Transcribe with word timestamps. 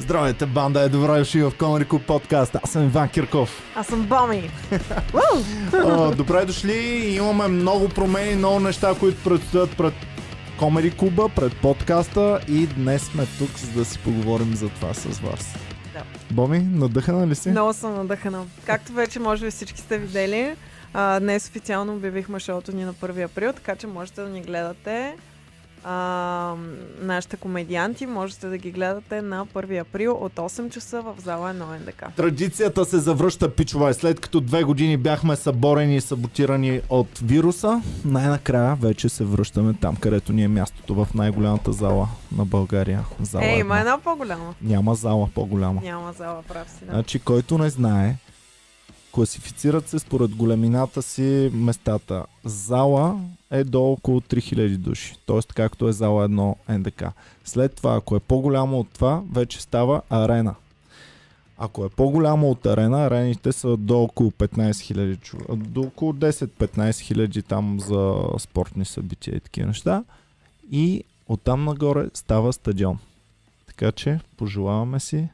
Здравейте, 0.00 0.46
банда 0.46 0.80
е 0.80 0.88
добре 0.88 1.18
дошли 1.18 1.42
в 1.42 1.52
Комари 1.58 1.84
Клуб 1.84 2.06
подкаст. 2.06 2.56
Аз 2.62 2.70
съм 2.70 2.84
Иван 2.84 3.08
Кирков. 3.08 3.62
Аз 3.74 3.86
съм 3.86 4.06
Боми. 4.06 4.50
О, 5.74 6.14
добре 6.14 6.44
дошли. 6.44 6.76
Имаме 7.16 7.48
много 7.48 7.88
промени, 7.88 8.34
много 8.34 8.60
неща, 8.60 8.94
които 9.00 9.24
предстоят 9.24 9.76
пред 9.76 9.94
Комери 10.58 10.90
Клуба, 10.90 11.28
пред 11.28 11.56
подкаста 11.56 12.40
и 12.48 12.66
днес 12.66 13.02
сме 13.02 13.26
тук, 13.38 13.50
за 13.58 13.72
да 13.72 13.84
си 13.84 13.98
поговорим 13.98 14.54
за 14.54 14.68
това 14.68 14.94
с 14.94 15.18
вас. 15.18 15.54
Да. 15.92 16.02
Боми, 16.30 16.58
надъхана 16.58 17.26
ли 17.26 17.34
си? 17.34 17.50
Много 17.50 17.72
съм 17.72 17.94
надъхана. 17.94 18.44
Както 18.66 18.92
вече 18.92 19.18
може 19.18 19.44
би 19.44 19.50
всички 19.50 19.80
сте 19.80 19.98
видели, 19.98 20.54
а, 20.94 21.20
днес 21.20 21.48
официално 21.48 21.94
обявихме 21.94 22.40
шоуто 22.40 22.76
ни 22.76 22.84
на 22.84 22.94
1 22.94 23.24
април, 23.24 23.52
така 23.52 23.76
че 23.76 23.86
можете 23.86 24.20
да 24.20 24.28
ни 24.28 24.42
гледате 24.42 25.14
а, 25.84 26.54
нашите 27.00 27.36
комедианти. 27.36 28.06
Можете 28.06 28.46
да 28.48 28.58
ги 28.58 28.70
гледате 28.70 29.22
на 29.22 29.46
1 29.46 29.80
април 29.80 30.12
от 30.20 30.32
8 30.32 30.70
часа 30.70 31.02
в 31.02 31.14
зала 31.24 31.54
1 31.54 31.78
НДК. 31.80 32.16
Традицията 32.16 32.84
се 32.84 32.98
завръща, 32.98 33.54
пичове. 33.54 33.94
След 33.94 34.20
като 34.20 34.40
две 34.40 34.62
години 34.62 34.96
бяхме 34.96 35.36
съборени 35.36 35.96
и 35.96 36.00
саботирани 36.00 36.80
от 36.88 37.18
вируса, 37.18 37.82
най-накрая 38.04 38.74
вече 38.74 39.08
се 39.08 39.24
връщаме 39.24 39.74
там, 39.80 39.96
където 39.96 40.32
ни 40.32 40.42
е 40.42 40.48
мястото 40.48 40.94
в 40.94 41.08
най-голямата 41.14 41.72
зала 41.72 42.08
на 42.36 42.44
България. 42.44 43.04
Зала 43.20 43.44
Е, 43.44 43.58
има 43.58 43.78
една 43.78 43.98
по-голяма. 43.98 44.54
Няма 44.62 44.94
зала 44.94 45.28
по-голяма. 45.34 45.80
Няма 45.82 46.12
зала, 46.12 46.42
прав 46.48 46.70
си. 46.70 46.84
Да. 46.84 46.90
Значи, 46.92 47.18
който 47.18 47.58
не 47.58 47.70
знае, 47.70 48.16
класифицират 49.12 49.88
се 49.88 49.98
според 49.98 50.34
големината 50.34 51.02
си 51.02 51.50
местата. 51.54 52.24
Зала 52.44 53.20
е 53.50 53.64
до 53.64 53.84
около 53.84 54.20
3000 54.20 54.76
души, 54.76 55.16
т.е. 55.26 55.40
както 55.54 55.88
е 55.88 55.92
зала 55.92 56.28
1 56.28 56.54
НДК. 56.68 57.04
След 57.44 57.74
това, 57.74 57.96
ако 57.96 58.16
е 58.16 58.20
по-голямо 58.20 58.80
от 58.80 58.88
това, 58.90 59.22
вече 59.32 59.62
става 59.62 60.02
арена. 60.10 60.54
Ако 61.58 61.84
е 61.84 61.88
по-голямо 61.88 62.50
от 62.50 62.66
арена, 62.66 63.06
арените 63.06 63.52
са 63.52 63.76
до 63.76 64.02
около 64.02 64.30
15 64.30 64.70
000 64.70 65.20
човека, 65.20 65.56
до 65.56 65.80
около 65.80 66.12
10-15 66.12 67.00
хиляди 67.00 67.42
там 67.42 67.80
за 67.80 68.16
спортни 68.38 68.84
събития 68.84 69.36
и 69.36 69.40
такива 69.40 69.66
неща. 69.66 70.04
И 70.70 71.04
оттам 71.28 71.64
нагоре 71.64 72.06
става 72.14 72.52
стадион. 72.52 72.98
Така 73.66 73.92
че 73.92 74.20
пожелаваме 74.36 75.00
си 75.00 75.28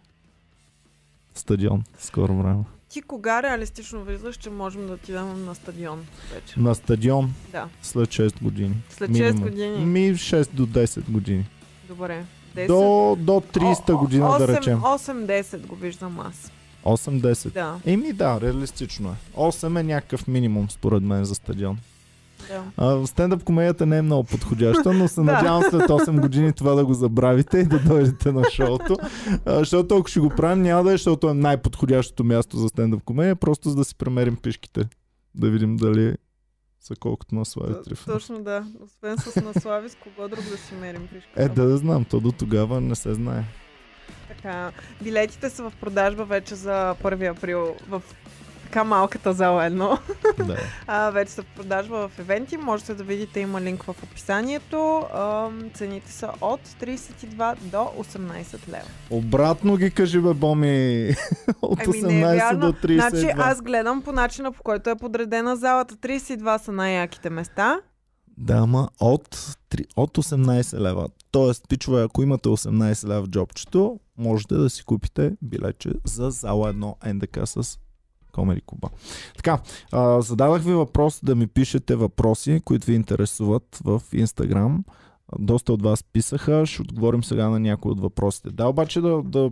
стадион 1.35 1.85
скоро 1.99 2.37
време. 2.37 2.65
Ти 2.95 3.03
кога 3.03 3.43
реалистично 3.43 4.05
виждаш, 4.05 4.37
че 4.37 4.51
можем 4.51 4.87
да 4.87 4.93
отидем 4.93 5.45
на 5.45 5.55
стадион 5.55 6.07
вече? 6.35 6.61
На 6.61 6.75
стадион 6.75 7.35
Да. 7.53 7.69
след 7.83 8.09
6 8.09 8.43
години. 8.43 8.75
След 8.91 9.11
Минимум. 9.11 9.33
6 9.33 9.43
години. 9.43 9.85
Ми 9.85 10.15
6 10.15 10.51
до 10.53 10.67
10 10.67 11.11
години. 11.11 11.47
Добре. 11.89 12.25
10. 12.57 12.67
До, 12.67 13.17
до 13.19 13.33
30-та 13.33 13.95
година 13.95 14.39
да 14.39 14.49
речем. 14.49 14.81
8-10 14.81 15.67
го 15.67 15.75
виждам 15.75 16.21
аз. 16.21 16.53
8-10. 16.85 17.53
Да. 17.53 17.81
Еми 17.87 18.13
да, 18.13 18.41
реалистично 18.41 19.09
е. 19.11 19.37
8 19.37 19.81
е 19.81 19.83
някакъв 19.83 20.27
минимум 20.29 20.71
според 20.71 21.03
мен 21.03 21.25
за 21.25 21.35
стадион. 21.35 21.79
Да. 22.79 23.07
Стендъп 23.07 23.45
комедията 23.45 23.87
не 23.87 23.99
е 23.99 24.03
много 24.03 24.25
подходяща, 24.25 24.93
но 24.93 25.09
се 25.09 25.21
надявам 25.21 25.63
след 25.63 25.83
8 25.83 26.21
години 26.21 26.53
това 26.53 26.75
да 26.75 26.85
го 26.85 26.95
забравите 26.95 27.59
и 27.59 27.65
да 27.65 27.79
дойдете 27.79 28.33
на 28.33 28.45
шоуто. 28.51 28.97
А, 29.47 29.59
защото 29.59 29.97
ако 29.97 30.09
ще 30.09 30.21
го 30.21 30.29
правим, 30.29 30.63
няма 30.63 30.85
да 30.85 30.91
е, 30.91 30.93
защото 30.93 31.31
е 31.31 31.35
най-подходящото 31.35 32.25
място 32.25 32.57
за 32.57 32.69
стендъп 32.69 33.03
комедия, 33.03 33.37
просто 33.37 33.69
за 33.69 33.77
да 33.77 33.85
си 33.85 33.95
премерим 33.97 34.37
пишките. 34.37 34.89
Да 35.35 35.51
видим 35.51 35.77
дали 35.77 36.17
са 36.81 36.95
колкото 37.01 37.35
на 37.35 37.45
Слави 37.45 37.75
Трифонов. 37.85 38.21
Точно 38.21 38.43
да. 38.43 38.67
Освен 38.85 39.19
с 39.19 39.43
наслави, 39.43 39.89
с 39.89 39.95
кого 39.95 40.29
друг 40.29 40.45
да 40.51 40.57
си 40.57 40.75
мерим 40.75 41.09
пишка. 41.13 41.31
Е, 41.37 41.49
да, 41.49 41.65
да 41.65 41.77
знам, 41.77 42.05
то 42.05 42.21
до 42.21 42.33
тогава 42.33 42.81
не 42.81 42.95
се 42.95 43.15
знае. 43.15 43.45
Така, 44.29 44.73
билетите 45.03 45.51
са 45.51 45.71
в 45.71 45.73
продажба 45.81 46.25
вече 46.25 46.55
за 46.55 46.97
1 47.03 47.37
април 47.37 47.75
в 47.89 48.03
така 48.65 48.85
малката 48.85 49.33
зала 49.33 49.65
едно. 49.65 49.99
Да. 50.39 50.57
А, 50.87 51.11
вече 51.11 51.33
са 51.33 51.43
в 51.43 51.47
продажба 51.47 52.09
в 52.09 52.19
евенти. 52.19 52.57
Можете 52.57 52.95
да 52.95 53.05
видите, 53.05 53.41
има 53.41 53.61
линк 53.61 53.83
в 53.83 53.95
описанието. 54.03 55.03
Ам, 55.15 55.71
цените 55.75 56.13
са 56.13 56.31
от 56.41 56.61
32 56.61 57.57
до 57.57 57.77
18 57.77 58.69
лева. 58.69 58.85
Обратно 59.11 59.77
ги 59.77 59.91
кажи, 59.91 60.21
бе, 60.21 60.35
Боми. 60.35 61.11
От 61.63 61.79
Ами 61.87 62.03
не 62.03 62.21
е 62.21 62.25
18 62.25 62.37
вярно. 62.37 62.61
до 62.61 62.79
32. 62.79 63.09
Значи 63.11 63.35
аз 63.39 63.63
гледам 63.63 64.03
по 64.03 64.13
начина, 64.13 64.53
по 64.53 64.63
който 64.63 64.91
е 64.91 64.97
подредена 64.97 65.57
залата. 65.57 65.95
32 65.97 66.59
са 66.59 66.73
най-яките 66.73 67.31
места. 67.31 67.81
Да, 68.39 68.55
ама 68.55 68.89
от, 69.01 69.57
три- 69.69 69.87
от 69.97 70.19
18 70.19 70.79
лева. 70.81 71.09
Тоест, 71.31 71.69
пичове, 71.69 72.03
ако 72.03 72.23
имате 72.23 72.49
18 72.49 73.09
лева 73.09 73.23
в 73.23 73.29
джобчето, 73.29 74.01
можете 74.19 74.55
да 74.55 74.71
си 74.71 74.85
купите 74.85 75.33
билече 75.43 75.91
за 76.05 76.31
зала 76.31 76.75
1 76.75 77.13
НДК 77.15 77.39
с 77.45 77.79
Комери 78.35 78.61
Куба. 78.61 78.89
Така, 79.37 79.59
а, 79.93 80.21
зададах 80.21 80.63
ви 80.63 80.73
въпрос 80.73 81.21
да 81.23 81.35
ми 81.35 81.47
пишете 81.47 81.95
въпроси, 81.97 82.61
които 82.65 82.87
ви 82.87 82.95
интересуват 82.95 83.81
в 83.85 84.03
Инстаграм. 84.13 84.85
Доста 85.39 85.73
от 85.73 85.83
вас 85.83 86.03
писаха, 86.03 86.67
ще 86.67 86.83
отговорим 86.83 87.25
сега 87.25 87.49
на 87.49 87.61
някои 87.61 87.93
от 87.93 88.01
въпросите. 88.01 88.51
Да, 88.51 88.69
обаче 88.69 89.01
да, 89.01 89.23
да 89.23 89.51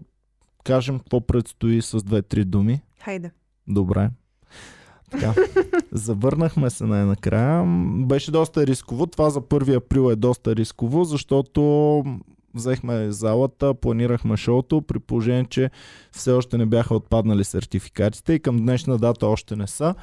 кажем 0.64 0.98
какво 0.98 1.20
предстои 1.20 1.82
с 1.82 2.02
две-три 2.02 2.44
думи. 2.44 2.80
Хайде. 3.00 3.30
Добре. 3.68 4.10
Така, 5.10 5.34
завърнахме 5.92 6.70
се 6.70 6.84
най-накрая. 6.84 7.64
Беше 8.06 8.30
доста 8.30 8.66
рисково. 8.66 9.06
Това 9.06 9.30
за 9.30 9.40
1 9.40 9.76
април 9.76 10.10
е 10.10 10.16
доста 10.16 10.56
рисково, 10.56 11.04
защото 11.04 12.04
взехме 12.54 13.12
залата, 13.12 13.74
планирахме 13.74 14.36
шоуто, 14.36 14.82
при 14.82 14.98
положение, 14.98 15.44
че 15.44 15.70
все 16.12 16.32
още 16.32 16.58
не 16.58 16.66
бяха 16.66 16.94
отпаднали 16.94 17.44
сертификатите 17.44 18.32
и 18.32 18.40
към 18.40 18.56
днешна 18.56 18.98
дата 18.98 19.26
още 19.26 19.56
не 19.56 19.66
са. 19.66 19.94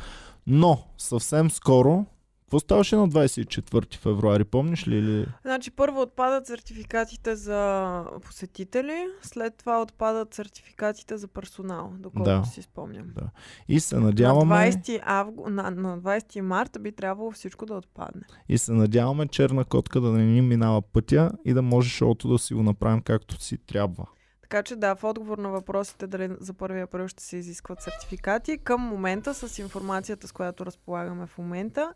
Но 0.48 0.84
съвсем 0.98 1.52
скоро, 1.52 2.06
какво 2.50 2.60
ставаше 2.60 2.96
на 2.96 3.08
24 3.10 3.96
февруари, 3.96 4.44
помниш 4.44 4.88
ли? 4.88 4.98
Или... 4.98 5.26
Значи 5.42 5.72
първо 5.72 6.02
отпадат 6.02 6.48
сертификатите 6.48 7.36
за 7.36 8.04
посетители, 8.22 9.06
след 9.22 9.58
това 9.58 9.82
отпадат 9.82 10.34
сертификатите 10.34 11.18
за 11.18 11.28
персонал, 11.28 11.94
доколкото 12.00 12.40
Да. 12.40 12.46
си 12.46 12.62
спомням. 12.62 13.06
Да. 13.16 13.30
И 13.68 13.80
се 13.80 13.96
На 13.96 14.02
надяваме, 14.02 14.56
20, 14.56 15.00
авгу... 15.06 15.50
на, 15.50 15.72
на 15.72 16.00
20 16.00 16.42
марта 16.42 16.80
би 16.80 16.92
трябвало 16.92 17.32
всичко 17.32 17.66
да 17.66 17.74
отпадне. 17.74 18.22
и 18.50 18.58
се 18.58 18.72
надяваме 18.72 19.28
черна 19.28 19.66
котка 19.66 20.02
да 20.02 20.12
не 20.12 20.26
ни 20.26 20.42
минава 20.42 20.82
пътя 20.82 21.32
и 21.46 21.54
да 21.54 21.62
може 21.62 21.90
шоуто 21.90 22.28
да 22.28 22.40
си 22.40 22.54
го 22.54 22.64
направим 22.64 23.02
както 23.02 23.44
си 23.44 23.58
трябва. 23.58 24.06
Така 24.42 24.64
че 24.64 24.76
да, 24.76 24.96
в 24.96 25.04
отговор 25.04 25.38
на 25.38 25.50
въпросите 25.50 26.08
дали 26.08 26.30
за 26.40 26.54
1 26.54 26.84
април 26.84 27.08
ще 27.08 27.24
се 27.24 27.38
изискват 27.38 27.82
сертификати, 27.82 28.58
към 28.58 28.82
момента 28.82 29.34
с 29.34 29.60
информацията, 29.60 30.28
с 30.28 30.32
която 30.32 30.66
разполагаме 30.66 31.28
в 31.28 31.38
момента, 31.38 31.94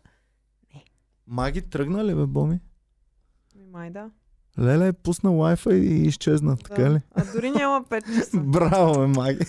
Маги 1.26 1.62
тръгна 1.62 2.04
ли 2.04 2.14
бе, 2.14 2.26
Боми? 2.26 2.60
ми 3.56 3.64
май 3.72 3.90
да. 3.90 4.10
Леле 4.58 4.88
е 4.88 4.92
пусна 4.92 5.30
Wi-Fi 5.30 5.74
и 5.74 6.06
изчезна, 6.06 6.56
така 6.56 6.82
да. 6.82 6.90
ли? 6.90 7.00
А 7.14 7.32
дори 7.32 7.50
няма 7.50 7.84
5 7.84 8.16
часа. 8.16 8.40
Браво, 8.44 9.00
бе, 9.00 9.06
Маги! 9.06 9.44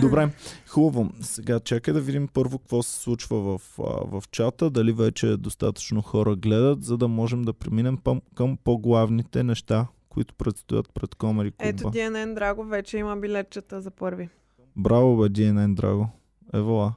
Добре, 0.00 0.30
хубаво. 0.68 1.10
Сега 1.20 1.60
чакай 1.60 1.94
да 1.94 2.00
видим 2.00 2.28
първо 2.28 2.58
какво 2.58 2.82
се 2.82 2.98
случва 2.98 3.58
в, 3.58 3.60
в 3.78 4.22
чата, 4.30 4.70
дали 4.70 4.92
вече 4.92 5.36
достатъчно 5.36 6.02
хора 6.02 6.36
гледат, 6.36 6.84
за 6.84 6.96
да 6.98 7.08
можем 7.08 7.42
да 7.42 7.52
преминем 7.52 7.98
към, 8.34 8.56
по-главните 8.64 9.42
неща, 9.42 9.86
които 10.08 10.34
предстоят 10.34 10.94
пред 10.94 11.14
Комери 11.14 11.50
Клуба. 11.50 11.68
Ето 11.68 11.84
DNN 11.84 12.34
Драго 12.34 12.64
вече 12.64 12.98
има 12.98 13.16
билетчета 13.16 13.80
за 13.80 13.90
първи. 13.90 14.28
Браво, 14.76 15.16
бе, 15.16 15.28
DNN 15.28 15.74
Драго. 15.74 16.08
Евола. 16.54 16.94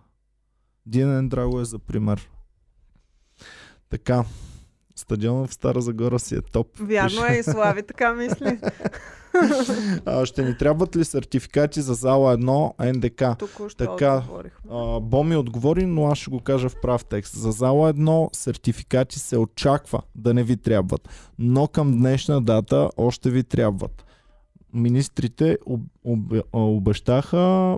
DNN 0.90 1.28
Драго 1.28 1.60
е 1.60 1.66
за 1.66 1.80
пример. 1.80 2.30
Така. 3.90 4.24
Стадионът 4.96 5.50
в 5.50 5.54
Стара 5.54 5.82
Загора 5.82 6.20
си 6.20 6.36
е 6.36 6.42
топ. 6.42 6.68
Вярно 6.80 7.22
Пише. 7.22 7.34
е 7.34 7.40
и 7.40 7.44
Слави 7.44 7.84
така 7.84 8.14
мисли. 8.14 8.60
А, 10.06 10.26
ще 10.26 10.44
ни 10.44 10.58
трябват 10.58 10.96
ли 10.96 11.06
сертификати 11.06 11.82
за 11.82 11.94
зала 11.94 12.38
1 12.38 12.94
НДК? 12.94 13.40
Току-що 13.40 13.78
Така. 13.86 14.24
А, 14.72 15.00
Боми 15.00 15.36
отговори, 15.36 15.86
но 15.86 16.08
аз 16.08 16.18
ще 16.18 16.30
го 16.32 16.40
кажа 16.40 16.70
в 16.70 16.82
прав 16.82 17.06
текст. 17.06 17.36
За 17.36 17.52
зала 17.52 17.94
1 17.94 18.36
сертификати 18.36 19.20
се 19.20 19.38
очаква 19.38 20.02
да 20.16 20.34
не 20.34 20.44
ви 20.44 20.58
трябват, 20.58 21.10
но 21.40 21.68
към 21.68 21.92
днешна 21.98 22.42
дата 22.42 22.90
още 22.98 23.30
ви 23.30 23.44
трябват. 23.44 24.06
Министрите 24.74 25.58
об, 25.66 25.82
об, 26.04 26.20
обещаха 26.54 27.78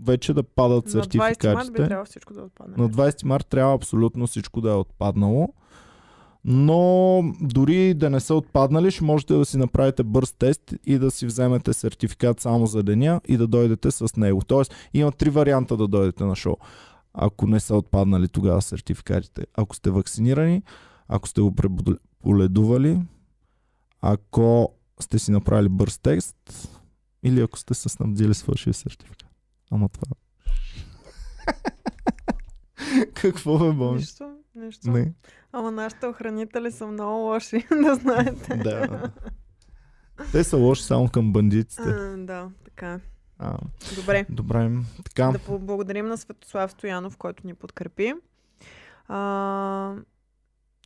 вече 0.00 0.34
да 0.34 0.42
падат 0.42 0.86
На 0.86 0.90
20 0.90 0.94
март 0.94 1.08
би 1.08 1.18
сертификатите. 1.20 1.72
трябвало 1.72 2.04
всичко 2.04 2.34
да 2.34 2.42
отпадне. 2.42 2.74
На 2.78 2.90
20 2.90 3.24
март 3.24 3.46
трябва 3.46 3.74
абсолютно 3.74 4.26
всичко 4.26 4.60
да 4.60 4.70
е 4.70 4.74
отпаднало. 4.74 5.48
Но 6.48 7.22
дори 7.40 7.94
да 7.94 8.10
не 8.10 8.20
са 8.20 8.34
отпаднали, 8.34 8.90
ще 8.90 9.04
можете 9.04 9.34
да 9.34 9.44
си 9.44 9.58
направите 9.58 10.02
бърз 10.02 10.32
тест 10.32 10.74
и 10.86 10.98
да 10.98 11.10
си 11.10 11.26
вземете 11.26 11.72
сертификат 11.72 12.40
само 12.40 12.66
за 12.66 12.82
деня 12.82 13.20
и 13.28 13.36
да 13.36 13.46
дойдете 13.46 13.90
с 13.90 14.16
него. 14.16 14.42
Тоест, 14.46 14.74
има 14.94 15.12
три 15.12 15.30
варианта 15.30 15.76
да 15.76 15.88
дойдете 15.88 16.24
на 16.24 16.36
шоу. 16.36 16.56
Ако 17.14 17.46
не 17.46 17.60
са 17.60 17.76
отпаднали 17.76 18.28
тогава 18.28 18.62
сертификатите. 18.62 19.46
Ако 19.54 19.76
сте 19.76 19.90
вакцинирани, 19.90 20.62
ако 21.08 21.28
сте 21.28 21.40
го 21.40 21.54
преболедували, 21.54 23.00
ако 24.00 24.72
сте 25.00 25.18
си 25.18 25.30
направили 25.30 25.68
бърз 25.68 25.98
тест 25.98 26.36
или 27.22 27.40
ако 27.40 27.58
сте 27.58 27.74
се 27.74 27.88
снабдили 27.88 28.34
с 28.34 28.42
фалшив 28.42 28.76
сертификат. 28.76 29.25
Ама 29.70 29.88
това... 29.88 30.06
Какво 33.14 33.58
бе, 33.58 33.72
Боми? 33.72 33.96
Нищо, 33.96 34.36
нищо. 34.54 34.90
Не. 34.90 35.12
Ама 35.52 35.70
нашите 35.70 36.06
охранители 36.06 36.72
са 36.72 36.86
много 36.86 37.18
лоши, 37.18 37.66
да 37.82 37.94
знаете. 37.94 38.56
Да. 38.56 39.10
Те 40.32 40.44
са 40.44 40.56
лоши 40.56 40.82
само 40.82 41.08
към 41.08 41.32
бандитите. 41.32 41.82
А, 41.82 42.16
да, 42.16 42.50
така 42.64 42.92
е. 42.92 43.00
А, 43.38 43.58
Добре. 43.96 44.26
добре, 44.30 44.70
така. 45.04 45.30
Да 45.32 45.38
поблагодарим 45.38 46.06
на 46.06 46.18
Светослав 46.18 46.70
Стоянов, 46.70 47.16
който 47.16 47.46
ни 47.46 47.54
подкрепи. 47.54 48.14
А, 49.08 49.94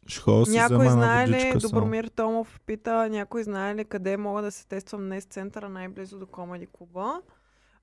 си 0.08 0.50
някой 0.50 0.88
знае 0.88 1.28
ли, 1.28 1.32
водичка 1.32 1.60
само. 1.60 1.70
Добромир 1.70 2.04
Томов 2.04 2.60
пита, 2.66 3.08
някой 3.08 3.42
знае 3.42 3.74
ли 3.74 3.84
къде 3.84 4.16
мога 4.16 4.42
да 4.42 4.50
се 4.50 4.66
тествам 4.66 5.00
днес 5.00 5.24
в 5.24 5.28
центъра 5.28 5.68
най-близо 5.68 6.18
до 6.18 6.26
Комеди 6.26 6.66
клуба? 6.72 7.20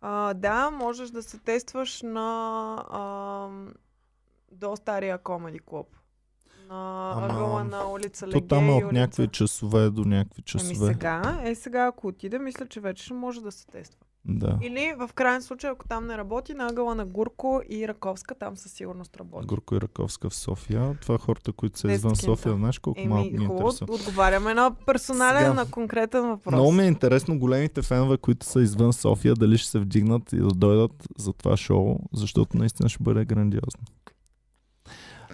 А, 0.02 0.34
да, 0.34 0.70
можеш 0.72 1.10
да 1.10 1.24
се 1.24 1.38
тестваш 1.38 2.02
на 2.02 2.76
а, 2.90 3.50
до 4.52 4.76
стария 4.76 5.18
Комеди 5.18 5.60
клуб. 5.60 5.88
На 6.70 7.12
Ама, 7.12 7.26
ъгъла 7.26 7.64
на 7.64 7.92
улица 7.92 8.26
То 8.26 8.38
Легей 8.38 8.48
там 8.48 8.70
е 8.70 8.72
от 8.72 8.84
улица... 8.84 9.00
някакви 9.00 9.28
часове 9.28 9.90
до 9.90 10.06
някакви 10.06 10.40
Ами 10.40 10.46
часове. 10.46 10.94
сега, 10.94 11.42
е 11.44 11.56
сега 11.56 11.86
ако 11.86 12.08
отида, 12.08 12.40
мисля, 12.40 12.66
че 12.66 12.80
вече 12.80 13.14
може 13.14 13.42
да 13.42 13.52
се 13.52 13.68
тества. 13.68 14.00
Да. 14.27 14.59
Или 14.62 14.94
в 15.00 15.09
крайен 15.13 15.41
случай, 15.41 15.69
ако 15.69 15.88
там 15.88 16.07
не 16.07 16.18
работи, 16.18 16.53
на 16.53 16.68
ъгъла 16.68 16.95
на 16.95 17.06
Гурко 17.06 17.62
и 17.69 17.88
Раковска, 17.88 18.35
там 18.35 18.57
със 18.57 18.71
сигурност 18.71 19.18
работи. 19.18 19.47
Горко 19.47 19.75
и 19.75 19.81
Раковска 19.81 20.29
в 20.29 20.35
София. 20.35 20.97
Това 21.01 21.18
хората, 21.18 21.51
които 21.51 21.79
са 21.79 21.91
извън. 21.91 22.15
София, 22.15 22.56
знаеш 22.56 22.79
колко 22.79 23.01
малко 23.06 23.27
Еми, 23.27 23.38
ги 23.38 23.45
хубаво, 23.45 23.71
отговаряме 23.89 24.53
на 24.53 24.71
персонален, 24.85 25.41
Сега. 25.41 25.53
на 25.53 25.71
конкретен 25.71 26.21
въпрос. 26.21 26.53
Много 26.53 26.71
ми 26.71 26.83
е 26.83 26.88
интересно 26.88 27.39
големите 27.39 27.81
фенове, 27.81 28.18
които 28.18 28.45
са 28.45 28.62
извън 28.62 28.94
София, 28.94 29.33
дали 29.33 29.57
ще 29.57 29.69
се 29.69 29.79
вдигнат 29.79 30.33
и 30.33 30.38
да 30.38 30.47
дойдат 30.47 31.07
за 31.18 31.33
това 31.33 31.57
шоу, 31.57 32.00
защото 32.13 32.57
наистина 32.57 32.89
ще 32.89 33.03
бъде 33.03 33.25
грандиозно. 33.25 33.83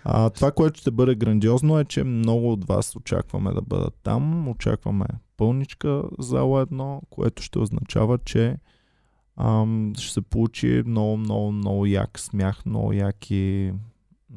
А, 0.05 0.29
това, 0.29 0.51
което 0.51 0.79
ще 0.79 0.91
бъде 0.91 1.15
грандиозно 1.15 1.79
е, 1.79 1.85
че 1.85 2.03
много 2.03 2.51
от 2.51 2.65
вас 2.65 2.95
очакваме 2.95 3.53
да 3.53 3.61
бъдат 3.61 3.93
там. 4.03 4.49
Очакваме 4.49 5.05
пълничка 5.37 6.03
зала 6.19 6.61
едно, 6.61 7.01
което 7.09 7.43
ще 7.43 7.59
означава, 7.59 8.17
че 8.17 8.57
ам, 9.38 9.94
ще 9.97 10.13
се 10.13 10.21
получи 10.21 10.83
много, 10.85 11.18
много, 11.18 11.51
много 11.51 11.85
як 11.85 12.19
смях, 12.19 12.65
много 12.65 12.94
яки 12.94 13.74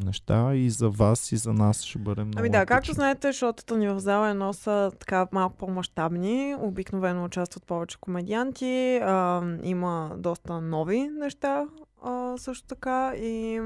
неща 0.04 0.54
и 0.54 0.70
за 0.70 0.90
вас 0.90 1.32
и 1.32 1.36
за 1.36 1.52
нас 1.52 1.82
ще 1.82 1.98
бъде 1.98 2.24
много 2.24 2.38
Ами 2.38 2.50
да, 2.50 2.66
както 2.66 2.76
епично. 2.78 2.94
знаете, 2.94 3.32
шотата 3.32 3.76
ни 3.76 3.88
в 3.88 4.00
зала 4.00 4.28
едно 4.28 4.52
са 4.52 4.92
така 4.98 5.26
малко 5.32 5.56
по-масштабни. 5.56 6.56
Обикновено 6.58 7.24
участват 7.24 7.66
повече 7.66 7.98
комедианти. 8.00 9.00
А, 9.02 9.42
има 9.62 10.14
доста 10.18 10.60
нови 10.60 11.08
неща 11.08 11.64
а, 12.02 12.38
също 12.38 12.66
така. 12.66 13.12
И 13.16 13.60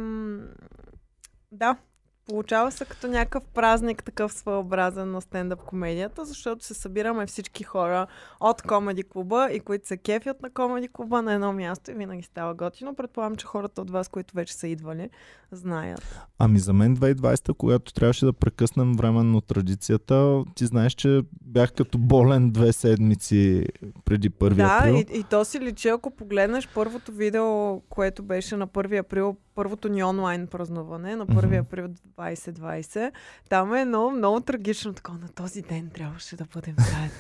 да, 1.52 1.76
получава 2.30 2.70
се 2.70 2.84
като 2.84 3.06
някакъв 3.06 3.44
празник, 3.44 4.04
такъв 4.04 4.32
своеобразен 4.32 5.10
на 5.10 5.20
стендъп 5.20 5.62
комедията, 5.62 6.24
защото 6.24 6.64
се 6.64 6.74
събираме 6.74 7.26
всички 7.26 7.64
хора 7.64 8.06
от 8.40 8.62
комеди 8.62 9.02
клуба 9.02 9.48
и 9.52 9.60
които 9.60 9.86
се 9.86 9.96
кефят 9.96 10.42
на 10.42 10.50
комеди 10.50 10.88
клуба 10.92 11.22
на 11.22 11.32
едно 11.32 11.52
място 11.52 11.90
и 11.90 11.94
винаги 11.94 12.22
става 12.22 12.54
готино. 12.54 12.94
Предполагам, 12.94 13.36
че 13.36 13.46
хората 13.46 13.80
от 13.80 13.90
вас, 13.90 14.08
които 14.08 14.34
вече 14.34 14.54
са 14.54 14.68
идвали, 14.68 15.10
знаят. 15.52 16.18
Ами 16.38 16.58
за 16.58 16.72
мен 16.72 16.96
2020, 16.96 17.54
когато 17.54 17.92
трябваше 17.92 18.24
да 18.24 18.32
прекъснем 18.32 18.92
временно 18.92 19.40
традицията, 19.40 20.42
ти 20.54 20.66
знаеш, 20.66 20.92
че 20.92 21.20
бях 21.42 21.72
като 21.72 21.98
болен 21.98 22.50
две 22.50 22.72
седмици 22.72 23.66
преди 24.04 24.30
1 24.30 24.54
Да, 24.54 24.78
април. 24.80 24.94
и, 24.94 25.18
и 25.18 25.24
то 25.24 25.44
си 25.44 25.60
личи, 25.60 25.88
ако 25.88 26.10
погледнеш 26.10 26.68
първото 26.68 27.12
видео, 27.12 27.80
което 27.80 28.22
беше 28.22 28.56
на 28.56 28.68
1 28.68 28.98
април, 28.98 29.36
първото 29.54 29.88
ни 29.88 30.04
онлайн 30.04 30.46
празнуване, 30.46 31.16
на 31.16 31.26
1 31.26 31.46
Мгм. 31.46 31.54
април 31.56 31.88
2020, 32.18 33.10
там 33.48 33.74
е 33.74 33.84
много, 33.84 34.10
много 34.10 34.40
трагично. 34.40 34.92
Такова, 34.92 35.18
на 35.18 35.28
този 35.28 35.62
ден 35.62 35.90
трябваше 35.94 36.36
да 36.36 36.44
бъдем 36.54 36.74
заедно. 36.78 37.10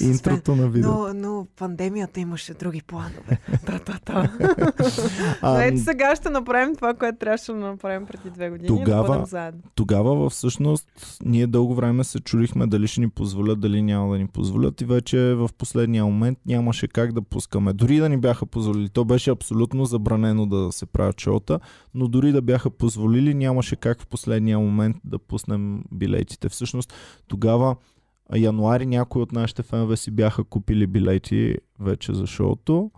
Интрото 0.00 0.56
на 0.56 0.68
видео. 0.68 0.90
Но, 0.90 1.14
но 1.14 1.46
пандемията 1.58 2.20
имаше 2.20 2.54
други 2.54 2.82
планове. 2.82 3.38
Та-та-та. 3.66 4.32
А, 5.42 5.52
Но 5.52 5.60
ето 5.60 5.78
сега 5.78 6.16
ще 6.16 6.30
направим 6.30 6.76
това, 6.76 6.94
което 6.94 7.18
трябваше 7.18 7.52
да 7.52 7.58
направим 7.58 8.06
преди 8.06 8.30
две 8.30 8.50
години. 8.50 8.68
Да 8.68 8.74
Тогава- 8.76 9.26
заедно. 9.26 9.60
Тогава 9.74 10.30
всъщност 10.30 10.88
ние 11.24 11.46
дълго 11.46 11.74
време 11.74 12.04
се 12.04 12.20
чудихме 12.20 12.66
дали 12.66 12.86
ще 12.86 13.00
ни 13.00 13.08
позволят, 13.08 13.60
дали 13.60 13.82
няма 13.82 14.12
да 14.12 14.18
ни 14.18 14.26
позволят 14.26 14.80
и 14.80 14.84
вече 14.84 15.18
в 15.18 15.50
последния 15.58 16.04
момент 16.04 16.38
нямаше 16.46 16.88
как 16.88 17.12
да 17.12 17.22
пускаме. 17.22 17.72
Дори 17.72 17.96
да 17.96 18.08
ни 18.08 18.16
бяха 18.16 18.46
позволили, 18.46 18.88
то 18.88 19.04
беше 19.04 19.30
абсолютно 19.30 19.84
забранено 19.84 20.46
да 20.46 20.72
се 20.72 20.86
правят 20.86 21.20
шоута, 21.20 21.60
но 21.94 22.08
дори 22.08 22.32
да 22.32 22.42
бяха 22.42 22.70
позволили, 22.70 23.34
нямаше 23.34 23.76
как 23.76 24.00
в 24.00 24.06
последния 24.06 24.58
момент 24.58 24.96
да 25.04 25.18
пуснем 25.18 25.84
билетите. 25.92 26.48
Всъщност 26.48 26.94
тогава 27.28 27.70
а, 27.70 27.76
януари 28.34 28.86
някои 28.86 29.22
от 29.22 29.32
нашите 29.32 29.62
фенове 29.62 29.96
си 29.96 30.10
бяха 30.10 30.44
купили 30.44 30.86
билети 30.86 31.56
вече 31.80 32.14
за 32.14 32.26
шоуто. 32.26 32.90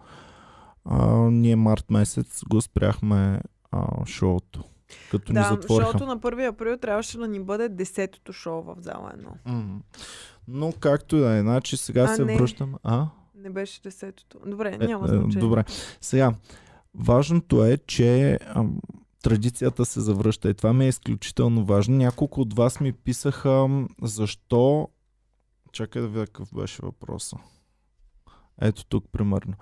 А, 0.84 1.06
ние 1.16 1.56
март 1.56 1.90
месец 1.90 2.42
го 2.44 2.60
спряхме 2.60 3.40
а, 3.70 4.06
шоуто. 4.06 4.64
Като 5.10 5.32
ни 5.32 5.34
Да, 5.34 5.48
затвориха. 5.52 5.90
шоуто 5.90 6.06
на 6.06 6.18
1 6.18 6.48
април 6.48 6.76
трябваше 6.76 7.18
да 7.18 7.28
ни 7.28 7.40
бъде 7.40 7.68
десетото 7.68 8.32
шоу 8.32 8.62
в 8.62 8.76
зала 8.78 9.12
едно. 9.14 9.30
Но 10.48 10.72
както 10.72 11.16
да 11.16 11.36
е, 11.36 11.40
значи 11.40 11.76
сега 11.76 12.02
А, 12.02 12.08
се 12.08 12.24
не. 12.24 12.36
връщам. 12.36 12.74
А? 12.82 13.06
Не 13.34 13.50
беше 13.50 13.82
десетото. 13.82 14.38
Добре, 14.46 14.78
Е, 14.80 14.86
няма 14.86 15.04
е, 15.04 15.08
значение. 15.08 15.36
Добре. 15.38 15.64
Сега, 16.00 16.32
важното 16.94 17.64
е, 17.64 17.76
че 17.76 18.38
ам, 18.46 18.78
традицията 19.22 19.84
се 19.84 20.00
завръща 20.00 20.50
и 20.50 20.54
това 20.54 20.72
ми 20.72 20.84
е 20.84 20.88
изключително 20.88 21.64
важно. 21.64 21.96
Няколко 21.96 22.40
от 22.40 22.54
вас 22.54 22.80
ми 22.80 22.92
писаха 22.92 23.68
защо... 24.02 24.88
Чакай 25.76 26.02
да 26.02 26.08
видя 26.08 26.26
какъв 26.26 26.54
беше 26.54 26.82
въпроса. 26.82 27.36
Ето 28.60 28.84
тук, 28.84 29.04
примерно. 29.12 29.54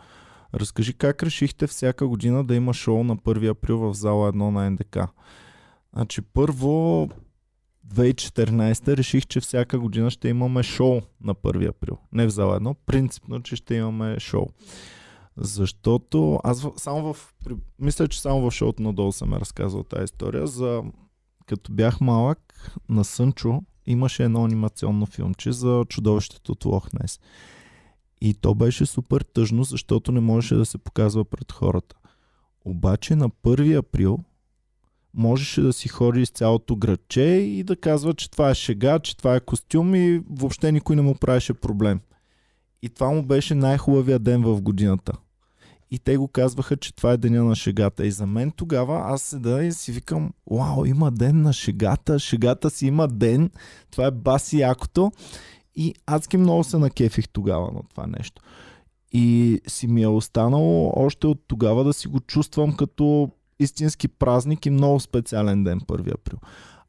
Разкажи 0.54 0.94
как 0.94 1.22
решихте 1.22 1.66
всяка 1.66 2.08
година 2.08 2.44
да 2.44 2.54
има 2.54 2.74
шоу 2.74 3.04
на 3.04 3.16
1 3.16 3.50
април 3.50 3.78
в 3.78 3.94
зала 3.94 4.32
1 4.32 4.34
на 4.34 4.70
НДК. 4.70 4.98
Значи 5.92 6.22
първо 6.22 7.08
2014 7.88 8.96
реших, 8.96 9.26
че 9.26 9.40
всяка 9.40 9.78
година 9.78 10.10
ще 10.10 10.28
имаме 10.28 10.62
шоу 10.62 11.00
на 11.20 11.34
1 11.34 11.68
април. 11.68 11.98
Не 12.12 12.26
в 12.26 12.30
зала 12.30 12.60
1, 12.60 12.76
принципно, 12.86 13.42
че 13.42 13.56
ще 13.56 13.74
имаме 13.74 14.20
шоу. 14.20 14.46
Защото 15.36 16.40
аз 16.44 16.66
само 16.76 17.14
в... 17.14 17.34
Мисля, 17.78 18.08
че 18.08 18.20
само 18.20 18.50
в 18.50 18.54
шоуто 18.54 18.82
надолу 18.82 19.12
съм 19.12 19.34
е 19.34 19.40
разказал 19.40 19.82
тази 19.82 20.04
история. 20.04 20.46
За, 20.46 20.82
като 21.46 21.72
бях 21.72 22.00
малък, 22.00 22.70
на 22.88 23.04
Сънчо 23.04 23.62
имаше 23.86 24.24
едно 24.24 24.44
анимационно 24.44 25.06
филмче 25.06 25.52
за 25.52 25.84
чудовището 25.88 26.52
от 26.52 26.64
Лохнес. 26.64 27.20
И 28.20 28.34
то 28.34 28.54
беше 28.54 28.86
супер 28.86 29.20
тъжно, 29.20 29.64
защото 29.64 30.12
не 30.12 30.20
можеше 30.20 30.54
да 30.54 30.66
се 30.66 30.78
показва 30.78 31.24
пред 31.24 31.52
хората. 31.52 31.96
Обаче 32.64 33.16
на 33.16 33.28
1 33.28 33.78
април 33.78 34.18
можеше 35.14 35.60
да 35.60 35.72
си 35.72 35.88
ходи 35.88 36.22
из 36.22 36.30
цялото 36.30 36.76
градче 36.76 37.22
и 37.22 37.62
да 37.62 37.76
казва, 37.76 38.14
че 38.14 38.30
това 38.30 38.50
е 38.50 38.54
шега, 38.54 38.98
че 38.98 39.16
това 39.16 39.36
е 39.36 39.40
костюм 39.40 39.94
и 39.94 40.22
въобще 40.30 40.72
никой 40.72 40.96
не 40.96 41.02
му 41.02 41.14
правеше 41.14 41.54
проблем. 41.54 42.00
И 42.82 42.88
това 42.88 43.10
му 43.10 43.22
беше 43.22 43.54
най-хубавия 43.54 44.18
ден 44.18 44.42
в 44.42 44.62
годината. 44.62 45.12
И 45.90 45.98
те 45.98 46.16
го 46.16 46.28
казваха, 46.28 46.76
че 46.76 46.94
това 46.96 47.12
е 47.12 47.16
деня 47.16 47.44
на 47.44 47.54
шегата. 47.54 48.06
И 48.06 48.10
за 48.10 48.26
мен 48.26 48.50
тогава 48.50 49.02
аз 49.04 49.22
седа 49.22 49.64
и 49.64 49.72
си 49.72 49.92
викам, 49.92 50.32
вау, 50.50 50.84
има 50.84 51.10
ден 51.10 51.42
на 51.42 51.52
шегата, 51.52 52.18
шегата 52.18 52.70
си 52.70 52.86
има 52.86 53.08
ден, 53.08 53.50
това 53.90 54.06
е 54.06 54.10
баси 54.10 54.58
якото. 54.58 55.12
И 55.76 55.94
адски 56.06 56.36
много 56.36 56.64
се 56.64 56.78
накефих 56.78 57.28
тогава 57.28 57.72
на 57.72 57.80
това 57.90 58.06
нещо. 58.06 58.42
И 59.12 59.60
си 59.66 59.86
ми 59.86 60.02
е 60.02 60.08
останало 60.08 60.92
още 60.96 61.26
от 61.26 61.40
тогава 61.46 61.84
да 61.84 61.92
си 61.92 62.08
го 62.08 62.20
чувствам 62.20 62.76
като 62.76 63.30
истински 63.58 64.08
празник 64.08 64.66
и 64.66 64.70
много 64.70 65.00
специален 65.00 65.64
ден 65.64 65.80
1 65.80 66.14
април. 66.14 66.38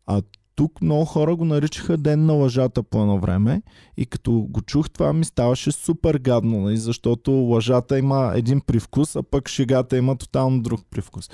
А 0.05 0.21
тук 0.55 0.81
много 0.81 1.05
хора 1.05 1.35
го 1.35 1.45
наричаха 1.45 1.97
ден 1.97 2.25
на 2.25 2.33
лъжата 2.33 2.83
по 2.83 3.01
едно 3.01 3.19
време 3.19 3.61
и 3.97 4.05
като 4.05 4.31
го 4.31 4.61
чух 4.61 4.89
това 4.89 5.13
ми 5.13 5.25
ставаше 5.25 5.71
супер 5.71 6.17
гадно, 6.17 6.61
нали? 6.61 6.77
защото 6.77 7.31
лъжата 7.31 7.99
има 7.99 8.31
един 8.35 8.61
привкус, 8.61 9.15
а 9.15 9.23
пък 9.23 9.49
шегата 9.49 9.97
има 9.97 10.15
тотално 10.15 10.61
друг 10.61 10.81
привкус. 10.89 11.29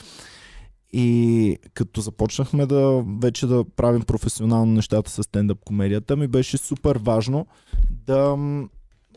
И 0.93 1.57
като 1.73 2.01
започнахме 2.01 2.65
да 2.65 3.03
вече 3.21 3.47
да 3.47 3.65
правим 3.75 4.01
професионално 4.01 4.73
нещата 4.73 5.11
с 5.11 5.23
стендъп 5.23 5.57
комедията, 5.65 6.15
ми 6.15 6.27
беше 6.27 6.57
супер 6.57 6.99
важно 7.03 7.47
да, 7.89 8.37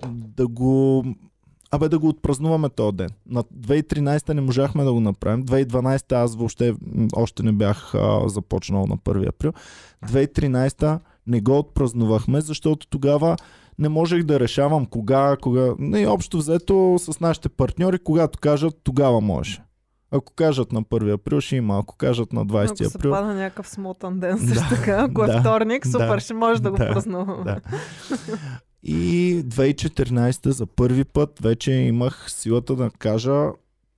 да 0.09 0.49
го 0.49 1.05
Абе 1.75 1.89
да 1.89 1.99
го 1.99 2.09
отпразнуваме 2.09 2.69
този 2.69 2.97
ден. 2.97 3.09
На 3.27 3.43
2013 3.43 4.35
не 4.35 4.41
можахме 4.41 4.85
да 4.85 4.93
го 4.93 5.01
направим. 5.01 5.45
2012 5.45 6.13
аз 6.13 6.37
въобще 6.37 6.75
още 7.17 7.43
не 7.43 7.53
бях 7.53 7.95
а, 7.95 8.29
започнал 8.29 8.87
на 8.87 8.97
1 8.97 9.29
април. 9.29 9.53
2013 10.07 10.99
не 11.27 11.41
го 11.41 11.59
отпразнувахме, 11.59 12.41
защото 12.41 12.87
тогава 12.87 13.37
не 13.79 13.89
можех 13.89 14.23
да 14.23 14.41
решавам 14.41 14.87
кога, 14.87 15.37
кога. 15.37 15.75
Не, 15.79 16.07
общо 16.07 16.39
взето 16.39 16.97
с 16.99 17.21
нашите 17.21 17.49
партньори, 17.49 17.99
когато 17.99 18.39
кажат, 18.39 18.75
тогава 18.85 19.21
може. 19.21 19.63
Ако 20.11 20.33
кажат 20.33 20.73
на 20.73 20.83
1 20.83 21.15
април, 21.15 21.41
ще 21.41 21.57
има. 21.57 21.79
Ако 21.79 21.97
кажат 21.97 22.33
на 22.33 22.47
20 22.47 22.65
Ако 22.65 22.77
се 22.77 22.97
април. 22.97 23.11
пада 23.11 23.35
някакъв 23.35 23.69
смотан 23.69 24.21
ден 24.21 24.39
също 24.49 24.69
Да, 24.71 24.77
така, 24.77 25.07
ако 25.11 25.25
е 25.25 25.27
да, 25.27 25.41
вторник, 25.41 25.87
супер, 25.87 26.15
да, 26.15 26.21
ще 26.21 26.35
може 26.35 26.63
да 26.63 26.71
го 26.71 26.77
да, 26.77 26.89
празнувам. 26.93 27.45
Да. 27.45 27.61
И 28.87 29.43
2014 29.45 30.49
за 30.49 30.67
първи 30.67 31.05
път 31.05 31.39
вече 31.43 31.73
имах 31.73 32.33
силата 32.33 32.77
да 32.77 32.91
кажа 32.91 33.51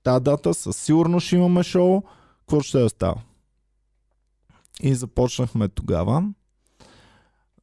та 0.02 0.20
дата 0.20 0.54
със 0.54 0.76
сигурност 0.76 1.26
ще 1.26 1.36
имаме 1.36 1.62
шоу, 1.62 2.02
какво 2.40 2.60
ще 2.60 2.78
да 2.78 2.88
става. 2.88 3.20
И 4.82 4.94
започнахме 4.94 5.68
тогава. 5.68 6.24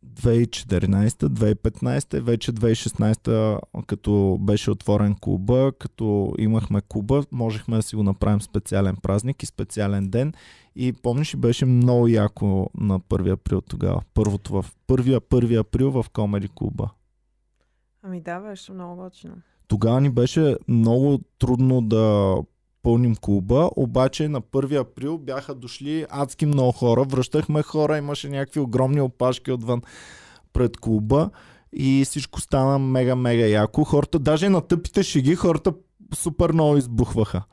2014, 0.06 1.10
2015, 1.10 2.20
вече 2.20 2.54
2016, 2.54 3.60
като 3.88 4.38
беше 4.42 4.72
отворен 4.72 5.16
клуба, 5.22 5.72
като 5.80 6.34
имахме 6.38 6.82
клуба, 6.88 7.24
можехме 7.32 7.76
да 7.76 7.84
си 7.84 7.96
го 7.96 8.04
направим 8.04 8.42
специален 8.42 8.96
празник 9.02 9.44
и 9.44 9.46
специален 9.46 10.10
ден. 10.10 10.34
И 10.76 10.94
помниш, 10.94 11.36
беше 11.36 11.66
много 11.66 12.08
яко 12.08 12.70
на 12.78 13.00
1 13.00 13.32
април 13.34 13.62
тогава. 13.62 14.02
Първото 14.14 14.54
в 14.54 14.66
1, 14.88 15.20
1 15.20 15.60
април 15.60 15.92
в 15.92 16.06
Комери 16.14 16.50
клуба. 16.56 16.90
Ами 18.04 18.22
да, 18.22 18.40
беше 18.40 18.72
много 18.72 18.96
готино. 18.96 19.34
Тогава 19.68 20.02
ни 20.02 20.10
беше 20.10 20.58
много 20.68 21.20
трудно 21.40 21.82
да 21.82 22.36
пълним 22.84 23.16
клуба, 23.16 23.70
обаче 23.76 24.28
на 24.28 24.42
1 24.42 24.80
април 24.82 25.18
бяха 25.18 25.56
дошли 25.56 26.06
адски 26.10 26.46
много 26.46 26.72
хора, 26.72 27.04
връщахме 27.04 27.62
хора, 27.64 27.98
имаше 27.98 28.30
някакви 28.30 28.60
огромни 28.60 29.02
опашки 29.02 29.52
отвън 29.52 29.82
пред 30.54 30.78
клуба 30.78 31.30
и 31.74 32.04
всичко 32.06 32.42
стана 32.42 32.80
мега-мега 32.80 33.46
яко. 33.48 33.84
Хората, 33.84 34.20
даже 34.20 34.50
на 34.50 34.62
тъпите 34.62 35.04
шеги, 35.04 35.36
хората 35.36 35.74
супер 36.16 36.52
много 36.52 36.78
избухваха. 36.78 37.44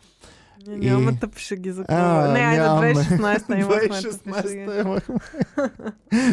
Ние 0.66 0.76
И- 0.76 0.90
нямаме 0.90 1.19
тъпи 1.19 1.42
шеги 1.42 1.73
за 1.73 1.85
това. 1.85 2.28
Не, 2.33 2.38
айде 2.38 2.62
нямаме. 2.62 2.95
2016 2.95 3.61
имахме 3.61 3.88
тъпи 3.88 3.95
шеги. 3.95 4.14
2016 4.14 4.80
имахме. 4.80 5.16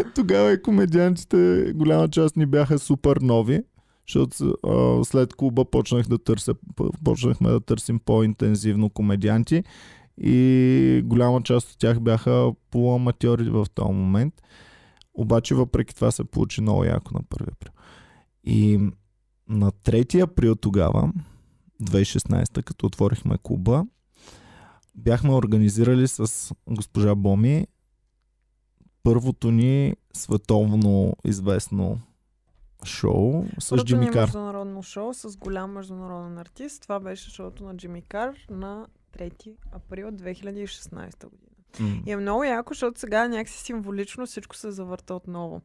Тогава 0.16 0.52
и 0.54 0.62
комедиантите, 0.62 1.72
голяма 1.76 2.08
част 2.08 2.36
ни 2.36 2.46
бяха 2.46 2.80
супер 2.80 3.18
нови, 3.18 3.64
защото 4.08 4.58
а, 4.68 5.06
след 5.06 5.36
клуба 5.36 5.66
почнах 5.66 6.08
да 6.08 6.18
търся, 6.18 6.56
почнахме 7.04 7.50
да 7.50 7.60
търсим 7.60 8.00
по-интензивно 8.00 8.90
комедианти 8.90 9.64
и 10.22 11.02
голяма 11.06 11.44
част 11.44 11.72
от 11.72 11.78
тях 11.78 12.00
бяха 12.00 12.52
полуаматьори 12.72 13.50
в 13.50 13.68
този 13.74 13.94
момент. 13.94 14.34
Обаче 15.14 15.56
въпреки 15.56 15.96
това 15.96 16.12
се 16.12 16.24
получи 16.24 16.62
много 16.62 16.84
яко 16.84 17.14
на 17.14 17.20
1 17.20 17.42
април. 17.42 17.74
И 18.44 18.80
на 19.50 19.72
3 19.72 20.24
април 20.24 20.56
тогава, 20.56 21.12
2016, 21.84 22.64
като 22.64 22.86
отворихме 22.86 23.38
клуба, 23.44 23.86
бяхме 24.96 25.34
организирали 25.34 26.08
с 26.08 26.54
госпожа 26.70 27.16
Боми 27.16 27.68
първото 29.04 29.52
ни 29.52 29.94
световно 30.14 31.14
известно 31.26 32.00
шоу 32.86 33.46
с 33.60 33.70
Първото 33.70 33.88
Джимми 33.88 34.12
Кар. 34.12 34.22
международно 34.22 34.84
шоу 34.84 35.14
с 35.14 35.38
голям 35.38 35.72
международен 35.72 36.38
артист. 36.38 36.82
Това 36.82 37.00
беше 37.00 37.32
шоуто 37.32 37.64
на 37.64 37.78
Джимми 37.78 38.02
Кар 38.02 38.36
на 38.50 38.88
3 39.18 39.56
април 39.72 40.08
2016 40.12 41.24
година. 41.24 41.48
М. 41.80 42.02
И 42.06 42.12
е 42.12 42.18
много 42.18 42.44
яко, 42.44 42.74
защото 42.74 43.00
сега 43.00 43.28
някакси 43.28 43.64
символично 43.64 44.26
всичко 44.26 44.56
се 44.56 44.72
завърта 44.72 45.14
отново. 45.14 45.62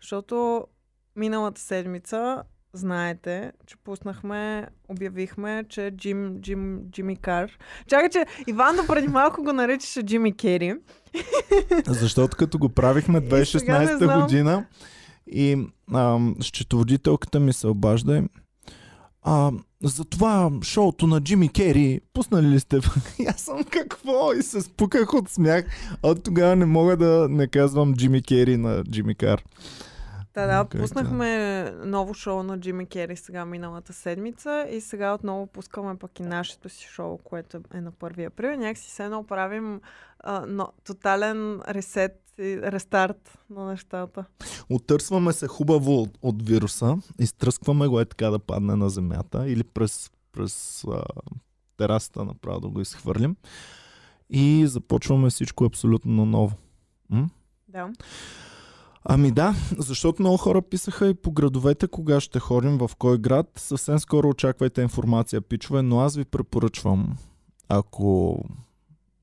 Защото 0.00 0.66
миналата 1.16 1.60
седмица, 1.60 2.42
знаете, 2.72 3.52
че 3.66 3.76
пуснахме, 3.76 4.68
обявихме, 4.88 5.64
че 5.68 5.90
Джим, 5.96 6.40
Джим, 6.40 6.80
Джимми 6.90 7.16
Кар. 7.16 7.50
Чакай, 7.86 8.08
че 8.08 8.26
Иван 8.46 8.76
до 8.76 8.86
преди 8.86 9.08
малко 9.08 9.42
го 9.42 9.52
наричаше 9.52 10.02
Джимми 10.02 10.36
Кери. 10.36 10.74
Защото 11.86 12.36
като 12.36 12.58
го 12.58 12.68
правихме 12.68 13.18
И 13.18 13.44
сега 13.44 13.78
не 13.78 13.86
2016 13.86 13.96
знам. 13.96 14.20
година 14.20 14.66
и 15.26 15.66
ам, 15.94 16.36
счетоводителката 16.40 17.40
ми 17.40 17.52
се 17.52 17.66
обажда 17.66 18.22
а, 19.22 19.52
за 19.82 20.04
това 20.04 20.50
шоуто 20.62 21.06
на 21.06 21.20
Джимми 21.20 21.48
Кери, 21.48 22.00
пуснали 22.12 22.46
ли 22.46 22.60
сте? 22.60 22.80
И 23.18 23.26
аз 23.28 23.40
съм 23.40 23.64
какво? 23.64 24.32
И 24.32 24.42
се 24.42 24.60
спуках 24.60 25.14
от 25.14 25.28
смях. 25.28 25.64
От 26.02 26.22
тогава 26.22 26.56
не 26.56 26.66
мога 26.66 26.96
да 26.96 27.28
не 27.30 27.46
казвам 27.46 27.94
Джимми 27.94 28.22
Кери 28.22 28.56
на 28.56 28.84
Джимми 28.84 29.14
Кар. 29.14 29.42
Да, 30.34 30.46
да, 30.46 30.68
Как 30.68 30.80
пуснахме 30.80 31.70
ново 31.84 32.14
шоу 32.14 32.42
на 32.42 32.60
Джимми 32.60 32.86
Кери 32.86 33.16
сега 33.16 33.44
миналата 33.44 33.92
седмица 33.92 34.66
и 34.70 34.80
сега 34.80 35.14
отново 35.14 35.46
пускаме 35.46 35.98
пък 35.98 36.20
и 36.20 36.22
нашето 36.22 36.68
си 36.68 36.86
шоу, 36.86 37.18
което 37.18 37.60
е 37.74 37.80
на 37.80 37.92
1 37.92 38.26
април. 38.26 38.56
Някакси 38.56 38.90
се 38.90 39.04
едно 39.04 39.26
правим 39.26 39.80
а, 40.20 40.44
но, 40.48 40.68
тотален 40.84 41.60
ресет 41.68 42.22
и 42.38 42.60
рестарт 42.62 43.38
на 43.50 43.64
нещата. 43.64 44.24
Отърсваме 44.70 45.32
се 45.32 45.48
хубаво 45.48 46.02
от, 46.02 46.18
от 46.22 46.48
вируса, 46.48 46.96
изтръскваме 47.18 47.88
го 47.88 48.00
е 48.00 48.04
така 48.04 48.30
да 48.30 48.38
падне 48.38 48.76
на 48.76 48.90
земята 48.90 49.48
или 49.48 49.64
през, 49.64 50.10
през 50.32 50.84
а, 50.84 51.04
терасата 51.76 52.24
направо 52.24 52.60
да 52.60 52.68
го 52.68 52.80
изхвърлим 52.80 53.36
и 54.30 54.66
започваме 54.66 55.30
всичко 55.30 55.64
абсолютно 55.64 56.26
ново. 56.26 56.56
М? 57.10 57.28
Да. 57.68 57.90
Ами 59.04 59.30
да, 59.30 59.54
защото 59.78 60.22
много 60.22 60.36
хора 60.36 60.62
писаха 60.62 61.08
и 61.08 61.14
по 61.14 61.32
градовете 61.32 61.88
кога 61.88 62.20
ще 62.20 62.38
ходим, 62.38 62.78
в 62.78 62.90
кой 62.98 63.18
град. 63.18 63.50
Съвсем 63.56 63.98
скоро 63.98 64.28
очаквайте 64.28 64.82
информация, 64.82 65.40
пичове, 65.40 65.82
но 65.82 66.00
аз 66.00 66.16
ви 66.16 66.24
препоръчвам, 66.24 67.16
ако 67.68 68.38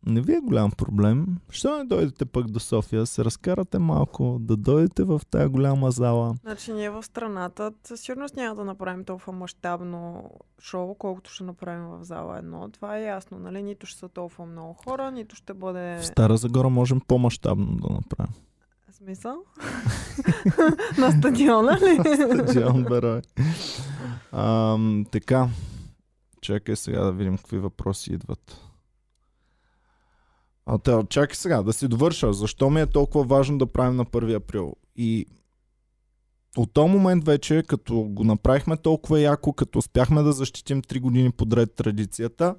не 0.05 0.21
ви 0.21 0.33
е 0.35 0.39
голям 0.39 0.71
проблем, 0.71 1.37
що 1.49 1.77
не 1.77 1.85
дойдете 1.85 2.25
пък 2.25 2.47
до 2.47 2.59
София, 2.59 3.05
се 3.05 3.25
разкарате 3.25 3.79
малко, 3.79 4.37
да 4.39 4.57
дойдете 4.57 5.03
в 5.03 5.21
тая 5.29 5.49
голяма 5.49 5.91
зала. 5.91 6.35
Значи 6.41 6.73
ние 6.73 6.89
в 6.89 7.03
страната 7.03 7.71
със 7.83 8.01
сигурност 8.01 8.35
няма 8.35 8.55
да 8.55 8.65
направим 8.65 9.03
толкова 9.03 9.33
мащабно 9.33 10.31
шоу, 10.61 10.95
колкото 10.95 11.31
ще 11.31 11.43
направим 11.43 11.85
в 11.85 12.03
зала 12.03 12.37
едно. 12.37 12.69
Това 12.69 12.97
е 12.97 13.03
ясно, 13.03 13.39
нали? 13.39 13.63
Нито 13.63 13.85
ще 13.85 13.99
са 13.99 14.09
толкова 14.09 14.45
много 14.45 14.73
хора, 14.73 15.11
нито 15.11 15.35
ще 15.35 15.53
бъде... 15.53 15.97
В 16.01 16.05
Стара 16.05 16.37
Загора 16.37 16.69
можем 16.69 17.01
по-масштабно 17.07 17.75
да 17.75 17.93
направим. 17.93 18.33
Смисъл? 19.03 19.37
на 20.97 21.11
стадиона 21.11 21.79
ли? 21.79 22.15
Стадион 22.15 22.83
Берой. 22.83 23.21
Ам, 24.31 25.05
така, 25.11 25.49
чакай 26.41 26.75
сега 26.75 27.03
да 27.03 27.11
видим 27.11 27.37
какви 27.37 27.57
въпроси 27.57 28.13
идват. 28.13 28.61
А, 30.65 30.77
те, 30.77 30.91
чакай 31.09 31.35
сега, 31.35 31.63
да 31.63 31.73
си 31.73 31.87
довърша. 31.87 32.33
Защо 32.33 32.69
ми 32.69 32.81
е 32.81 32.85
толкова 32.85 33.23
важно 33.23 33.57
да 33.57 33.65
правим 33.65 33.95
на 33.95 34.05
1 34.05 34.35
април? 34.35 34.75
И 34.95 35.25
от 36.57 36.73
този 36.73 36.91
момент 36.91 37.25
вече, 37.25 37.63
като 37.67 38.01
го 38.01 38.23
направихме 38.23 38.77
толкова 38.77 39.19
яко, 39.19 39.53
като 39.53 39.79
успяхме 39.79 40.21
да 40.21 40.33
защитим 40.33 40.81
3 40.81 40.99
години 40.99 41.31
подред 41.31 41.75
традицията, 41.75 42.55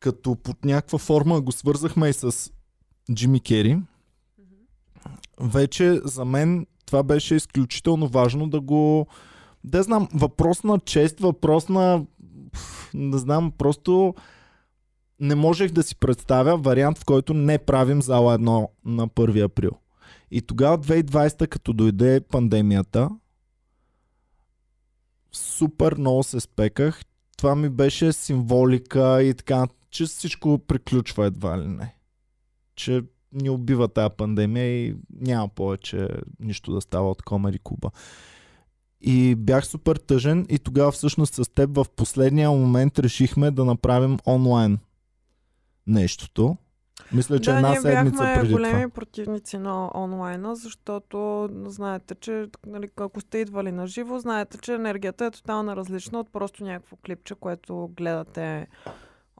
като 0.00 0.36
под 0.36 0.64
някаква 0.64 0.98
форма 0.98 1.40
го 1.40 1.52
свързахме 1.52 2.08
и 2.08 2.12
с 2.12 2.50
Джимми 3.14 3.40
Кери, 3.40 3.78
вече 5.40 6.00
за 6.04 6.24
мен 6.24 6.66
това 6.86 7.02
беше 7.02 7.34
изключително 7.34 8.08
важно 8.08 8.48
да 8.48 8.60
го... 8.60 9.06
Да 9.64 9.82
знам, 9.82 10.08
въпрос 10.14 10.64
на 10.64 10.78
чест, 10.78 11.20
въпрос 11.20 11.68
на... 11.68 12.04
Не 12.94 13.18
знам, 13.18 13.52
просто 13.58 14.14
не 15.20 15.34
можех 15.34 15.70
да 15.70 15.82
си 15.82 15.96
представя 15.96 16.56
вариант, 16.56 16.98
в 16.98 17.04
който 17.04 17.34
не 17.34 17.58
правим 17.58 18.02
зала 18.02 18.34
едно 18.34 18.70
на 18.84 19.08
1 19.08 19.44
април. 19.44 19.70
И 20.30 20.42
тогава 20.42 20.78
2020, 20.78 21.48
като 21.48 21.72
дойде 21.72 22.20
пандемията, 22.20 23.10
супер 25.32 25.94
много 25.98 26.22
се 26.22 26.40
спеках. 26.40 27.04
Това 27.36 27.56
ми 27.56 27.68
беше 27.68 28.12
символика 28.12 29.22
и 29.22 29.34
така, 29.34 29.66
че 29.90 30.04
всичко 30.04 30.58
приключва 30.58 31.26
едва 31.26 31.58
ли 31.58 31.66
не. 31.66 31.94
Че 32.74 33.02
ни 33.32 33.50
убива 33.50 33.88
тази 33.88 34.14
пандемия 34.16 34.66
и 34.66 34.96
няма 35.20 35.48
повече 35.48 36.08
нищо 36.40 36.72
да 36.72 36.80
става 36.80 37.10
от 37.10 37.22
Комери 37.22 37.58
Куба. 37.58 37.90
И 39.00 39.34
бях 39.34 39.66
супер 39.66 39.96
тъжен 39.96 40.46
и 40.48 40.58
тогава 40.58 40.92
всъщност 40.92 41.34
с 41.34 41.48
теб 41.48 41.70
в 41.74 41.86
последния 41.96 42.50
момент 42.50 42.98
решихме 42.98 43.50
да 43.50 43.64
направим 43.64 44.18
онлайн 44.26 44.78
нещото. 45.86 46.56
Мисля, 47.12 47.40
че 47.40 47.50
да, 47.50 47.56
една 47.56 47.68
ние 47.68 47.80
седмица 47.80 48.22
бяхме 48.22 48.40
преди 48.40 48.52
големи 48.52 48.82
това. 48.82 48.94
противници 48.94 49.58
на 49.58 49.90
онлайна, 49.94 50.56
защото 50.56 51.48
знаете, 51.66 52.14
че 52.14 52.46
нали, 52.66 52.88
ако 52.96 53.20
сте 53.20 53.38
идвали 53.38 53.72
на 53.72 53.86
живо, 53.86 54.18
знаете, 54.18 54.58
че 54.58 54.74
енергията 54.74 55.24
е 55.24 55.30
тотално 55.30 55.76
различна 55.76 56.20
от 56.20 56.32
просто 56.32 56.64
някакво 56.64 56.96
клипче, 56.96 57.34
което 57.34 57.90
гледате 57.96 58.66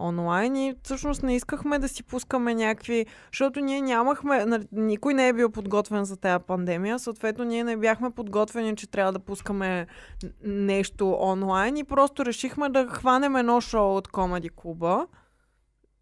онлайн 0.00 0.56
и 0.56 0.74
всъщност 0.82 1.22
не 1.22 1.36
искахме 1.36 1.78
да 1.78 1.88
си 1.88 2.02
пускаме 2.02 2.54
някакви, 2.54 3.06
защото 3.32 3.60
ние 3.60 3.80
нямахме, 3.80 4.44
нали, 4.44 4.66
никой 4.72 5.14
не 5.14 5.28
е 5.28 5.32
бил 5.32 5.50
подготвен 5.50 6.04
за 6.04 6.16
тази 6.16 6.44
пандемия, 6.44 6.98
съответно 6.98 7.44
ние 7.44 7.64
не 7.64 7.76
бяхме 7.76 8.10
подготвени, 8.10 8.76
че 8.76 8.90
трябва 8.90 9.12
да 9.12 9.18
пускаме 9.18 9.86
нещо 10.44 11.18
онлайн 11.20 11.76
и 11.76 11.84
просто 11.84 12.24
решихме 12.24 12.68
да 12.68 12.88
хванем 12.88 13.36
едно 13.36 13.60
шоу 13.60 13.96
от 13.96 14.08
Комеди 14.08 14.48
Клуба, 14.48 15.06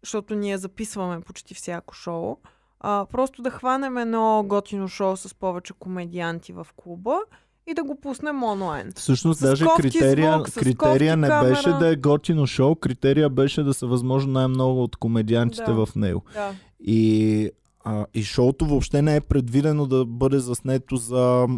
защото 0.03 0.35
ние 0.35 0.57
записваме 0.57 1.21
почти 1.21 1.53
всяко 1.53 1.93
шоу. 1.93 2.37
А, 2.79 3.05
просто 3.11 3.41
да 3.41 3.51
хванем 3.51 3.97
едно 3.97 4.43
готино 4.47 4.87
шоу 4.87 5.17
с 5.17 5.35
повече 5.35 5.73
комедианти 5.73 6.53
в 6.53 6.67
клуба 6.75 7.19
и 7.67 7.73
да 7.73 7.83
го 7.83 7.95
пуснем 7.95 8.43
онлайн. 8.43 8.91
Всъщност, 8.95 9.39
С 9.39 9.41
даже 9.41 9.65
кофти 9.65 9.81
критерия, 9.81 10.33
звук, 10.33 10.53
критерия 10.53 10.75
кофти 11.13 11.21
не 11.21 11.27
камера. 11.27 11.49
беше 11.49 11.69
да 11.69 11.87
е 11.87 11.95
готино 11.95 12.47
шоу, 12.47 12.75
критерия 12.75 13.29
беше 13.29 13.63
да 13.63 13.73
са 13.73 13.87
възможно 13.87 14.31
най-много 14.31 14.83
от 14.83 14.95
комедиантите 14.95 15.63
Да. 15.65 15.85
в 15.85 15.95
него. 15.95 16.23
Да. 16.33 16.51
И, 16.81 17.49
а, 17.83 18.05
и 18.13 18.23
шоуто 18.23 18.65
въобще 18.65 19.01
не 19.01 19.15
е 19.15 19.21
предвидено 19.21 19.85
да 19.85 20.05
бъде 20.05 20.39
заснето 20.39 20.95
за 20.95 21.15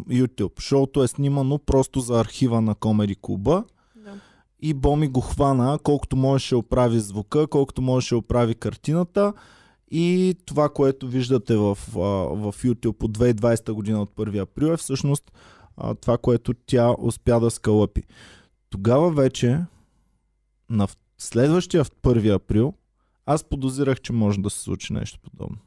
YouTube. 0.09 0.61
Шоуто 0.61 1.03
е 1.03 1.07
снимано 1.07 1.57
просто 1.57 1.99
за 1.99 2.19
архива 2.19 2.61
на 2.61 2.75
Комеди 2.75 3.15
Клуба. 3.15 3.63
да. 3.95 4.11
И 4.61 4.73
Боми 4.73 5.07
го 5.07 5.21
хвана, 5.21 5.79
колкото 5.83 6.15
можеше 6.15 6.55
оправи 6.55 6.99
звука, 6.99 7.47
колкото 7.47 7.81
можеше 7.81 8.15
оправи 8.15 8.55
картината. 8.55 9.33
И 9.91 10.35
това, 10.45 10.69
което 10.69 11.07
виждате 11.07 11.55
в, 11.55 11.77
в 11.85 12.53
YouTube 12.55 13.03
от 13.03 13.17
2020 13.17 13.71
година 13.71 14.01
от 14.01 14.11
1 14.11 14.41
април 14.41 14.67
е 14.67 14.77
всъщност 14.77 15.31
а, 15.77 15.95
това, 15.95 16.17
което 16.17 16.53
тя 16.65 16.95
успя 16.99 17.39
да 17.39 17.51
скалъпи. 17.51 18.03
Тогава 18.69 19.11
вече, 19.11 19.59
на 20.69 20.87
следващия 21.17 21.83
в 21.83 21.91
1 21.91 22.35
април, 22.35 22.73
аз 23.25 23.43
подозирах, 23.43 24.01
че 24.01 24.13
може 24.13 24.39
да 24.39 24.49
се 24.49 24.59
случи 24.59 24.93
нещо 24.93 25.19
подобно. 25.19 25.57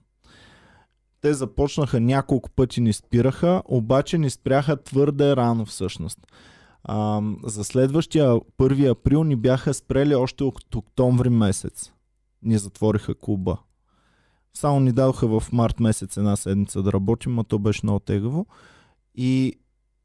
Те 1.21 1.35
започнаха 1.35 2.01
няколко 2.01 2.51
пъти 2.51 2.81
ни 2.81 2.93
спираха, 2.93 3.63
обаче 3.65 4.19
ни 4.19 4.31
спряха 4.31 4.83
твърде 4.83 5.37
рано 5.37 5.67
всъщност. 5.67 6.19
А, 6.83 7.23
за 7.45 7.65
следващия 7.65 8.31
1 8.31 8.91
април 8.91 9.25
ни 9.25 9.37
бяха 9.37 9.75
спрели 9.75 10.15
още 10.15 10.45
от 10.45 10.75
октомври 10.75 11.29
месец. 11.29 11.93
Ни 12.43 12.59
затвориха 12.59 13.15
клуба. 13.15 13.59
Само 14.55 14.81
ни 14.81 14.93
дадоха 14.93 15.41
в 15.41 15.53
март 15.53 15.81
месец 15.81 16.17
една 16.17 16.37
седмица 16.37 16.83
да 16.83 16.93
работим, 16.93 17.39
а 17.39 17.45
то 17.45 17.59
беше 17.59 17.81
много 17.83 18.01
тегаво. 18.01 18.47
И 19.15 19.59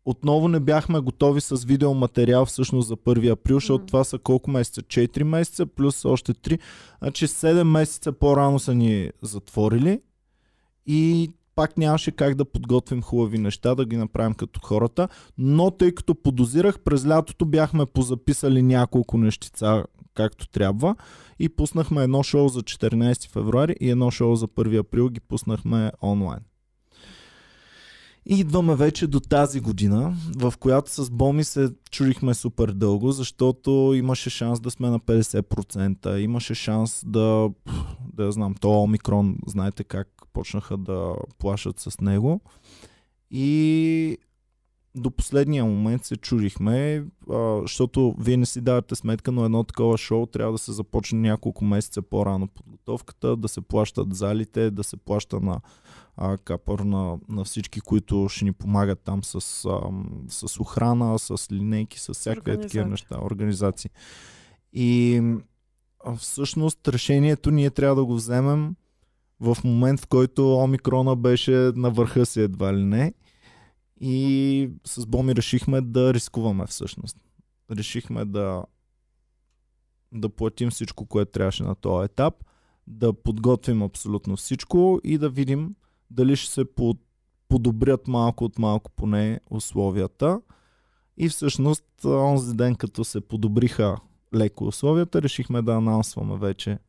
отново 0.10 0.48
не 0.48 0.60
бяхме 0.60 1.00
готови 1.00 1.42
с 1.42 1.64
видеоматериал 1.64 2.46
всъщност 2.46 2.88
за 2.88 2.98
1 2.98 3.32
април, 3.32 3.56
защото 3.56 3.82
Мгм. 3.82 3.88
това 3.88 4.04
са 4.04 4.20
колко 4.20 4.52
месеца? 4.52 4.82
4 4.82 5.24
месеца 5.24 5.66
плюс 5.66 6.06
още 6.06 6.34
3. 6.34 6.60
Значи 7.00 7.28
7 7.28 7.64
месеца 7.64 8.12
по-рано 8.12 8.60
са 8.60 8.76
ни 8.76 9.12
затворили 9.22 10.02
и 10.86 11.32
пак 11.56 11.78
нямаше 11.78 12.12
как 12.12 12.36
да 12.36 12.46
подготвим 12.46 13.02
хубави 13.02 13.38
неща, 13.38 13.76
да 13.76 13.86
ги 13.86 13.98
направим 13.98 14.34
като 14.34 14.60
хората. 14.64 15.08
Но 15.38 15.72
тъй 15.72 15.92
като 15.92 16.16
подозирах, 16.16 16.80
през 16.80 17.08
лятото 17.08 17.46
бяхме 17.46 17.86
позаписали 17.86 18.62
няколко 18.62 19.18
нещица 19.18 19.84
както 20.14 20.48
трябва 20.48 20.96
и 21.40 21.50
пуснахме 21.50 22.04
едно 22.04 22.24
шоу 22.24 22.50
за 22.50 22.62
14 22.62 23.30
февруари 23.30 23.76
и 23.82 23.90
едно 23.90 24.12
шоу 24.12 24.36
за 24.36 24.48
1 24.48 24.80
април 24.80 25.10
ги 25.10 25.20
пуснахме 25.20 25.92
онлайн. 26.04 26.40
И 28.32 28.40
идваме 28.40 28.76
вече 28.76 29.08
до 29.08 29.20
тази 29.20 29.60
година, 29.60 30.16
в 30.38 30.54
която 30.60 30.92
с 30.92 31.10
Боми 31.10 31.44
се 31.44 31.70
чудихме 31.92 32.34
супер 32.34 32.72
дълго, 32.72 33.12
защото 33.12 33.94
имаше 33.96 34.30
шанс 34.30 34.60
да 34.60 34.72
сме 34.72 34.90
на 34.90 35.00
50%, 35.00 36.18
имаше 36.18 36.54
шанс 36.54 37.04
да, 37.08 37.50
да 38.14 38.26
я 38.26 38.32
знам, 38.32 38.56
то 38.62 38.84
Омикрон, 38.84 39.38
знаете 39.48 39.84
как 39.84 40.08
почнаха 40.34 40.78
да 40.78 41.14
плашат 41.38 41.80
с 41.80 42.02
него. 42.02 42.42
И 43.32 44.18
до 44.96 45.12
последния 45.12 45.66
момент 45.66 46.06
се 46.06 46.16
чудихме, 46.16 47.06
защото 47.62 48.16
вие 48.20 48.38
не 48.38 48.46
си 48.46 48.62
давате 48.62 48.96
сметка, 48.96 49.32
но 49.32 49.46
едно 49.46 49.64
такова 49.64 49.98
шоу 49.98 50.26
трябва 50.26 50.52
да 50.52 50.58
се 50.58 50.72
започне 50.72 51.20
няколко 51.20 51.66
месеца 51.66 52.02
по-рано 52.02 52.48
подготовката, 52.48 53.36
да 53.36 53.48
се 53.48 53.62
плащат 53.62 54.16
залите, 54.16 54.72
да 54.72 54.84
се 54.84 54.98
плаща 54.98 55.40
на 55.40 55.62
а, 56.22 56.38
капър 56.38 56.80
на, 56.80 57.18
на 57.30 57.44
всички, 57.44 57.82
които 57.82 58.28
ще 58.30 58.46
ни 58.46 58.54
помагат 58.54 59.00
там 59.00 59.24
с, 59.24 59.66
ам, 59.66 60.26
с 60.28 60.60
охрана, 60.60 61.20
с 61.20 61.52
линейки, 61.52 62.00
с 62.00 62.14
всякакви 62.14 62.62
такива 62.62 62.86
неща, 62.86 63.20
организации. 63.22 63.90
И 64.74 65.22
а, 66.06 66.16
всъщност 66.16 66.88
решението 66.88 67.52
ние 67.52 67.70
трябва 67.70 67.96
да 67.96 68.06
го 68.06 68.16
вземем 68.16 68.76
в 69.40 69.58
момент, 69.64 70.00
в 70.00 70.08
който 70.08 70.56
Омикрона 70.56 71.16
беше 71.16 71.52
на 71.76 71.92
върха 71.92 72.26
си 72.26 72.42
едва 72.42 72.74
ли 72.74 72.84
не. 72.84 73.14
И 74.02 74.70
с 74.86 75.06
Боми 75.06 75.36
решихме 75.36 75.82
да 75.82 76.14
рискуваме 76.14 76.68
всъщност. 76.68 77.18
Решихме 77.72 78.26
да 78.26 78.64
да 80.12 80.30
платим 80.30 80.70
всичко, 80.70 81.06
което 81.06 81.32
трябваше 81.32 81.64
на 81.64 81.76
този 81.76 82.06
етап, 82.06 82.34
да 82.88 83.14
подготвим 83.14 83.82
абсолютно 83.82 84.36
всичко 84.36 85.00
и 85.04 85.18
да 85.18 85.30
видим 85.30 85.76
дали 86.12 86.36
ще 86.36 86.52
се 86.54 86.76
по- 86.76 86.96
подобрят 87.48 88.08
малко 88.08 88.44
от 88.44 88.60
малко 88.60 88.92
поне 88.92 89.40
условията. 89.50 90.42
И 91.18 91.30
всъщност 91.30 92.06
онзи 92.06 92.54
ден, 92.56 92.76
като 92.76 93.04
се 93.04 93.22
подобриха 93.22 93.98
леко 94.36 94.66
условията, 94.66 95.22
решихме 95.22 95.62
да 95.62 95.74
анонсваме 95.74 96.38
вече 96.38 96.80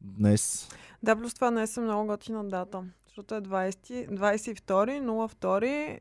днес. 0.00 0.68
Да, 1.02 1.16
плюс 1.16 1.34
това 1.34 1.50
днес 1.50 1.76
е 1.76 1.80
много 1.80 2.06
готина 2.06 2.44
дата. 2.44 2.84
Защото 3.06 3.34
е 3.34 3.40
20, 3.40 4.10
22, 4.10 5.00
02, 5.36 6.00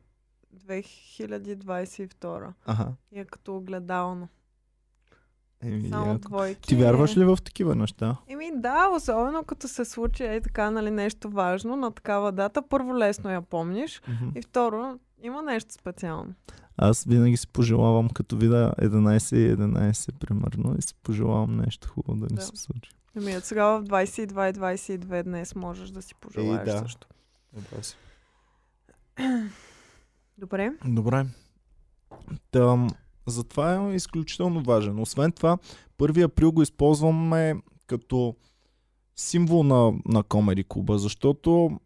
2022. 0.55 2.53
Ага. 2.65 2.87
И 3.11 3.19
е 3.19 3.25
като 3.25 3.57
огледално. 3.57 4.27
Еми, 5.63 5.89
Само 5.89 6.07
яко. 6.07 6.19
двойки. 6.19 6.61
Ти 6.61 6.75
вярваш 6.75 7.17
ли 7.17 7.25
в 7.25 7.37
такива 7.43 7.75
неща? 7.75 8.17
Еми 8.27 8.51
да, 8.55 8.89
особено 8.89 9.43
като 9.43 9.67
се 9.67 9.85
случи 9.85 10.23
е 10.23 10.41
така, 10.41 10.71
нали, 10.71 10.91
нещо 10.91 11.29
важно 11.29 11.75
на 11.75 11.91
такава 11.91 12.31
дата. 12.31 12.61
Първо 12.61 12.97
лесно 12.97 13.29
я 13.29 13.41
помниш 13.41 14.01
Мгм. 14.07 14.29
и 14.35 14.41
второ 14.41 14.99
има 15.23 15.41
нещо 15.41 15.73
специално. 15.73 16.33
Аз 16.77 17.03
винаги 17.03 17.37
си 17.37 17.47
пожелавам, 17.47 18.09
като 18.09 18.37
видя 18.37 18.73
11 18.81 19.35
и 19.37 19.51
11, 19.51 20.11
примерно, 20.11 20.75
и 20.77 20.81
си 20.81 20.93
пожелавам 20.95 21.57
нещо 21.57 21.87
хубаво 21.87 22.17
да 22.17 22.25
ни 22.25 22.35
Да. 22.35 22.41
се 22.41 22.55
случи. 22.55 22.91
Ами 23.17 23.37
от 23.37 23.43
сега 23.45 23.65
в 23.65 23.83
22 23.83 24.49
и 24.49 24.53
22 24.53 25.23
днес 25.23 25.55
можеш 25.55 25.89
да 25.89 26.01
си 26.01 26.15
пожелаеш 26.15 26.65
да. 26.65 26.77
също. 26.79 27.07
Е, 29.17 29.23
Добре. 30.37 30.73
Добре. 30.85 31.25
Там, 32.51 32.87
затова 33.27 33.91
е 33.91 33.95
изключително 33.95 34.63
важен. 34.63 34.99
Освен 34.99 35.31
това, 35.31 35.57
1 35.99 36.23
април 36.23 36.51
го 36.51 36.61
използваме 36.61 37.55
като 37.87 38.35
символ 39.15 39.63
на, 39.63 39.93
на 40.05 40.23
Комеди 40.23 40.63
клуба, 40.67 40.97
защото 40.97 41.79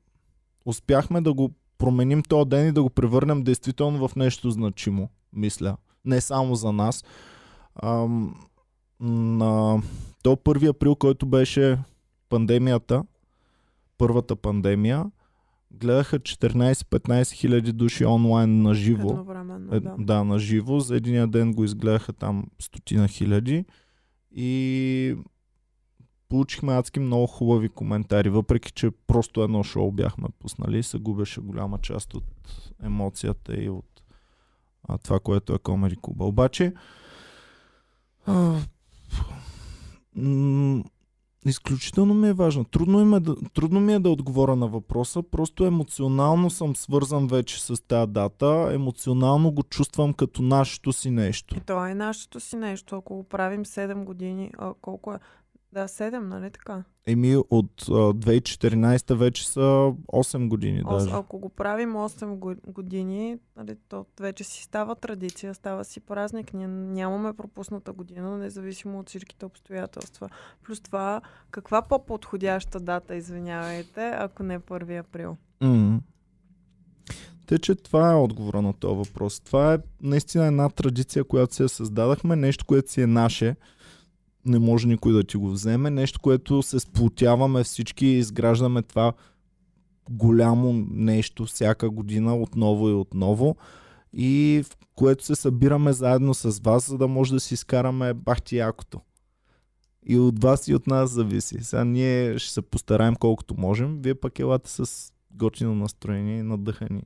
успяхме 0.66 1.22
да 1.22 1.34
го 1.34 1.52
променим 1.78 2.24
този 2.24 2.50
ден 2.50 2.68
и 2.68 2.72
да 2.72 2.84
го 2.84 2.90
превърнем 2.90 3.44
действително 3.44 4.08
в 4.08 4.16
нещо 4.16 4.52
значимо, 4.52 5.10
мисля. 5.34 5.78
Не 6.06 6.22
само 6.22 6.56
за 6.56 6.72
нас. 6.72 7.04
Ам, 7.84 8.36
на 9.00 9.82
то 10.24 10.36
1 10.36 10.70
април, 10.70 10.96
който 10.96 11.26
беше 11.26 11.80
пандемията, 12.30 13.04
първата 13.98 14.36
пандемия, 14.36 15.06
гледаха 15.76 16.20
14-15 16.20 17.32
хиляди 17.32 17.72
души 17.72 18.06
онлайн 18.06 18.62
на 18.62 18.74
живо. 18.74 19.10
Едновременно, 19.10 19.76
Е, 19.76 19.80
да. 19.80 19.96
да, 20.00 20.24
на 20.24 20.40
живо. 20.40 20.80
За 20.80 20.96
единия 20.96 21.28
ден 21.28 21.54
го 21.54 21.64
изгледаха 21.64 22.14
там 22.14 22.46
стотина 22.60 23.08
хиляди. 23.08 23.66
И 24.32 25.16
получихме 26.30 26.74
адски 26.74 27.00
много 27.00 27.28
хубави 27.28 27.70
коментари, 27.70 28.30
въпреки 28.30 28.72
че 28.72 28.92
просто 29.08 29.44
едно 29.44 29.64
шоу 29.64 29.92
бяхме 29.92 30.28
пуснали 30.40 30.80
и 30.80 30.84
се 30.84 30.98
губеше 30.98 31.42
голяма 31.42 31.78
част 31.78 32.14
от 32.14 32.24
емоцията 32.84 33.56
и 33.56 33.70
от 33.70 34.02
а, 34.84 34.98
това, 34.98 35.20
което 35.20 35.54
е 35.54 35.60
Комери 35.60 35.96
Куба. 35.96 36.26
Обаче 36.26 36.74
а, 38.26 38.60
м- 40.16 40.84
изключително 41.50 42.14
ми 42.14 42.28
е 42.30 42.34
важно. 42.34 42.64
Трудно, 42.64 43.02
им 43.02 43.14
е 43.14 43.20
да, 43.20 43.36
трудно 43.54 43.80
ми 43.80 43.94
е 43.94 44.00
да 44.00 44.10
отговоря 44.10 44.56
на 44.56 44.68
въпроса, 44.68 45.24
просто 45.24 45.66
емоционално 45.66 46.50
съм 46.50 46.76
свързан 46.76 47.28
вече 47.28 47.62
с 47.62 47.88
тази 47.88 48.12
дата, 48.12 48.70
емоционално 48.74 49.52
го 49.52 49.64
чувствам 49.64 50.14
като 50.14 50.42
нашето 50.42 50.94
си 50.94 51.10
нещо. 51.10 51.58
И 51.58 51.60
това 51.60 51.90
е 51.92 51.96
нашето 51.96 52.40
си 52.40 52.56
нещо. 52.56 52.96
Ако 52.96 53.16
го 53.16 53.24
правим 53.24 53.66
7 53.66 54.04
години, 54.04 54.52
а, 54.58 54.74
колко 54.82 55.14
е? 55.14 55.20
Да, 55.76 55.88
7, 55.88 56.20
нали 56.20 56.52
така? 56.52 56.84
Еми 57.08 57.36
от 57.36 57.82
а, 57.82 57.92
2014 57.92 59.16
вече 59.16 59.50
са 59.50 59.60
8 59.60 60.48
години 60.48 60.82
Ос, 60.86 61.04
даже. 61.04 61.16
ако 61.16 61.40
го 61.40 61.50
правим 61.50 61.94
8 61.94 62.36
го- 62.36 62.56
години, 62.68 63.38
нали, 63.58 63.76
то 63.90 64.06
вече 64.20 64.44
си 64.44 64.64
става 64.64 64.96
традиция, 64.96 65.54
става 65.54 65.84
си 65.86 66.00
празник. 66.00 66.54
Ние 66.54 66.68
нямаме 66.68 67.34
пропусната 67.34 67.94
година, 67.94 68.38
независимо 68.38 69.00
от 69.00 69.10
всичките 69.10 69.46
обстоятелства. 69.46 70.30
Плюс 70.64 70.82
това, 70.82 71.22
каква 71.52 71.82
по-подходяща 71.82 72.80
дата, 72.80 73.16
извинявайте, 73.16 74.10
ако 74.10 74.44
не 74.44 74.60
1 74.60 75.00
април? 75.00 75.38
М. 75.62 76.00
Те, 77.48 77.60
че 77.60 77.76
това 77.76 78.12
е 78.12 78.16
отговора 78.16 78.62
на 78.62 78.74
този 78.74 78.96
въпрос. 78.98 79.40
Това 79.40 79.74
е 79.74 79.78
наистина 80.02 80.46
една 80.46 80.70
традиция, 80.70 81.24
която 81.24 81.56
си 81.56 81.62
я 81.64 81.70
създадахме, 81.70 82.36
нещо, 82.36 82.66
което 82.66 82.92
си 82.92 83.02
е 83.02 83.08
наше. 83.08 83.56
Не 84.46 84.60
може 84.60 84.88
никой 84.88 85.14
да 85.14 85.24
ти 85.24 85.38
го 85.38 85.50
вземе. 85.52 85.90
Нещо, 85.90 86.20
което 86.20 86.64
се 86.64 86.80
сплотяваме 86.80 87.64
всички 87.64 88.06
и 88.06 88.18
изграждаме 88.18 88.82
това 88.82 89.14
голямо 90.10 90.74
нещо 90.90 91.46
всяка 91.46 91.90
година 91.90 92.36
отново 92.36 92.90
и 92.90 92.94
отново. 92.94 93.56
И 94.14 94.64
в 94.66 94.78
което 94.96 95.26
се 95.26 95.36
събираме 95.36 95.94
заедно 95.94 96.34
с 96.34 96.60
вас, 96.60 96.88
за 96.88 96.98
да 96.98 97.08
може 97.08 97.34
да 97.34 97.40
си 97.40 97.54
изкараме 97.54 98.14
бахти 98.14 98.58
якото. 98.58 99.02
И 100.06 100.18
от 100.20 100.44
вас 100.44 100.68
и 100.68 100.76
от 100.76 100.88
нас 100.88 101.12
зависи. 101.12 101.64
Сега 101.64 101.84
ние 101.84 102.40
ще 102.40 102.54
се 102.54 102.62
постараем 102.62 103.16
колкото 103.16 103.56
можем. 103.58 104.02
Вие 104.02 104.16
пък 104.16 104.40
елате 104.40 104.70
с 104.70 105.12
готино 105.32 105.76
настроение 105.76 106.40
и 106.40 106.44
надъхани 106.44 107.04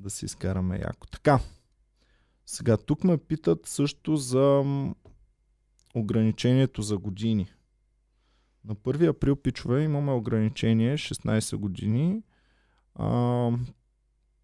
да 0.00 0.10
си 0.10 0.24
изкараме 0.24 0.78
яко. 0.78 1.06
Така. 1.06 1.40
Сега 2.46 2.76
тук 2.76 3.04
ме 3.04 3.18
питат 3.18 3.66
също 3.66 4.16
за 4.16 4.64
ограничението 5.94 6.82
за 6.82 6.98
години. 6.98 7.46
На 8.64 8.74
1 8.74 9.08
април, 9.08 9.36
пичове, 9.36 9.82
имаме 9.82 10.12
ограничение 10.12 10.96
16 10.96 11.56
години. 11.56 12.22
А, 12.94 13.50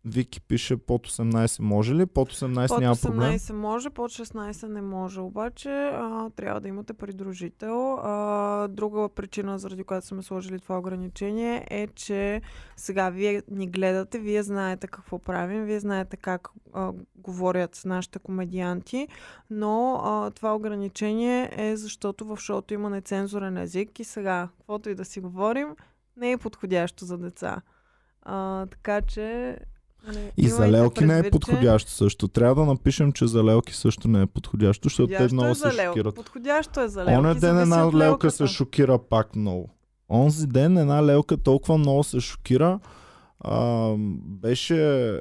Вики 0.04 0.40
пише 0.40 0.76
под 0.76 1.06
18 1.06 1.62
може 1.62 1.94
ли? 1.94 2.06
Под 2.06 2.32
18 2.32 2.68
Под 2.68 2.80
няма 2.80 2.96
проблем. 2.96 3.32
18 3.32 3.52
може, 3.52 3.90
под 3.90 4.11
16 4.11 4.66
не 4.68 4.82
може. 4.82 5.20
Обаче 5.20 5.70
а, 5.70 6.30
трябва 6.30 6.61
да 6.61 6.68
имате 6.68 6.92
придружител. 6.92 7.94
А, 7.94 8.68
друга 8.68 9.08
причина, 9.08 9.58
заради 9.58 9.84
която 9.84 10.06
сме 10.06 10.22
сложили 10.22 10.61
това 10.61 10.78
ограничение 10.78 11.66
е, 11.70 11.87
че 11.87 12.42
сега 12.76 13.11
вие 13.11 13.42
ни 13.50 13.66
гледате, 13.66 14.18
вие 14.18 14.42
знаете 14.42 14.87
какво 14.87 15.18
правим, 15.18 15.64
вие 15.64 15.80
знаете 15.80 16.16
как 16.16 16.48
а, 16.72 16.92
говорят 17.16 17.82
нашите 17.84 18.18
комедианти, 18.18 19.08
но 19.50 20.00
а, 20.04 20.30
това 20.30 20.54
ограничение 20.54 21.50
е 21.56 21.76
защото 21.76 22.24
в 22.24 22.37
шоуто 22.37 22.74
има 22.74 22.90
нецензурен 22.90 23.56
език 23.56 23.98
и 23.98 24.04
сега, 24.04 24.48
каквото 24.58 24.90
и 24.90 24.94
да 24.94 25.04
си 25.04 25.20
говорим, 25.20 25.68
не 26.16 26.32
е 26.32 26.38
подходящо 26.38 27.04
за 27.04 27.18
деца. 27.18 27.62
А, 28.22 28.66
така 28.66 29.00
че... 29.00 29.58
нали, 30.06 30.32
И 30.37 30.48
за 30.48 30.70
лелки 30.70 31.04
не 31.04 31.18
е 31.18 31.22
че- 31.22 31.30
подходящо 31.30 31.90
също. 31.90 32.28
Трябва 32.28 32.54
да 32.54 32.64
напишем, 32.64 33.12
че 33.12 33.26
за 33.26 33.44
лелки 33.44 33.74
също 33.74 34.08
не 34.08 34.22
е 34.22 34.26
подходящо, 34.26 34.88
защото 34.88 35.12
те 35.18 35.28
много 35.32 35.50
е 35.50 35.54
се 35.54 35.70
шокират. 35.70 36.14
Подходящо 36.14 36.80
е 36.80 36.88
за 36.88 37.04
лелки. 37.04 37.14
Оня 37.14 37.34
ден 37.34 37.58
една 37.58 37.92
лелка 37.92 38.30
се 38.30 38.46
шокира 38.46 38.98
пак 38.98 39.37
много. 39.37 39.70
Онзи 40.11 40.46
ден 40.46 40.78
една 40.78 41.06
лелка 41.06 41.37
толкова 41.37 41.78
много 41.78 42.04
се 42.04 42.20
шокира. 42.20 42.80
А, 43.40 43.94
беше 44.24 45.12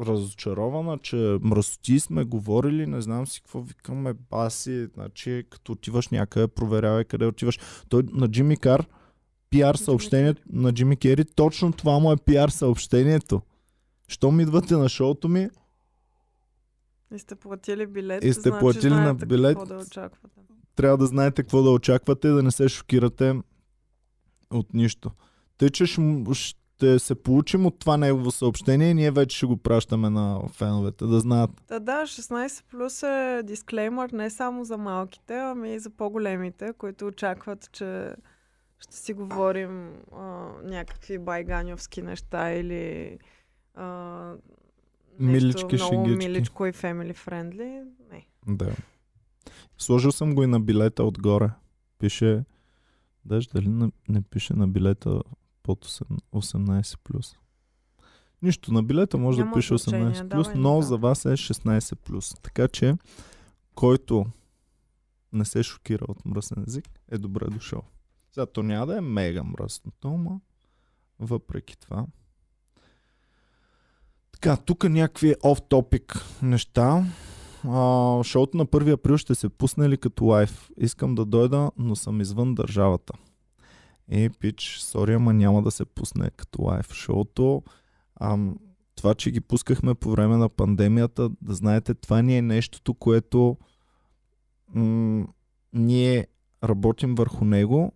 разочарована, 0.00 0.98
че 0.98 1.38
мръсоти 1.42 2.00
сме 2.00 2.24
говорили, 2.24 2.86
не 2.86 3.00
знам 3.00 3.26
си 3.26 3.40
какво 3.40 3.60
викаме, 3.60 4.14
баси, 4.30 4.86
значи 4.94 5.44
като 5.50 5.72
отиваш 5.72 6.08
някъде, 6.08 6.46
проверявай 6.48 7.04
къде 7.04 7.26
отиваш. 7.26 7.58
Той 7.88 8.02
на 8.12 8.28
Джимми 8.28 8.56
Кар, 8.56 8.86
пиар 9.50 9.74
съобщението 9.74 10.42
на 10.52 10.72
Джимми 10.72 10.96
Кери, 10.96 11.24
точно 11.24 11.72
това 11.72 11.98
му 11.98 12.12
е 12.12 12.16
пиар 12.16 12.48
съобщението. 12.48 13.40
Щом 14.08 14.40
идвате 14.40 14.76
на 14.76 14.88
шоуто 14.88 15.28
ми, 15.28 15.48
И 17.14 17.18
сте 17.18 17.34
платили 17.34 17.86
билет. 17.86 18.24
И 18.24 18.32
сте 18.32 18.48
значи 18.48 18.60
платили 18.60 18.94
на 18.94 19.14
билет. 19.14 19.58
Какво 19.58 19.74
да 19.74 19.82
очаквате. 19.82 20.40
трябва 20.76 20.98
да 20.98 21.06
знаете 21.06 21.42
какво 21.42 21.62
да 21.62 21.70
очаквате 21.70 22.28
и 22.28 22.30
да 22.30 22.42
не 22.42 22.50
се 22.50 22.68
шокирате 22.68 23.40
от 24.50 24.74
нищо. 24.74 25.10
Тъй, 25.58 25.70
че 25.70 25.86
ще, 25.86 26.98
се 26.98 27.14
получим 27.14 27.66
от 27.66 27.78
това 27.78 27.96
негово 27.96 28.30
съобщение 28.30 28.90
и 28.90 28.94
ние 28.94 29.10
вече 29.10 29.36
ще 29.36 29.46
го 29.46 29.56
пращаме 29.56 30.10
на 30.10 30.40
феновете, 30.52 31.04
да 31.04 31.20
знаят. 31.20 31.50
Та 31.66 31.78
да, 31.78 32.02
16 32.02 32.64
плюс 32.70 33.02
е 33.02 33.42
дисклеймър 33.44 34.10
не 34.10 34.30
само 34.30 34.64
за 34.64 34.78
малките, 34.78 35.38
ами 35.38 35.74
и 35.74 35.78
за 35.78 35.90
по-големите, 35.90 36.72
които 36.78 37.06
очакват, 37.06 37.72
че 37.72 38.14
ще 38.78 38.96
си 38.96 39.12
говорим 39.12 39.92
а, 40.12 40.48
някакви 40.62 41.18
байганьовски 41.18 42.02
неща 42.02 42.52
или 42.52 43.18
а, 43.76 44.34
нещо 45.18 45.44
Милички, 45.44 45.74
много 45.74 46.06
шегички. 46.06 46.28
миличко 46.28 46.66
и 46.66 46.72
family 46.72 47.16
friendly. 47.16 47.84
Не. 48.10 48.26
Да. 48.46 48.76
Сложил 49.78 50.12
съм 50.12 50.34
го 50.34 50.42
и 50.42 50.46
на 50.46 50.60
билета 50.60 51.04
отгоре. 51.04 51.50
Пише, 51.98 52.44
даже 53.24 53.48
дали 53.48 53.68
на, 53.68 53.90
не 54.08 54.22
пише 54.22 54.54
на 54.54 54.68
билета 54.68 55.22
под 55.62 55.84
8 55.86 56.20
18 56.32 56.98
плюс. 57.04 57.36
Нищо, 58.42 58.72
на 58.72 58.82
билета 58.82 59.18
може 59.18 59.38
Няма 59.38 59.50
да 59.50 59.54
пише 59.56 59.78
значение, 59.78 60.12
18 60.12 60.28
плюс, 60.28 60.48
но 60.54 60.74
така. 60.74 60.86
за 60.86 60.96
вас 60.96 61.24
е 61.24 61.28
16 61.28 61.94
плюс. 61.94 62.34
Така 62.42 62.68
че, 62.68 62.94
който 63.74 64.26
не 65.32 65.44
се 65.44 65.62
шокира 65.62 66.04
от 66.08 66.26
мръсен 66.26 66.64
език, 66.68 66.88
е 67.08 67.18
добре 67.18 67.44
дошъл. 67.50 67.82
Сега 68.32 68.46
то 68.46 68.62
няма 68.62 68.86
да 68.86 68.96
е 68.98 69.00
мега 69.00 69.42
мръсното, 69.42 70.08
но 70.08 70.40
въпреки 71.18 71.78
това. 71.78 72.06
Така, 74.40 74.56
тук 74.56 74.84
някакви 74.84 75.34
оф-топик 75.34 76.24
неща. 76.42 77.04
А, 77.64 78.22
шоуто 78.24 78.56
на 78.56 78.66
1 78.66 78.92
април 78.92 79.16
ще 79.16 79.34
се 79.34 79.48
пусне 79.48 79.88
ли 79.88 79.96
като 79.96 80.24
лайф? 80.24 80.70
Искам 80.76 81.14
да 81.14 81.24
дойда, 81.24 81.70
но 81.76 81.96
съм 81.96 82.20
извън 82.20 82.54
държавата. 82.54 83.12
Е, 84.08 84.30
пич, 84.30 84.78
сори, 84.80 85.14
ама 85.14 85.32
няма 85.32 85.62
да 85.62 85.70
се 85.70 85.84
пусне 85.84 86.30
като 86.30 86.62
лайф 86.62 86.92
шоуто. 86.92 87.62
Ам, 88.20 88.56
това, 88.94 89.14
че 89.14 89.30
ги 89.30 89.40
пускахме 89.40 89.94
по 89.94 90.10
време 90.10 90.36
на 90.36 90.48
пандемията, 90.48 91.30
да 91.42 91.54
знаете, 91.54 91.94
това 91.94 92.22
ни 92.22 92.38
е 92.38 92.42
нещото, 92.42 92.94
което 92.94 93.56
м- 94.74 95.26
ние 95.72 96.26
работим 96.64 97.14
върху 97.14 97.44
него 97.44 97.92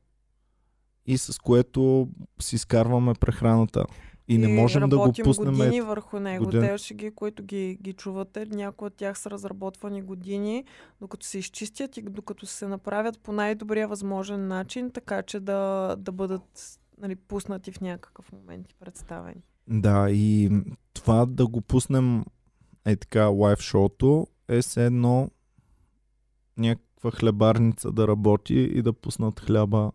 и 1.06 1.18
с 1.18 1.38
което 1.38 2.08
си 2.40 2.56
изкарваме 2.56 3.14
прехраната. 3.14 3.84
И 4.30 4.38
не 4.38 4.48
можем 4.48 4.88
да 4.88 4.98
го 4.98 5.12
пуснем. 5.24 5.54
години 5.54 5.80
върху 5.80 6.20
него. 6.20 6.44
година. 6.44 6.66
Те 6.66 6.78
шеги, 6.78 7.10
които 7.10 7.42
ги, 7.42 7.78
ги 7.82 7.92
чувате, 7.92 8.46
някои 8.46 8.86
от 8.86 8.94
тях 8.94 9.18
са 9.18 9.30
разработвани 9.30 10.02
години, 10.02 10.64
докато 11.00 11.26
се 11.26 11.38
изчистят 11.38 11.96
и 11.96 12.02
докато 12.02 12.46
се 12.46 12.68
направят 12.68 13.18
по 13.18 13.32
най-добрия 13.32 13.88
възможен 13.88 14.48
начин, 14.48 14.90
така 14.90 15.22
че 15.22 15.40
да, 15.40 15.96
да 15.98 16.12
бъдат 16.12 16.78
нали, 16.98 17.16
пуснати 17.16 17.72
в 17.72 17.80
някакъв 17.80 18.32
момент 18.32 18.70
и 18.70 18.74
представени. 18.74 19.42
Да, 19.68 20.10
и 20.10 20.50
това 20.92 21.26
да 21.26 21.46
го 21.46 21.60
пуснем 21.60 22.24
е 22.84 22.96
така 22.96 23.26
лайв 23.26 23.60
шоуто 23.60 24.26
е 24.48 24.62
все 24.62 24.86
едно 24.86 25.30
някаква 26.56 27.10
хлебарница 27.10 27.92
да 27.92 28.08
работи 28.08 28.54
и 28.54 28.82
да 28.82 28.92
пуснат 28.92 29.40
хляба 29.40 29.92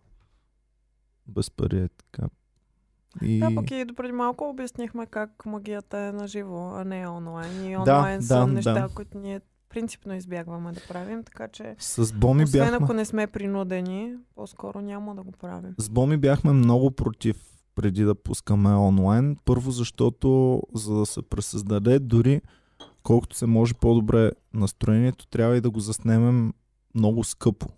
без 1.26 1.50
пари 1.50 1.78
е 1.78 1.88
така. 1.88 2.28
И... 3.22 3.38
Да, 3.38 3.54
пък 3.54 3.70
и 3.70 3.84
допреди 3.84 4.12
малко 4.12 4.48
обяснихме 4.48 5.06
как 5.06 5.46
магията 5.46 5.98
е 5.98 6.12
на 6.12 6.28
живо, 6.28 6.70
а 6.74 6.84
не 6.84 7.08
онлайн. 7.08 7.66
И 7.66 7.72
Да, 7.72 7.78
онлайн 7.78 8.22
са 8.22 8.38
да, 8.38 8.46
неща, 8.46 8.72
да. 8.72 8.88
които 8.94 9.18
ние 9.18 9.40
принципно 9.68 10.14
избягваме 10.14 10.72
да 10.72 10.80
правим, 10.88 11.24
така 11.24 11.48
че 11.48 11.74
С 11.78 12.12
Боми 12.12 12.44
освен 12.44 12.60
бяхме... 12.60 12.84
ако 12.84 12.92
не 12.92 13.04
сме 13.04 13.26
принудени, 13.26 14.14
по-скоро 14.34 14.80
няма 14.80 15.14
да 15.14 15.22
го 15.22 15.32
правим. 15.32 15.74
С 15.78 15.88
Боми 15.88 16.16
бяхме 16.16 16.52
много 16.52 16.90
против 16.90 17.36
преди 17.74 18.04
да 18.04 18.14
пускаме 18.14 18.74
онлайн. 18.74 19.36
Първо 19.44 19.70
защото 19.70 20.62
за 20.74 20.94
да 20.94 21.06
се 21.06 21.22
пресъздаде 21.22 21.98
дори 21.98 22.40
колкото 23.02 23.36
се 23.36 23.46
може 23.46 23.74
по-добре 23.74 24.30
настроението, 24.54 25.26
трябва 25.26 25.56
и 25.56 25.60
да 25.60 25.70
го 25.70 25.80
заснемем 25.80 26.52
много 26.94 27.24
скъпо. 27.24 27.68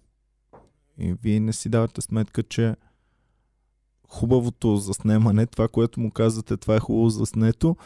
И 0.99 1.15
вие 1.23 1.41
не 1.41 1.53
си 1.53 1.69
давате 1.69 2.01
сметка, 2.01 2.43
че 2.43 2.77
хубавото 4.09 4.77
заснемане, 4.77 5.47
това, 5.47 5.69
което 5.69 6.01
му 6.01 6.11
казвате, 6.11 6.57
това 6.57 6.77
е 6.77 6.81
хубаво 6.81 7.11
заснето, 7.11 7.77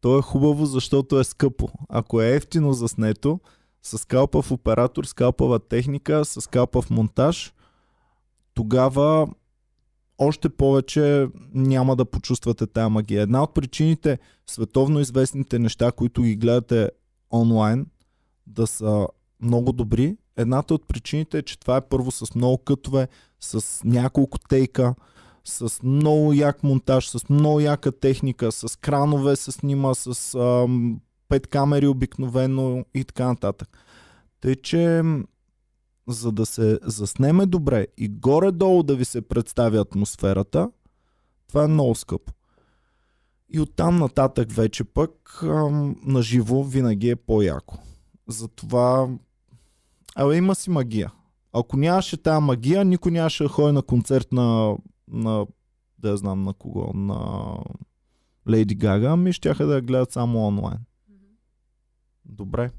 то 0.00 0.18
е 0.18 0.22
хубаво, 0.22 0.66
защото 0.66 1.20
е 1.20 1.24
скъпо. 1.24 1.68
Ако 1.88 2.22
е 2.22 2.30
ефтино 2.30 2.72
заснето, 2.72 3.40
с 3.82 3.98
скалпав 3.98 4.50
оператор, 4.50 5.04
скалпава 5.04 5.58
техника, 5.58 6.24
с 6.24 6.40
скалпав 6.40 6.90
монтаж, 6.90 7.54
тогава 8.54 9.28
още 10.18 10.48
повече 10.48 11.28
няма 11.54 11.96
да 11.96 12.04
почувствате 12.04 12.66
тая 12.66 12.88
магия. 12.88 13.22
Една 13.22 13.42
от 13.42 13.54
причините 13.54 14.18
световно 14.46 15.00
известните 15.00 15.58
неща, 15.58 15.92
които 15.92 16.22
ги 16.22 16.36
гледате 16.36 16.90
онлайн, 17.32 17.86
да 18.46 18.66
са 18.66 19.08
много 19.40 19.72
добри. 19.72 20.16
Едната 20.36 20.74
от 20.74 20.88
причините 20.88 21.38
е, 21.38 21.42
че 21.42 21.58
това 21.58 21.76
е 21.76 21.88
първо 21.88 22.10
с 22.10 22.34
много 22.34 22.58
кътове, 22.58 23.08
с 23.40 23.84
няколко 23.84 24.38
тейка, 24.38 24.94
с 25.48 25.82
много 25.82 26.32
як 26.32 26.62
монтаж, 26.62 27.08
с 27.08 27.28
много 27.28 27.60
яка 27.60 27.92
техника, 27.92 28.52
с 28.52 28.78
кранове 28.78 29.36
се 29.36 29.52
снима, 29.52 29.94
с 29.94 30.34
ам, 30.34 31.00
пет 31.28 31.46
камери 31.46 31.86
обикновено 31.86 32.84
и 32.94 33.04
така 33.04 33.26
нататък. 33.26 33.78
Тъй, 34.40 34.56
че 34.56 35.02
за 36.08 36.32
да 36.32 36.46
се 36.46 36.78
заснеме 36.82 37.46
добре 37.46 37.86
и 37.98 38.08
горе-долу 38.08 38.82
да 38.82 38.96
ви 38.96 39.04
се 39.04 39.22
представи 39.22 39.76
атмосферата, 39.76 40.70
това 41.48 41.64
е 41.64 41.68
много 41.68 41.94
скъпо. 41.94 42.32
И 43.50 43.60
оттам 43.60 43.98
нататък 43.98 44.52
вече 44.52 44.84
пък 44.84 45.42
ам, 45.42 45.96
на 46.04 46.22
живо 46.22 46.64
винаги 46.64 47.10
е 47.10 47.16
по-яко. 47.16 47.78
Затова 48.28 49.08
Абе, 50.16 50.36
има 50.36 50.54
си 50.54 50.70
магия. 50.70 51.12
Ако 51.52 51.76
нямаше 51.76 52.16
тази 52.16 52.42
магия, 52.42 52.84
никой 52.84 53.12
нямаше 53.12 53.42
да 53.42 53.48
ходи 53.48 53.72
на 53.72 53.82
концерт 53.82 54.32
на, 54.32 54.76
на 55.08 55.46
да 55.98 56.08
я 56.08 56.16
знам 56.16 56.42
на 56.42 56.54
кого, 56.54 56.92
на 56.94 57.58
Лейди 58.48 58.74
Гага, 58.74 59.06
ами 59.06 59.32
щяха 59.32 59.66
да 59.66 59.74
я 59.74 59.80
гледат 59.80 60.12
само 60.12 60.46
онлайн. 60.46 60.78
Добре. 62.24 62.70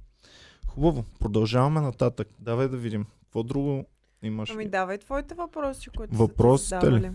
Хубаво. 0.68 1.06
Продължаваме 1.20 1.82
нататък. 1.82 2.28
Давай 2.40 2.68
да 2.68 2.78
видим. 2.78 3.06
Какво 3.24 3.44
друго 3.44 3.86
имаш? 4.24 4.50
Ами 4.50 4.70
давай 4.70 4.98
твоите 4.98 5.36
въпроси, 5.36 5.90
които 5.98 6.16
Въпросите 6.16 6.80
са 6.82 6.92
ли? 6.92 7.12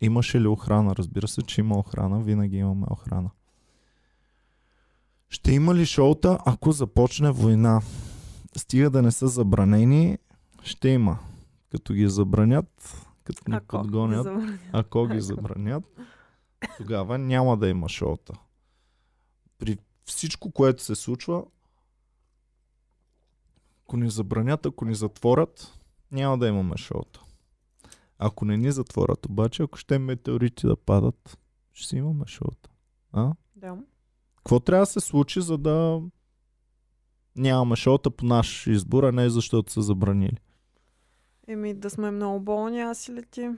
Имаше 0.00 0.40
ли 0.40 0.46
охрана? 0.46 0.96
Разбира 0.96 1.28
се, 1.28 1.42
че 1.42 1.60
има 1.60 1.78
охрана. 1.78 2.20
Винаги 2.20 2.56
имаме 2.56 2.86
охрана. 2.90 3.30
Ще 5.28 5.52
има 5.52 5.74
ли 5.74 5.86
шоута, 5.86 6.38
ако 6.46 6.72
започне 6.72 7.30
война? 7.30 7.80
Стига 8.56 8.90
да 8.90 9.02
не 9.02 9.10
са 9.10 9.28
забранени, 9.28 10.18
ще 10.62 10.88
има. 10.88 11.18
Като 11.70 11.92
ги 11.92 12.08
забранят, 12.08 13.06
като 13.34 13.50
ни 13.50 13.56
Ако 13.56 13.82
подгонят, 13.82 14.24
забраня. 14.24 14.58
ако 14.72 15.06
ги 15.06 15.20
забранят, 15.20 15.84
тогава 16.76 17.18
няма 17.18 17.56
да 17.56 17.68
има 17.68 17.88
шоута. 17.88 18.32
При 19.58 19.78
всичко, 20.04 20.50
което 20.50 20.82
се 20.82 20.94
случва, 20.94 21.44
ако 23.84 23.96
ни 23.96 24.10
забранят, 24.10 24.66
ако 24.66 24.84
ни 24.84 24.94
затворят, 24.94 25.78
няма 26.12 26.38
да 26.38 26.48
имаме 26.48 26.76
шоута. 26.76 27.20
Ако 28.18 28.44
не 28.44 28.56
ни 28.56 28.72
затворят 28.72 29.26
обаче, 29.26 29.62
ако 29.62 29.78
ще 29.78 29.98
метеорити 29.98 30.66
да 30.66 30.76
падат, 30.76 31.38
ще 31.72 31.88
си 31.88 31.96
имаме 31.96 32.26
шоута. 32.26 32.70
А? 33.12 33.32
Да. 33.56 33.76
Какво 34.36 34.60
трябва 34.60 34.82
да 34.82 34.86
се 34.86 35.00
случи, 35.00 35.40
за 35.40 35.58
да 35.58 36.02
нямаме 37.36 37.76
шоута 37.76 38.10
по 38.10 38.26
наш 38.26 38.66
избор, 38.66 39.04
а 39.04 39.12
не 39.12 39.30
защото 39.30 39.72
са 39.72 39.82
забранили? 39.82 40.36
Еми 41.48 41.74
да 41.74 41.90
сме 41.90 42.10
много 42.10 42.40
болни, 42.40 42.80
аз 42.80 43.08
или 43.08 43.22
ти. 43.22 43.50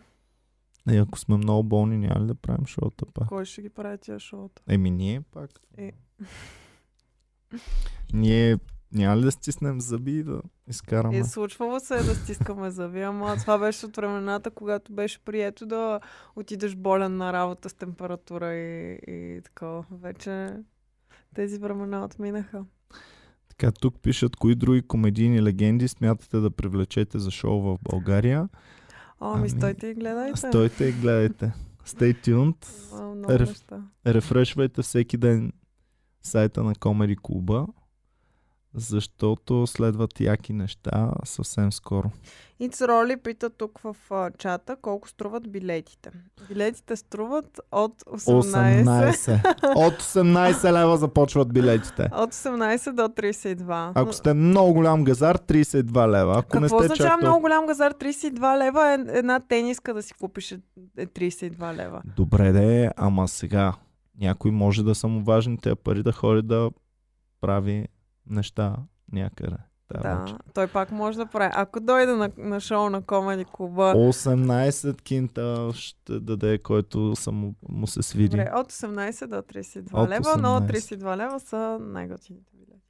И 0.91 0.97
ако 0.97 1.19
сме 1.19 1.37
много 1.37 1.63
болни, 1.63 1.99
няма 1.99 2.21
ли 2.21 2.27
да 2.27 2.35
правим 2.35 2.67
шоута 2.67 3.07
пак? 3.15 3.29
Кой 3.29 3.45
ще 3.45 3.63
ги 3.63 3.69
прави 3.69 3.99
тия 3.99 4.19
шоута? 4.19 4.63
Еми 4.69 4.91
ние 4.91 5.21
пак. 5.21 5.51
Е. 5.77 5.93
Ние 8.13 8.59
няма 8.93 9.17
ли 9.17 9.25
да 9.25 9.33
стиснем 9.33 9.81
зъби 9.81 10.19
и 10.19 10.23
да 10.23 10.43
изкараме? 10.67 11.19
И 11.19 11.25
случвало 11.25 11.81
се 11.81 11.95
е 11.95 12.03
да 12.03 12.15
стискаме 12.15 12.71
зъби, 12.71 13.01
ама 13.01 13.37
това 13.37 13.59
беше 13.59 13.87
от 13.87 13.97
времената, 13.97 14.51
когато 14.51 14.93
беше 14.93 15.25
прието 15.25 15.67
да 15.67 16.01
отидеш 16.37 16.77
болен 16.77 17.17
на 17.17 17.33
работа 17.33 17.69
с 17.69 17.75
температура 17.75 18.55
и, 18.55 18.99
и 19.07 19.41
такова. 19.43 19.85
Вече 19.91 20.57
тези 21.35 21.59
времена 21.59 22.05
отминаха. 22.05 22.65
Така, 23.61 23.73
тук 23.73 23.95
пишат 24.03 24.37
кои 24.37 24.55
други 24.55 24.83
комедийни 24.83 25.43
легенди 25.43 25.89
смятате 25.89 26.37
да 26.37 26.51
привлечете 26.51 27.19
за 27.19 27.31
шоу 27.31 27.61
в 27.61 27.79
България. 27.83 28.49
О, 29.21 29.33
ами 29.35 29.49
стойте 29.49 29.87
и 29.87 29.95
гледайте. 29.95 30.37
Стойте 30.37 30.89
и 30.89 30.93
гледайте. 30.93 31.53
Stay 31.87 32.27
tuned. 32.27 32.67
Реф-. 33.29 33.83
Рефрешвайте 34.07 34.83
всеки 34.83 35.17
ден 35.17 35.53
сайта 36.23 36.63
на 36.63 36.75
Комеди 36.75 37.17
Клуба, 37.17 37.67
защото 38.75 39.67
следват 39.67 40.21
яки 40.21 40.53
неща 40.53 41.13
съвсем 41.25 41.73
скоро. 41.73 42.11
Ицроли 42.61 42.91
Роли 42.93 43.17
пита 43.17 43.51
тук 43.51 43.79
в 43.79 43.97
а, 44.11 44.31
чата 44.31 44.77
колко 44.77 45.09
струват 45.09 45.51
билетите. 45.51 46.11
Билетите 46.49 46.97
струват 46.97 47.61
от 47.73 48.03
18, 48.03 48.85
18. 48.85 49.87
От 49.87 50.03
18 50.03 50.73
лева 50.73 50.97
започват 50.97 51.53
билетите. 51.53 52.03
от 52.13 52.35
18 52.35 52.93
до 52.93 53.03
32. 53.03 53.93
Ако 53.95 54.13
сте 54.13 54.35
много 54.35 54.73
голям 54.73 55.05
газар, 55.05 55.39
32 55.39 56.09
лева. 56.09 56.33
Ако 56.33 56.49
Какво 56.49 56.61
не 56.61 56.69
сте 56.69 56.77
означава 56.77 57.11
чак 57.11 57.23
много 57.23 57.41
голям 57.41 57.67
газар? 57.67 57.95
32 57.95 58.59
лева 58.59 58.89
е 58.89 59.19
една 59.19 59.41
тениска 59.41 59.95
да 59.95 60.03
си 60.03 60.15
купиш 60.15 60.53
е 60.53 60.61
е 60.97 61.07
32 61.07 61.77
лева. 61.77 62.03
Добре 62.17 62.53
де, 62.53 62.91
ама 62.97 63.29
сега 63.29 63.75
някой 64.21 64.51
може 64.51 64.83
да 64.83 64.95
са 64.95 65.09
му 65.09 65.25
важни 65.25 65.59
тези 65.59 65.77
пари 65.77 66.03
да 66.03 66.13
ходи 66.13 66.43
да 66.43 66.71
прави 67.41 67.89
неща 68.27 68.77
някъде. 69.13 69.57
Да, 70.03 70.15
вечер. 70.15 70.37
той 70.55 70.67
пак 70.67 70.93
може 70.93 71.19
да 71.19 71.27
прави. 71.27 71.53
Ако 71.55 71.81
дойде 71.81 72.13
на, 72.13 72.31
на 72.37 72.61
шоу 72.61 72.91
на 72.91 73.03
Комеди 73.03 73.45
клуба, 73.53 73.95
18 73.95 75.03
кинта 75.03 75.71
ще 75.75 76.21
даде, 76.21 76.59
който 76.59 77.17
са 77.17 77.33
му, 77.33 77.55
му 77.69 77.87
се 77.87 78.03
свиди. 78.03 78.29
добре, 78.29 78.51
от 78.55 78.73
18 78.73 79.27
до 79.27 79.37
32 79.37 79.95
От 79.95 80.09
лева, 80.09 80.37
но 80.37 80.49
18. 80.49 80.97
32 80.97 81.17
лева 81.17 81.41
са 81.41 81.79
най-готините 81.81 82.53
билети. 82.57 82.83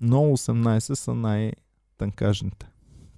Но 0.00 0.22
18 0.22 0.94
са 0.94 1.14
най-тънкажните. 1.14 2.70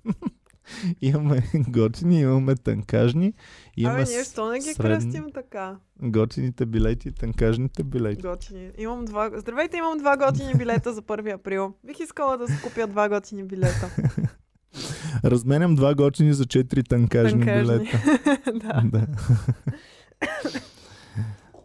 имаме 1.00 1.42
готини, 1.58 2.20
имаме 2.20 2.54
тънкажни, 2.54 3.32
имаме 3.76 4.02
Абе, 4.02 4.10
ние 4.10 4.24
що 4.24 4.48
не 4.48 4.58
ги 4.58 4.64
средни- 4.64 4.76
кръстим 4.76 5.24
така? 5.34 5.76
готините 6.02 6.66
билети 6.66 7.08
и 7.08 7.12
тънкажните 7.12 7.82
билети. 7.84 8.22
Готини. 8.22 8.70
Имам 8.78 9.04
два... 9.04 9.30
Здравейте, 9.34 9.76
имам 9.76 9.98
два 9.98 10.16
готини 10.18 10.52
билета 10.54 10.92
за 10.92 11.02
1 11.02 11.34
април. 11.34 11.74
Бих 11.84 12.00
искала 12.00 12.38
да 12.38 12.48
си 12.48 12.54
купя 12.62 12.86
два 12.86 13.08
готини 13.08 13.44
билета. 13.44 13.90
Разменям 15.24 15.74
два 15.74 15.94
готини 15.94 16.32
за 16.32 16.44
4 16.44 16.88
тънкажни, 16.88 17.40
Тънкажни. 17.40 17.62
билета. 17.62 18.02
да. 18.54 18.82
да. 18.84 19.06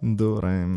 Добре. 0.03 0.67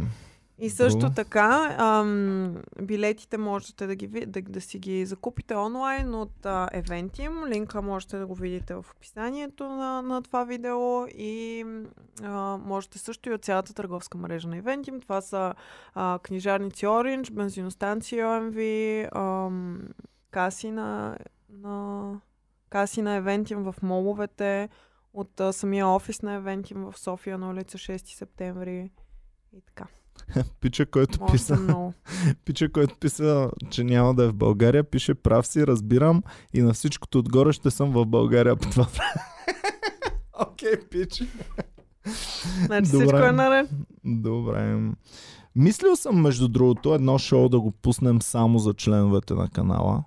И 0.60 0.70
също 0.70 1.10
така, 1.10 1.76
ам, 1.78 2.56
билетите 2.82 3.38
можете 3.38 3.86
да, 3.86 3.94
ги, 3.94 4.06
да, 4.06 4.42
да 4.42 4.60
си 4.60 4.78
ги 4.78 5.06
закупите 5.06 5.54
онлайн 5.54 6.14
от 6.14 6.46
а, 6.46 6.68
Eventim. 6.74 7.48
Линка 7.48 7.82
можете 7.82 8.18
да 8.18 8.26
го 8.26 8.34
видите 8.34 8.74
в 8.74 8.84
описанието 8.96 9.68
на, 9.68 10.02
на 10.02 10.22
това 10.22 10.44
видео 10.44 11.06
и 11.06 11.64
а, 12.22 12.56
можете 12.56 12.98
също 12.98 13.30
и 13.30 13.32
от 13.32 13.44
цялата 13.44 13.74
търговска 13.74 14.18
мрежа 14.18 14.48
на 14.48 14.62
Eventim. 14.62 15.02
Това 15.02 15.20
са 15.20 15.54
а, 15.94 16.18
книжарници 16.22 16.86
Orange, 16.86 17.32
бензиностанции 17.32 18.18
OMV, 18.18 19.08
ам, 19.16 19.80
каси 20.30 20.70
на, 20.70 21.18
на, 21.50 22.20
каси 22.70 23.02
на 23.02 23.22
Eventim 23.22 23.72
в 23.72 23.82
моловете, 23.82 24.68
от 25.14 25.40
а, 25.40 25.52
самия 25.52 25.88
офис 25.88 26.22
на 26.22 26.42
Eventim 26.42 26.90
в 26.90 26.98
София 26.98 27.38
на 27.38 27.50
улица 27.50 27.78
6 27.78 28.16
септември 28.16 28.90
и 29.52 29.60
така. 29.60 29.86
Пича, 30.60 30.86
който 30.86 31.20
Може 31.20 31.32
писа, 31.32 31.56
да 31.56 31.62
много. 31.62 31.94
пича, 32.44 32.72
който 32.72 32.96
писа, 33.00 33.50
че 33.70 33.84
няма 33.84 34.14
да 34.14 34.24
е 34.24 34.28
в 34.28 34.34
България, 34.34 34.84
пише 34.84 35.14
прав 35.14 35.46
си, 35.46 35.66
разбирам 35.66 36.22
и 36.54 36.62
на 36.62 36.72
всичкото 36.72 37.18
отгоре 37.18 37.52
ще 37.52 37.70
съм 37.70 37.90
в 37.90 38.06
България 38.06 38.56
по 38.56 38.70
това 38.70 38.84
време. 38.84 39.22
Окей, 40.40 40.76
пич. 40.90 41.22
Значи 42.64 42.90
Добре. 42.90 43.06
всичко 43.06 43.24
е 43.24 43.32
наред. 43.32 43.70
Добре. 44.04 44.90
Мислил 45.56 45.96
съм, 45.96 46.20
между 46.20 46.48
другото, 46.48 46.94
едно 46.94 47.18
шоу 47.18 47.48
да 47.48 47.60
го 47.60 47.70
пуснем 47.70 48.22
само 48.22 48.58
за 48.58 48.74
членовете 48.74 49.34
на 49.34 49.48
канала. 49.48 50.04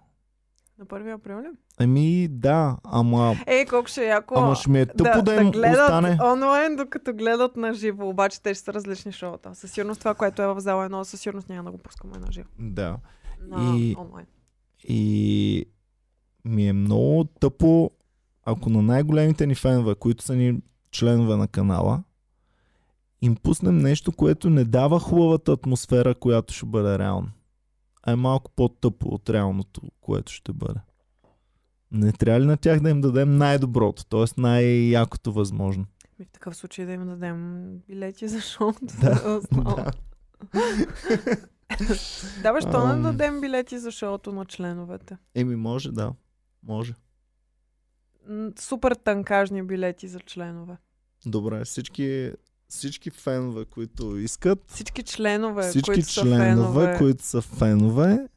На 0.81 0.87
1 0.87 1.13
април 1.15 1.39
ли? 1.39 1.47
Ами 1.79 2.27
да, 2.27 2.77
ама, 2.83 3.35
Ей, 3.47 3.65
колко 3.65 3.87
ще 3.87 4.03
е 4.03 4.07
яко 4.07 4.35
ама 4.37 4.55
ще 4.55 4.69
ми 4.69 4.79
е 4.79 4.85
тъпо 4.85 5.03
да, 5.03 5.21
да, 5.21 5.35
им 5.35 5.51
гледат 5.51 5.79
остане. 5.81 6.17
онлайн, 6.23 6.75
докато 6.75 7.13
гледат 7.13 7.57
на 7.57 7.73
живо. 7.73 8.09
Обаче 8.09 8.41
те 8.41 8.53
ще 8.53 8.63
са 8.63 8.73
различни 8.73 9.11
шоута. 9.11 9.55
Със 9.55 9.71
сигурност 9.71 9.99
това, 9.99 10.13
което 10.13 10.41
е 10.41 10.47
в 10.47 10.59
зала 10.59 10.85
едно, 10.85 11.05
със 11.05 11.21
сигурност 11.21 11.49
няма 11.49 11.63
да 11.63 11.71
го 11.71 11.77
пускаме 11.77 12.13
на 12.17 12.31
живо. 12.31 12.47
Да. 12.59 12.97
На 13.47 13.77
И- 13.77 13.95
онлайн. 13.99 14.25
И 14.87 15.65
ми 16.45 16.67
е 16.67 16.73
много 16.73 17.23
тъпо, 17.23 17.91
ако 18.45 18.69
на 18.69 18.81
най-големите 18.81 19.47
ни 19.47 19.55
фенове, 19.55 19.95
които 19.95 20.23
са 20.23 20.35
ни 20.35 20.61
членове 20.91 21.35
на 21.35 21.47
канала, 21.47 22.03
им 23.21 23.35
пуснем 23.35 23.77
нещо, 23.77 24.11
което 24.11 24.49
не 24.49 24.63
дава 24.65 24.99
хубавата 24.99 25.51
атмосфера, 25.51 26.15
която 26.15 26.53
ще 26.53 26.65
бъде 26.65 26.99
реално. 26.99 27.29
А 28.03 28.11
е 28.11 28.15
малко 28.15 28.51
по-тъпо 28.51 29.09
от 29.09 29.29
реалното, 29.29 29.81
което 30.01 30.31
ще 30.31 30.53
бъде. 30.53 30.79
Не 31.91 32.11
трябва 32.11 32.41
ли 32.41 32.45
на 32.45 32.57
тях 32.57 32.79
да 32.79 32.89
им 32.89 33.01
дадем 33.01 33.37
най-доброто, 33.37 34.05
т.е. 34.05 34.41
най-якото 34.41 35.33
възможно? 35.33 35.85
И 36.19 36.25
в 36.25 36.29
такъв 36.29 36.55
случай 36.55 36.85
да 36.85 36.91
им 36.91 37.05
дадем 37.05 37.67
билети 37.89 38.27
за 38.27 38.41
шоуто. 38.41 38.79
Да. 39.01 39.41
Да. 39.51 39.91
Да, 42.43 42.53
бе, 42.53 42.61
що 42.61 42.87
не 42.87 43.01
дадем 43.01 43.41
билети 43.41 43.79
за 43.79 43.91
шоуто 43.91 44.31
на 44.31 44.45
членовете? 44.45 45.17
Еми, 45.35 45.55
може, 45.55 45.91
да. 45.91 46.13
Може. 46.63 46.93
Супер 48.59 48.91
танкажни 48.91 49.63
билети 49.63 50.07
за 50.07 50.19
членове. 50.19 50.77
Добре, 51.25 51.65
всички, 51.65 52.31
всички 52.71 53.09
фенове, 53.09 53.65
които 53.65 54.17
искат, 54.17 54.59
Всички 54.67 55.03
членове, 55.03 55.69
всички 55.69 55.85
които 55.85 56.05
са 56.05 56.21
членове, 56.21 56.45
фенове. 56.45 56.97
които 56.97 57.23
са 57.23 57.41
фенове, 57.41 58.27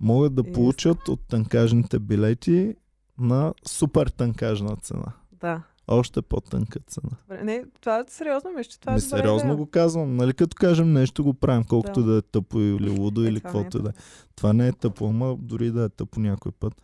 могат 0.00 0.34
да 0.34 0.52
получат 0.52 1.08
от 1.08 1.20
танкажните 1.28 1.98
билети 1.98 2.74
на 3.18 3.54
супер 3.66 4.06
танкажна 4.06 4.76
цена. 4.76 5.12
Да. 5.32 5.62
Още 5.88 6.22
по-тънка 6.22 6.80
цена. 6.86 7.42
Не, 7.42 7.64
това 7.80 7.98
е 7.98 8.04
сериозно, 8.08 8.50
мисля, 8.50 8.70
че 8.70 8.80
това 8.80 8.92
Ми 8.92 8.98
е 8.98 9.00
сериозно 9.00 9.48
идея. 9.48 9.56
го 9.56 9.66
казвам. 9.66 10.16
Нали 10.16 10.32
като 10.32 10.54
кажем 10.56 10.92
нещо, 10.92 11.24
го 11.24 11.34
правим, 11.34 11.64
колкото 11.64 12.02
Да. 12.02 12.12
да, 12.12 12.18
е 12.18 12.22
тъпо 12.22 12.58
или 12.58 12.90
лудо 12.90 13.24
Е, 13.24 13.28
или 13.28 13.36
е 13.36 13.40
каквото 13.40 13.78
да 13.78 13.88
е. 13.88 13.92
Това 14.36 14.52
не 14.52 14.68
е 14.68 14.72
тъпо, 14.72 15.06
ама 15.06 15.36
дори 15.38 15.70
да 15.70 15.84
е 15.84 15.88
тъпо 15.88 16.20
някой 16.20 16.52
път. 16.52 16.82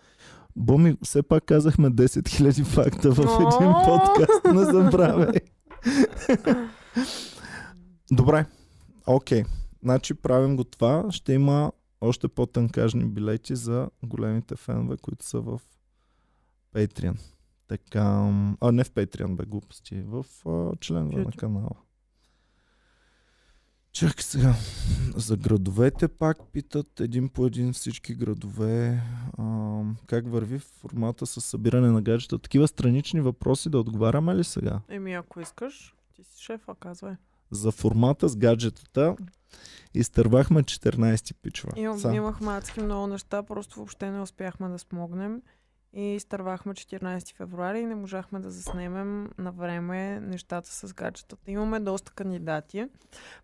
Боми, 0.57 0.97
все 1.03 1.23
пак 1.23 1.45
казахме 1.45 1.91
10 1.91 2.07
000 2.07 2.65
факта 2.65 3.11
в 3.11 3.19
един 3.19 3.73
подкаст. 3.85 4.45
Не 4.45 4.65
забравяй. 4.65 5.41
Добре, 8.11 8.47
окей. 9.07 9.45
Значи 9.83 10.15
правим 10.15 10.57
го 10.57 10.65
това. 10.65 11.07
Ще 11.11 11.33
има 11.33 11.73
още 12.01 12.29
по-тънкажни 12.29 13.05
билети 13.05 13.57
за 13.57 13.91
големите 14.03 14.57
фенове, 14.57 14.97
които 14.97 15.27
са 15.27 15.41
в 15.41 15.61
Patreon. 16.75 17.21
Така, 17.69 18.03
а 18.61 18.73
не 18.73 18.85
в 18.85 18.91
Patreon, 18.91 19.37
бе, 19.37 19.45
глупости. 19.45 20.03
В 20.07 20.27
а, 20.47 20.77
членове 20.77 21.25
на 21.25 21.33
канала. 21.33 21.71
Чакай 23.93 24.23
сега. 24.23 24.55
За 25.17 25.37
градовете 25.37 26.09
пак 26.09 26.39
питат 26.53 27.01
един 27.01 27.29
по 27.29 27.47
един 27.47 27.73
всички 27.73 28.15
градове. 28.15 29.03
А, 29.39 29.83
как 30.07 30.29
върви 30.29 30.59
формата 30.59 31.27
с 31.27 31.41
събиране 31.41 31.91
на 31.91 32.03
гаджета? 32.03 32.39
Такива 32.39 32.69
странични 32.69 33.21
въпроси 33.21 33.71
да 33.71 33.79
отговаряме 33.79 34.37
ли 34.37 34.45
сега? 34.45 34.81
Еми, 34.89 35.15
ако 35.15 35.41
искаш, 35.41 35.95
ти 36.23 36.37
си 36.37 36.43
шефа, 36.43 36.75
казвай. 36.81 37.15
За 37.51 37.73
формата 37.73 38.29
с 38.29 38.37
гаджетата 38.37 39.17
изтървахме 39.95 40.63
14 40.63 41.35
пичва. 41.43 41.71
Имам, 41.77 41.99
Са. 41.99 42.15
имахме 42.15 42.53
адски 42.53 42.81
много 42.81 43.07
неща, 43.07 43.43
просто 43.43 43.77
въобще 43.77 44.11
не 44.11 44.21
успяхме 44.21 44.69
да 44.69 44.79
смогнем. 44.79 45.43
И 45.95 46.15
изтървахме 46.15 46.75
14 46.75 47.35
февруари 47.37 47.81
и 47.81 47.85
не 47.85 47.95
можахме 47.95 48.41
да 48.41 48.51
заснемем 48.51 49.31
на 49.39 49.53
време 49.53 50.21
нещата 50.21 50.69
с 50.69 50.93
гаджетата. 50.95 51.51
Имаме 51.51 51.81
доста 51.81 52.13
кандидати. 52.13 52.87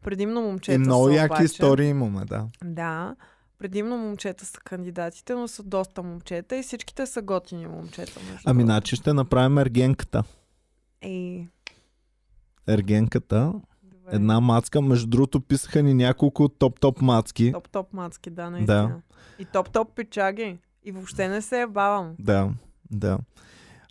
Предимно 0.03 0.43
момчета 0.43 0.75
И 0.75 0.79
много 0.79 1.07
са 1.07 1.15
яки 1.15 1.33
обаче. 1.33 1.45
истории 1.45 1.89
имаме, 1.89 2.25
да. 2.25 2.47
Да. 2.65 3.17
Предимно 3.59 3.97
момчета 3.97 4.47
са 4.47 4.61
кандидатите, 4.61 5.35
но 5.35 5.49
са 5.49 5.63
доста 5.63 6.03
момчета 6.03 6.57
и 6.57 6.63
всичките 6.63 7.07
са 7.07 7.23
готини 7.23 7.67
момчета. 7.67 8.21
Ами, 8.45 8.63
значи 8.63 8.97
ще 8.97 9.13
направим 9.13 9.59
ергенката. 9.59 10.25
Ей, 11.01 11.49
Ергенката. 12.69 13.53
добре. 13.83 14.11
Една 14.13 14.41
мацка. 14.41 14.83
Между 14.83 15.07
другото, 15.07 15.41
писаха 15.41 15.83
ни 15.83 15.95
няколко 15.95 16.49
топ-топ 16.49 17.03
мацки. 17.03 17.53
Топ-топ 17.53 17.87
мацки, 17.93 18.31
да, 18.31 18.51
наистина. 18.51 18.89
Да. 18.89 19.01
И 19.39 19.47
топ-топ 19.47 19.95
пичаги. 19.95 20.59
И 20.85 20.93
въобще 20.93 21.29
не 21.29 21.43
се 21.43 21.67
бавам. 21.67 22.15
Да, 22.19 22.51
да. 22.91 23.19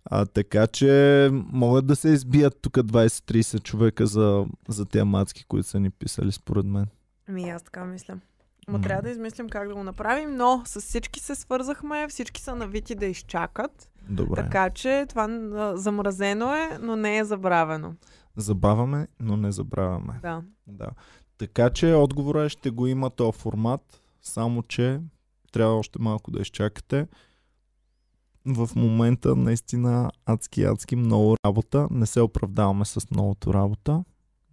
А, 0.06 0.26
така 0.26 0.68
че 0.68 1.30
могат 1.34 1.88
да 1.88 1.96
се 1.96 2.10
избият 2.10 2.58
тук 2.62 2.74
20-30 2.74 3.64
човека 3.64 4.08
за, 4.08 4.46
за 4.68 4.86
тези 4.86 5.04
мацки, 5.04 5.46
които 5.46 5.68
са 5.68 5.80
ни 5.80 5.90
писали, 5.90 6.32
според 6.32 6.66
мен. 6.66 6.86
Ами 7.30 7.50
аз 7.50 7.64
така 7.64 7.86
мисля. 7.86 8.20
Ма 8.68 8.82
трябва 8.82 9.02
да 9.02 9.10
измислим 9.10 9.50
как 9.50 9.68
да 9.68 9.76
го 9.76 9.84
направим, 9.84 10.36
но 10.36 10.62
с 10.66 10.82
всички 10.82 11.20
се 11.20 11.36
свързахме, 11.36 12.08
всички 12.08 12.42
са 12.42 12.56
навити 12.56 12.96
да 12.96 13.06
изчакат. 13.06 13.90
Добре. 14.10 14.36
Така 14.36 14.70
че 14.70 15.06
това 15.10 15.28
замразено 15.76 16.54
е, 16.54 16.78
но 16.82 16.96
не 16.96 17.18
е 17.18 17.26
забравено. 17.26 17.94
Забавяме, 18.38 19.08
но 19.20 19.38
не 19.38 19.52
забравяме. 19.52 20.20
Да. 20.22 20.44
Да. 20.68 20.90
Така 21.38 21.70
че 21.70 21.94
отговора 21.94 22.50
ще 22.50 22.70
го 22.70 22.88
има 22.88 23.10
този 23.10 23.38
формат, 23.38 24.02
само 24.22 24.64
че 24.64 25.02
трябва 25.52 25.76
още 25.76 26.00
малко 26.00 26.32
да 26.32 26.42
изчакате. 26.42 27.08
В 28.46 28.70
момента 28.76 29.36
наистина 29.36 30.12
адски, 30.26 30.64
адски 30.64 30.96
много 30.96 31.36
работа. 31.46 31.88
Не 31.92 32.06
се 32.06 32.22
оправдаваме 32.22 32.86
с 32.86 33.12
многото 33.12 33.54
работа. 33.54 34.04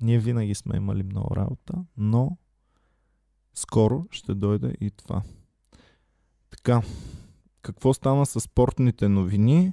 Ние 0.01 0.18
винаги 0.18 0.55
сме 0.55 0.77
имали 0.77 1.03
много 1.03 1.37
работа, 1.37 1.85
но 1.97 2.38
скоро 3.55 4.05
ще 4.11 4.35
дойде 4.35 4.75
и 4.81 4.90
това. 4.90 5.23
Така, 6.51 6.83
какво 7.62 7.94
стана 7.94 8.27
с 8.27 8.40
спортните 8.40 9.09
новини? 9.09 9.73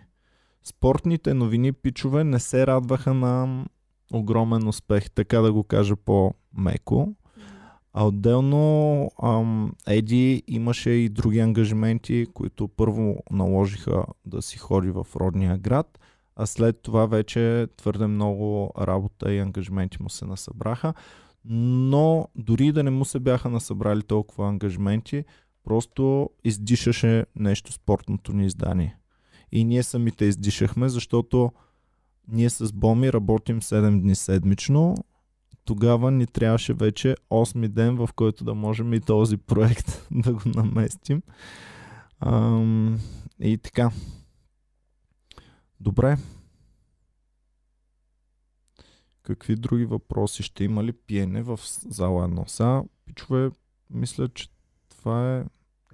Спортните 0.63 1.33
новини, 1.33 1.73
пичове, 1.73 2.23
не 2.23 2.39
се 2.39 2.67
радваха 2.67 3.13
на 3.13 3.65
огромен 4.13 4.67
успех, 4.67 5.11
така 5.11 5.39
да 5.39 5.53
го 5.53 5.63
кажа 5.63 5.95
по-меко. 5.95 7.15
А 7.93 8.07
отделно 8.07 9.11
ам, 9.23 9.73
Еди 9.87 10.43
имаше 10.47 10.89
и 10.89 11.09
други 11.09 11.39
ангажименти, 11.39 12.25
които 12.33 12.67
първо 12.67 13.17
наложиха 13.31 14.05
да 14.25 14.41
си 14.41 14.57
ходи 14.57 14.91
в 14.91 15.07
родния 15.15 15.57
град, 15.57 15.99
а 16.35 16.45
след 16.45 16.81
това 16.81 17.05
вече 17.05 17.67
твърде 17.77 18.07
много 18.07 18.71
работа 18.79 19.33
и 19.33 19.39
ангажименти 19.39 20.03
му 20.03 20.09
се 20.09 20.25
насъбраха. 20.25 20.93
Но 21.45 22.27
дори 22.35 22.71
да 22.71 22.83
не 22.83 22.89
му 22.89 23.05
се 23.05 23.19
бяха 23.19 23.49
насъбрали 23.49 24.03
толкова 24.03 24.47
ангажименти, 24.47 25.23
просто 25.63 26.29
издишаше 26.43 27.25
нещо 27.35 27.73
спортното 27.73 28.33
ни 28.33 28.45
издание. 28.45 28.97
И 29.51 29.63
ние 29.63 29.83
самите 29.83 30.25
издишахме, 30.25 30.89
защото 30.89 31.51
ние 32.27 32.49
с 32.49 32.73
Боми 32.73 33.13
работим 33.13 33.61
7 33.61 34.01
дни 34.01 34.15
седмично. 34.15 34.95
Тогава 35.65 36.11
ни 36.11 36.27
трябваше 36.27 36.73
вече 36.73 37.15
8 37.29 37.67
ден, 37.67 37.95
в 37.95 38.09
който 38.15 38.43
да 38.43 38.53
можем 38.53 38.93
и 38.93 38.99
този 38.99 39.37
проект 39.37 40.07
да 40.11 40.33
го 40.33 40.41
наместим. 40.45 41.21
Ам, 42.19 42.99
и 43.39 43.57
така. 43.57 43.91
Добре. 45.79 46.17
Какви 49.23 49.55
други 49.55 49.85
въпроси 49.85 50.43
ще 50.43 50.63
има 50.63 50.83
ли 50.83 50.91
пиене 50.91 51.41
в 51.43 51.59
зала 51.89 52.23
едно? 52.23 52.43
Сега, 52.47 52.83
пичове, 53.05 53.51
мисля, 53.89 54.29
че 54.29 54.49
това 54.89 55.37
е... 55.37 55.45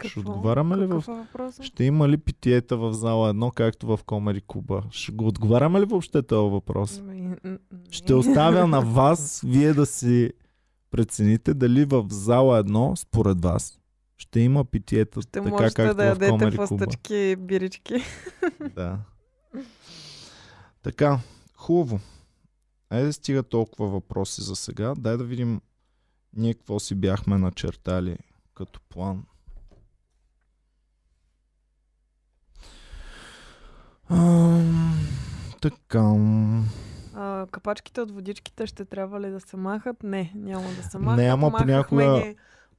Ще 0.05 0.19
отговаряме 0.19 0.77
ли 0.77 0.85
в 0.85 1.03
е 1.07 1.11
въпросът? 1.11 1.65
ще 1.65 1.83
има 1.83 2.09
ли 2.09 2.17
питиета 2.17 2.77
в 2.77 2.93
зала 2.93 3.29
едно, 3.29 3.51
както 3.51 3.87
в 3.87 3.99
Комери 4.05 4.41
Куба? 4.41 4.83
Ще 4.91 5.11
го 5.11 5.27
отговаряме 5.27 5.81
ли 5.81 5.85
въобще 5.85 6.21
този 6.23 6.51
въпрос? 6.51 6.97
Ами, 6.97 7.35
Ще 7.91 8.13
оставя 8.13 8.67
на 8.67 8.81
вас, 8.81 9.41
вие 9.45 9.73
да 9.73 9.85
си 9.85 10.31
прецените 10.91 11.53
дали 11.53 11.85
в 11.85 12.05
зала 12.09 12.57
едно, 12.57 12.95
според 12.95 13.41
вас, 13.41 13.79
ще 14.17 14.39
има 14.39 14.65
питиета 14.65 15.21
Ще 15.21 15.31
така, 15.31 15.49
можете 15.49 15.73
както 15.73 15.97
да 15.97 16.15
в 16.15 16.21
ядете 16.21 16.51
фъстъчки, 16.51 17.35
бирички. 17.39 17.93
Да. 18.75 18.97
Така, 20.83 21.19
хубаво. 21.55 21.99
Айде 22.89 23.13
стига 23.13 23.43
толкова 23.43 23.87
въпроси 23.89 24.41
за 24.41 24.55
сега. 24.55 24.93
Дай 24.97 25.17
да 25.17 25.23
видим 25.23 25.61
ние 26.37 26.53
какво 26.53 26.79
си 26.79 26.95
бяхме 26.95 27.37
начертали 27.37 28.17
като 28.53 28.79
план. 28.89 29.23
Ам, 34.09 34.93
така. 35.61 36.13
А, 37.15 37.45
капачките 37.51 38.01
от 38.01 38.11
водичките 38.11 38.67
ще 38.67 38.85
трябва 38.85 39.21
ли 39.21 39.29
да 39.29 39.39
се 39.39 39.57
махат? 39.57 40.03
Не, 40.03 40.33
няма 40.35 40.67
да 40.77 40.83
се 40.83 40.97
махат. 40.97 41.17
Не, 41.17 41.27
ама 41.27 41.49
Махахме 41.49 41.65
понякога 41.65 42.21
ги, 42.21 42.35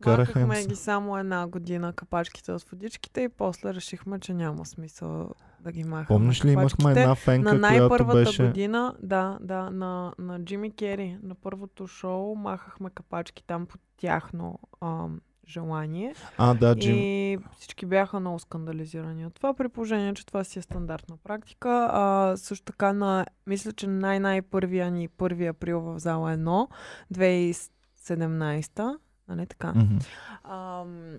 махахме 0.07 0.67
ги 0.67 0.77
само 0.77 1.19
една 1.19 1.47
година 1.47 1.93
капачките 1.93 2.53
от 2.53 2.63
водичките 2.63 3.21
и 3.21 3.29
после 3.29 3.75
решихме, 3.75 4.21
че 4.21 4.35
няма 4.35 4.67
смисъл 4.67 5.31
да 5.61 5.73
ги 5.73 5.85
махаме. 5.85 6.07
Помниш 6.07 6.45
ли, 6.45 6.51
имахме 6.53 6.91
една 6.91 7.15
фенка, 7.15 7.55
на 7.55 7.61
която 7.61 7.81
най-първата 7.81 8.19
беше... 8.19 8.47
година, 8.47 8.95
да, 9.03 9.39
да, 9.41 9.71
на, 9.71 10.13
на 10.19 10.45
Джимми 10.45 10.71
Кери, 10.71 11.19
на 11.23 11.35
първото 11.35 11.87
шоу, 11.87 12.35
махахме 12.35 12.91
капачки 12.91 13.45
там 13.47 13.67
по 13.67 13.79
тяхно 13.97 14.59
ам, 14.81 15.21
желание. 15.49 16.15
А, 16.39 16.55
да, 16.55 16.77
Джим. 16.77 16.97
И 16.97 17.39
всички 17.59 17.87
бяха 17.87 18.21
много 18.21 18.39
скандализирани 18.39 19.27
от 19.27 19.35
това, 19.35 19.55
при 19.55 19.69
положение, 19.69 20.15
че 20.15 20.27
това 20.27 20.45
си 20.45 20.59
е 20.59 20.63
стандартна 20.63 21.17
практика. 21.25 21.89
А, 21.93 22.35
също 22.37 22.65
така, 22.65 22.93
на, 22.93 23.27
мисля, 23.47 23.73
че 23.73 23.87
най-най-първия 23.87 24.91
ни 24.91 25.09
1 25.09 25.49
април 25.49 25.81
в 25.81 25.99
зала 25.99 26.37
1, 26.37 26.69
2017, 27.15 28.99
нали 29.29 29.47
така? 29.47 29.73
Мгм. 29.73 29.97
Ам, 30.45 31.19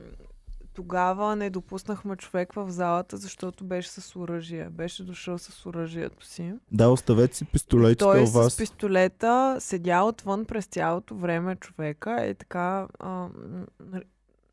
тогава 0.73 1.36
не 1.36 1.49
допуснахме 1.49 2.15
човек 2.15 2.53
в 2.53 2.69
залата, 2.69 3.17
защото 3.17 3.63
беше 3.63 3.89
с 3.89 4.15
оръжие. 4.15 4.69
Беше 4.69 5.03
дошъл 5.03 5.38
с 5.38 5.65
оръжието 5.65 6.25
си. 6.25 6.53
Да, 6.71 6.89
оставете 6.89 7.38
си 7.38 7.45
пистолетите 7.45 7.99
Той 7.99 8.21
у 8.21 8.25
вас. 8.25 8.53
с 8.53 8.57
пистолета 8.57 9.57
седя 9.59 10.03
отвън 10.03 10.45
през 10.45 10.65
цялото 10.65 11.15
време 11.15 11.55
човека 11.55 12.25
и 12.25 12.36
така 12.36 12.88
а, 12.99 13.27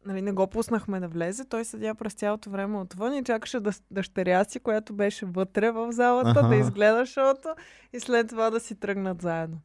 нали, 0.06 0.22
не 0.22 0.32
го 0.32 0.46
пуснахме 0.46 1.00
да 1.00 1.08
влезе. 1.08 1.44
Той 1.44 1.64
седя 1.64 1.94
през 1.94 2.14
цялото 2.14 2.50
време 2.50 2.78
отвън 2.78 3.14
и 3.14 3.24
чакаше 3.24 3.60
да, 3.60 3.72
дъщеря 3.90 4.44
си, 4.44 4.60
която 4.60 4.94
беше 4.94 5.26
вътре 5.26 5.70
в 5.70 5.92
залата, 5.92 6.30
Аха. 6.30 6.48
да 6.48 6.56
изгледа 6.56 7.06
шоуто 7.06 7.48
и 7.92 8.00
след 8.00 8.28
това 8.28 8.50
да 8.50 8.60
си 8.60 8.74
тръгнат 8.74 9.22
заедно. 9.22 9.60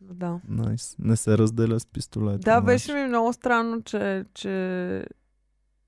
Да. 0.00 0.40
Найс. 0.48 0.96
Не 0.98 1.16
се 1.16 1.38
разделя 1.38 1.80
с 1.80 1.86
пистолет. 1.86 2.40
Да, 2.40 2.60
беше 2.60 2.94
ми 2.94 3.08
много 3.08 3.32
странно, 3.32 3.82
че, 3.82 4.24
че 4.34 5.04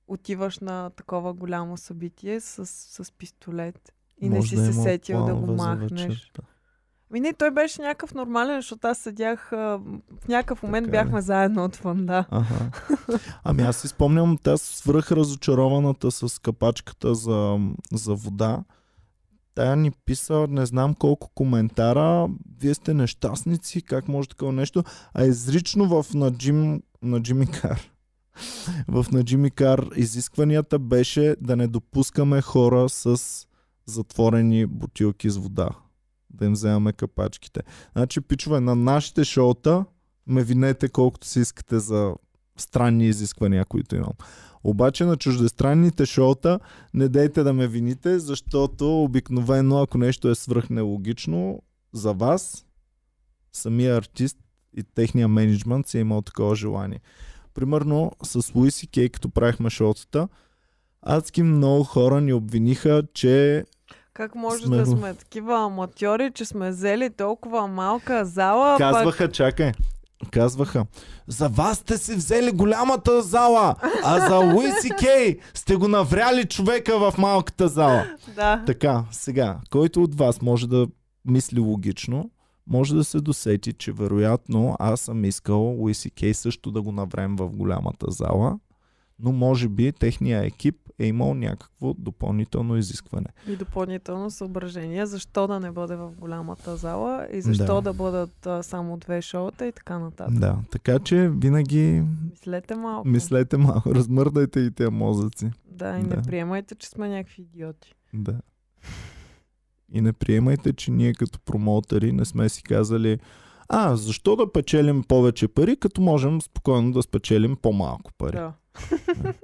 отиваш 0.07 0.59
на 0.59 0.91
такова 0.91 1.33
голямо 1.33 1.77
събитие 1.77 2.41
с, 2.41 2.67
с 2.67 3.13
пистолет 3.13 3.95
и 4.21 4.29
не 4.29 4.43
си 4.43 4.55
е 4.55 4.59
се 4.59 4.73
сетил 4.73 5.25
да 5.25 5.35
го 5.35 5.55
махнеш. 5.55 6.33
Да. 6.35 6.43
Ми 7.15 7.21
не, 7.21 7.33
той 7.33 7.51
беше 7.51 7.83
някакъв 7.83 8.15
нормален, 8.15 8.59
защото 8.59 8.87
аз 8.87 8.99
седях 8.99 9.49
в 9.51 10.29
някакъв 10.29 10.63
момент 10.63 10.87
Така 10.87 10.99
ли? 10.99 11.05
бяхме 11.05 11.21
заедно 11.21 11.65
отвън, 11.65 12.07
да. 12.07 12.25
Ага. 12.31 12.71
Ами 13.45 13.63
аз 13.63 13.77
си 13.77 13.89
спомням, 13.89 14.39
тя 14.43 14.57
свръх 14.57 15.13
разочарованата 15.13 16.11
с 16.11 16.39
капачката 16.43 17.15
за, 17.15 17.59
за 17.93 18.15
вода. 18.15 18.65
Тя 19.55 19.77
ни 19.77 19.91
писа 19.91 20.47
не 20.51 20.67
знам 20.67 20.95
колко 20.95 21.31
коментара. 21.35 22.29
Вие 22.61 22.75
сте 22.75 22.95
нещастници, 22.95 23.83
как 23.83 24.09
може 24.09 24.29
такова 24.29 24.53
нещо. 24.53 24.85
А 25.15 25.25
изрично 25.25 26.03
в 26.03 26.15
на, 26.15 26.31
Джим, 26.31 26.83
на 27.03 27.23
Джимми 27.23 27.47
Кар. 27.47 27.91
В 28.89 29.07
на 29.13 29.25
Джимми 29.25 29.51
Кар 29.51 29.87
изискванията 29.97 30.79
беше 30.79 31.37
да 31.41 31.57
не 31.57 31.67
допускаме 31.67 32.43
хора 32.43 32.89
с 32.89 33.17
затворени 33.87 34.67
бутилки 34.67 35.31
с 35.31 35.37
вода. 35.37 35.69
Да 36.35 36.45
им 36.45 36.53
вземаме 36.53 36.93
капачките. 36.93 37.61
Значи, 37.93 38.21
пичове, 38.21 38.61
на 38.61 38.75
нашите 38.75 39.25
шоута 39.25 39.85
ме 40.27 40.45
винете 40.45 40.89
колкото 40.89 41.27
си 41.27 41.41
искате 41.41 41.79
за 41.79 42.15
странни 42.57 43.07
изисквания, 43.07 43.65
които 43.65 43.97
имам. 43.97 44.13
Обаче 44.65 45.05
на 45.05 45.17
чуждестранните 45.17 46.07
шоута 46.07 46.61
не 46.95 47.09
дейте 47.09 47.43
да 47.43 47.53
ме 47.53 47.69
вините, 47.69 48.19
защото 48.19 49.03
обикновено, 49.03 49.83
ако 49.83 49.99
нещо 49.99 50.29
е 50.29 50.35
свръх 50.35 50.71
нелогично 50.71 51.63
за 51.93 52.13
вас, 52.13 52.67
самия 53.53 53.97
артист 53.97 54.39
и 54.77 54.83
техния 54.83 55.29
менеджмент 55.29 55.87
си 55.87 55.99
е 55.99 56.01
имал 56.01 56.23
такова 56.23 56.57
желание. 56.57 57.01
Примерно 57.55 58.13
с 58.23 58.55
Луис 58.55 58.83
и 58.83 58.87
Кей, 58.87 59.09
като 59.09 59.29
правихме 59.29 59.71
шоутата, 59.71 60.29
адски 61.03 61.43
много 61.43 61.85
хора 61.85 62.21
ни 62.21 62.33
обвиниха, 62.33 63.03
че 63.15 63.65
Как 64.15 64.35
може 64.35 64.65
Сме 64.65 64.77
да 64.77 64.87
сме 64.87 65.15
такива 65.15 65.65
аматьори, 65.65 66.33
че 66.35 66.45
сме 66.45 66.71
взели 66.71 67.11
толкова 67.11 67.67
малка 67.67 68.25
зала, 68.25 68.79
пък 68.79 68.79
Казваха, 68.79 69.33
чакай, 69.33 69.73
казваха, 70.31 70.87
за 71.27 71.49
вас 71.49 71.79
сте 71.79 71.99
си 71.99 72.15
взели 72.15 72.53
голямата 72.53 73.23
зала, 73.23 73.75
а 74.05 74.29
за 74.29 74.37
Луис 74.37 74.85
и 74.85 74.91
Кей 74.91 75.39
сте 75.55 75.77
го 75.77 75.89
навряли 75.89 76.45
човека 76.45 76.99
в 76.99 77.19
малката 77.19 77.69
зала. 77.69 78.07
да. 78.37 78.63
Така, 78.67 79.05
сега, 79.11 79.59
който 79.71 80.03
от 80.03 80.15
вас 80.15 80.43
може 80.43 80.69
да 80.69 80.87
мисли 81.25 81.61
логично, 81.61 82.31
може 82.67 82.95
да 82.95 83.05
се 83.05 83.21
досети, 83.21 83.73
че 83.73 83.93
вероятно 83.93 84.77
аз 84.79 85.01
съм 85.01 85.25
искал 85.25 85.61
Луис 85.61 86.05
и 86.05 86.11
Кей 86.11 86.35
също 86.35 86.71
да 86.71 86.83
го 86.83 86.93
наврем 86.93 87.37
в 87.37 87.49
голямата 87.49 88.11
зала, 88.11 88.59
но 89.19 89.33
може 89.33 89.69
би 89.69 89.93
техния 89.93 90.45
екип 90.45 90.77
е 90.99 91.07
имал 91.07 91.35
някакво 91.35 91.95
допълнително 91.95 92.77
изискване. 92.77 93.27
И 93.49 93.57
допълнително 93.57 94.31
съображение, 94.31 95.07
защо 95.07 95.47
да 95.47 95.61
не 95.61 95.71
бъде 95.71 95.97
в 95.97 96.11
голямата 96.11 96.77
зала 96.77 97.27
и 97.33 97.41
защо 97.41 97.75
Да. 97.75 97.81
да, 97.83 97.93
бъдат 97.93 98.47
а, 98.47 98.63
само 98.63 98.97
две 98.97 99.23
шоута 99.23 99.67
и 99.67 99.73
така 99.73 99.99
нататък. 99.99 100.39
Да, 100.39 100.59
така 100.71 100.99
че 100.99 101.29
винаги 101.31 102.03
Мислете 102.31 102.75
малко. 102.75 103.09
мислете 103.09 103.57
малко, 103.57 103.91
размърдайте 103.95 104.61
и 104.61 104.71
тези 104.71 104.91
мозъци. 104.91 105.51
Да, 105.67 105.99
и 105.99 106.03
Да. 106.03 106.17
не 106.17 106.23
приемайте, 106.23 106.75
че 106.75 106.89
сме 106.89 107.09
някакви 107.09 107.43
идиоти. 107.43 107.95
Да. 108.15 108.41
И 109.93 110.01
не 110.01 110.13
приемайте, 110.13 110.73
че 110.73 110.91
ние 110.91 111.15
като 111.15 111.41
промоутери 111.41 112.13
не 112.13 112.25
сме 112.25 112.49
си 112.49 112.63
казали 112.63 113.19
а, 113.69 113.97
защо 113.97 114.37
да 114.37 114.53
печелим 114.53 115.03
повече 115.03 115.49
пари, 115.49 115.77
като 115.77 116.01
можем 116.01 116.41
спокойно 116.41 116.93
да 116.93 117.03
спечелим 117.03 117.57
по-малко 117.57 118.11
пари. 118.19 118.37
Да. 118.37 118.53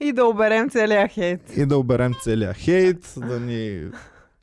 и 0.00 0.12
да 0.12 0.24
оберем 0.24 0.70
целия 0.70 1.08
хейт. 1.08 1.56
И 1.56 1.66
да 1.66 1.78
оберем 1.78 2.12
целия 2.22 2.54
хейт, 2.54 3.14
да 3.16 3.40
ни... 3.40 3.90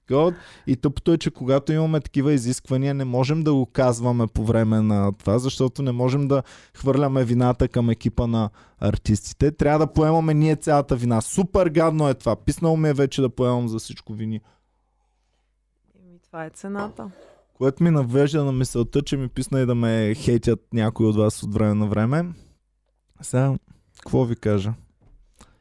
год. 0.09 0.33
И 0.67 0.75
тъпото 0.75 1.13
е, 1.13 1.17
че 1.17 1.31
когато 1.31 1.73
имаме 1.73 1.99
такива 1.99 2.33
изисквания, 2.33 2.93
не 2.93 3.05
можем 3.05 3.43
да 3.43 3.53
го 3.53 3.65
казваме 3.65 4.27
по 4.27 4.45
време 4.45 4.81
на 4.81 5.13
това, 5.13 5.39
защото 5.39 5.81
не 5.81 5.91
можем 5.91 6.27
да 6.27 6.43
хвърляме 6.75 7.25
вината 7.25 7.67
към 7.67 7.89
екипа 7.89 8.27
на 8.27 8.49
артистите. 8.79 9.51
Трябва 9.51 9.79
да 9.79 9.93
поемаме 9.93 10.33
ние 10.33 10.55
цялата 10.55 10.95
вина. 10.95 11.21
Супер 11.21 11.67
гадно 11.67 12.09
е 12.09 12.13
това. 12.13 12.35
Писнало 12.35 12.77
ми 12.77 12.89
е 12.89 12.93
вече 12.93 13.21
да 13.21 13.29
поемам 13.29 13.67
за 13.67 13.79
всичко 13.79 14.13
вини. 14.13 14.41
Еми, 15.99 16.19
това 16.23 16.45
е 16.45 16.49
цената. 16.49 17.11
Което 17.53 17.83
ми 17.83 17.91
навежда 17.91 18.43
на 18.43 18.51
мисълта, 18.51 19.01
че 19.01 19.17
ми 19.17 19.27
писна 19.27 19.61
и 19.61 19.65
да 19.65 19.75
ме 19.75 20.15
хейтят 20.15 20.59
някой 20.73 21.07
от 21.07 21.15
вас 21.15 21.43
от 21.43 21.53
време 21.53 21.73
на 21.73 21.87
време. 21.87 22.25
Сега, 23.21 23.55
какво 23.99 24.25
ви 24.25 24.35
кажа? 24.35 24.73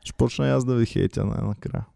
Ще 0.07 0.13
почна 0.13 0.47
и 0.47 0.51
аз 0.51 0.65
да 0.65 0.75
ви 0.75 0.87
хейтя 0.87 1.25
най-накрая. 1.25 1.87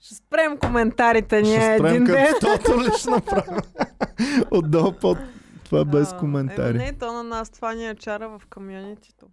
Ще 0.00 0.14
спрем 0.14 0.58
коментарите 0.58 1.42
ние 1.42 1.60
Ще 1.60 1.78
спрем 1.78 1.94
един 1.94 2.04
ден. 2.04 2.34
тото 2.40 2.82
ли 2.82 2.90
ще 2.98 3.10
направим. 3.10 3.60
Отдолу 4.50 4.92
под 5.00 5.18
това 5.64 5.84
без 5.84 6.12
А, 6.12 6.18
коментари. 6.18 6.76
Еми, 6.76 6.84
не, 6.84 6.92
то 6.92 7.12
на 7.12 7.22
нас 7.22 7.50
това 7.50 7.74
ни 7.74 7.88
е 7.88 7.94
чара 7.94 8.28
в 8.28 8.42
комьюнитито. 8.50 9.26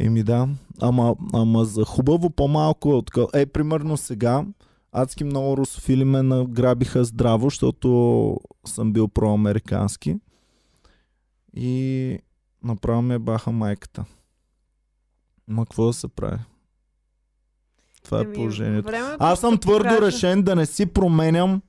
Еми 0.00 0.22
да, 0.22 0.48
ама, 0.80 1.16
ама 1.34 1.64
за 1.64 1.84
хубаво 1.84 2.30
по-малко 2.30 2.88
от... 2.90 3.10
Е, 3.34 3.46
примерно 3.46 3.96
сега, 3.96 4.44
адски 4.92 5.24
много 5.24 5.56
русофили 5.56 6.04
ме 6.04 6.22
награбиха 6.22 7.04
здраво, 7.04 7.46
защото 7.46 8.36
съм 8.66 8.92
бил 8.92 9.08
проамерикански. 9.08 10.16
И 11.54 12.18
направо 12.64 13.02
ме 13.02 13.18
баха 13.18 13.52
майката. 13.52 14.04
Ма 15.48 15.64
какво 15.66 15.86
да 15.86 15.92
се 15.92 16.08
прави? 16.08 16.38
Това 18.04 18.18
е 18.18 18.22
Еми, 18.22 18.34
положението. 18.34 18.86
времето 18.86 19.16
Аз 19.20 19.40
съм 19.40 19.58
твърдо 19.58 19.84
покаже- 19.84 20.02
решен 20.02 20.42
да 20.42 20.56
не 20.56 20.66
си 20.66 20.86
променям 20.86 21.62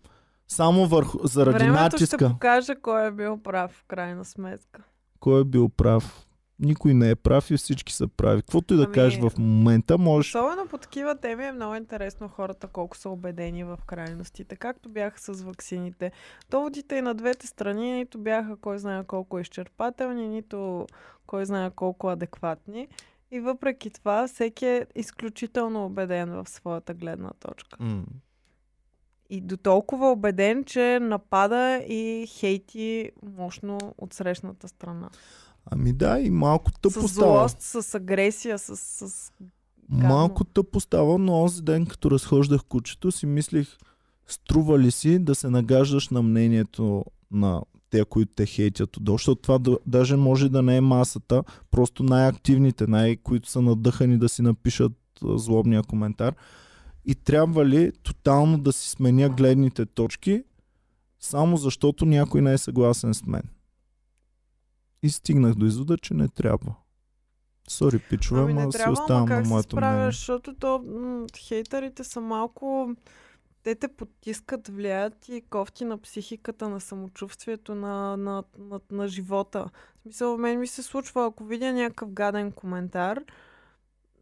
само 0.48 0.86
върху, 0.86 1.20
заради 1.24 1.58
Времето 1.58 1.82
натиска. 1.82 2.18
ще 2.18 2.28
покаже 2.28 2.76
кой 2.76 3.08
е 3.08 3.12
бил 3.12 3.38
прав 3.38 3.72
в 3.72 3.84
крайна 3.86 4.26
сметка. 4.26 4.84
Кой 5.20 5.42
е 5.42 5.44
бил 5.44 5.70
прав? 5.70 6.26
Никой 6.60 6.94
не 6.94 7.10
е 7.10 7.16
прав 7.16 7.52
и 7.52 7.58
всички 7.58 7.94
са 7.94 8.08
прави. 8.08 8.42
Каквото 8.42 8.74
и 8.74 8.78
да 8.78 8.84
Ами, 8.84 8.94
кажеш 8.94 9.20
в 9.20 9.32
момента, 9.38 9.98
можеш... 9.98 10.30
Особено 10.30 10.68
по 10.68 10.78
такива 10.78 11.16
теми 11.16 11.46
е 11.46 11.52
много 11.52 11.76
интересно 11.76 12.28
хората 12.28 12.68
колко 12.68 12.98
са 12.98 13.10
убедени 13.10 13.64
в 13.64 13.78
крайностите. 13.88 14.56
Както 14.56 14.90
бяха 14.90 15.20
с 15.20 15.42
ваксините. 15.42 16.12
Доводите 16.50 16.96
и 16.96 17.02
на 17.02 17.14
двете 17.14 17.48
страни 17.48 17.92
нито 17.92 18.18
бяха 18.18 18.56
кой 18.58 18.78
знае 18.80 19.04
колко 19.04 19.40
изчерпателни, 19.40 20.28
нито 20.28 20.88
кой 21.28 21.46
знае 21.46 21.72
колко 21.72 22.10
адекватни. 22.10 22.88
И 23.34 23.40
въпреки 23.40 23.90
това, 23.90 24.28
всеки 24.28 24.66
е 24.66 24.86
изключително 24.96 25.86
убеден 25.86 26.30
в 26.30 26.50
своята 26.50 26.94
гледна 26.94 27.32
точка. 27.40 27.84
М. 27.84 28.04
И 29.30 29.42
до 29.42 29.58
толкова 29.58 30.12
убеден, 30.12 30.64
че 30.64 31.00
напада 31.02 31.84
и 31.88 32.28
хейти 32.28 33.12
мощно 33.38 33.78
от 33.98 34.14
срещната 34.14 34.68
страна. 34.68 35.10
Ами 35.66 35.94
да, 35.94 36.20
и 36.20 36.30
малко 36.30 36.72
тъпо 36.72 36.90
с 36.90 37.12
става. 37.12 37.48
злост, 37.50 37.62
с 37.62 37.96
агресия, 37.96 38.60
с, 38.60 38.78
с 38.78 39.32
Малко 39.90 40.44
тъпо 40.44 40.80
става, 40.80 41.18
но 41.18 41.42
онзи 41.42 41.62
ден, 41.62 41.86
като 41.86 42.12
разхождах 42.12 42.62
кучето, 42.64 43.12
си 43.12 43.26
мислих, 43.26 43.78
струва 44.28 44.80
ли 44.80 44.92
си 44.92 45.20
да 45.20 45.36
се 45.36 45.50
нагаждаш 45.50 46.10
на 46.10 46.22
мнението 46.22 47.06
на 47.32 47.62
те, 47.94 48.06
които 48.06 48.32
те 48.36 48.46
хейтят 48.46 48.98
отдолу, 48.98 49.18
защото 49.18 49.42
това 49.42 49.58
да, 49.58 49.78
даже 49.86 50.16
може 50.16 50.50
да 50.50 50.62
не 50.62 50.78
е 50.78 50.82
масата, 50.82 51.44
просто 51.72 52.04
най-активните, 52.04 52.88
най-които 52.88 53.50
са 53.50 53.62
надъхани 53.62 54.18
да 54.18 54.30
си 54.30 54.42
напишат 54.42 54.92
а, 55.24 55.38
злобния 55.38 55.84
коментар. 55.84 56.36
И 57.06 57.16
трябва 57.16 57.66
ли 57.66 57.92
тотално 58.04 58.58
да 58.58 58.74
си 58.74 58.90
сменя 58.90 59.30
гледните 59.30 59.86
точки, 59.86 60.44
само 61.20 61.58
защото 61.58 62.06
някой 62.06 62.42
не 62.42 62.54
е 62.54 62.58
съгласен 62.58 63.14
с 63.14 63.26
мен? 63.26 63.44
И 65.04 65.10
стигнах 65.10 65.56
до 65.56 65.66
извода, 65.66 65.98
че 65.98 66.14
не 66.14 66.28
трябва. 66.28 66.76
Сори, 67.70 68.00
пичове, 68.00 68.42
Ами 68.42 68.54
не 68.54 68.72
си 68.72 68.78
трябва, 68.78 68.94
ама 68.98 69.04
оставам 69.04 69.30
на 69.30 69.36
как 69.36 69.46
се 69.46 69.50
моето 69.50 69.70
справяш, 69.70 69.96
мнение. 69.96 70.12
защото 70.12 70.56
то, 70.60 70.84
м- 70.88 71.26
хейтерите 71.38 72.04
са 72.04 72.22
малко... 72.22 72.96
Те 73.64 73.76
те 73.76 73.88
потискат, 73.88 74.68
влияят 74.68 75.30
и 75.30 75.42
кофти 75.50 75.86
на 75.86 75.98
психиката, 75.98 76.70
на 76.70 76.80
самочувствието, 76.82 77.76
на, 77.76 78.18
на, 78.18 78.44
на, 78.58 78.80
на 78.92 79.08
живота. 79.08 79.70
В 79.96 80.02
смисъл, 80.02 80.36
в 80.36 80.40
мен 80.40 80.60
ми 80.60 80.68
се 80.68 80.84
случва, 80.84 81.26
ако 81.26 81.44
видя 81.44 81.74
някакъв 81.74 82.12
гаден 82.12 82.52
коментар, 82.52 83.20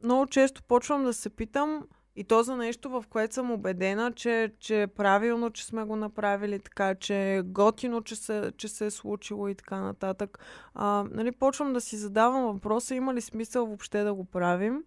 много 0.03 0.27
често 0.27 0.63
почвам 0.63 1.03
да 1.03 1.13
се 1.13 1.29
питам 1.29 1.87
И 2.15 2.23
то 2.23 2.43
за 2.43 2.57
нещо, 2.57 2.89
в 2.89 3.05
което 3.09 3.33
съм 3.33 3.51
убедена, 3.51 4.11
че, 4.13 4.53
че 4.59 4.81
е 4.81 4.87
правилно, 4.87 5.51
че 5.51 5.65
сме 5.65 5.83
го 5.83 5.95
направили 5.95 6.59
така, 6.59 6.95
че 6.95 7.35
е 7.35 7.41
готино, 7.41 8.01
че 8.01 8.15
се, 8.15 8.51
че 8.57 8.67
се 8.67 8.85
е 8.85 8.91
случило 8.91 9.47
и 9.47 9.55
така 9.55 9.81
нататък. 9.81 10.39
А, 10.73 11.05
нали, 11.11 11.31
почвам 11.31 11.73
да 11.73 11.81
си 11.81 11.97
задавам 11.97 12.43
въпроса, 12.43 12.95
има 12.95 13.13
ли 13.13 13.21
смисъл 13.21 13.65
въобще 13.65 14.03
да 14.03 14.13
го 14.13 14.25
правим? 14.25 14.83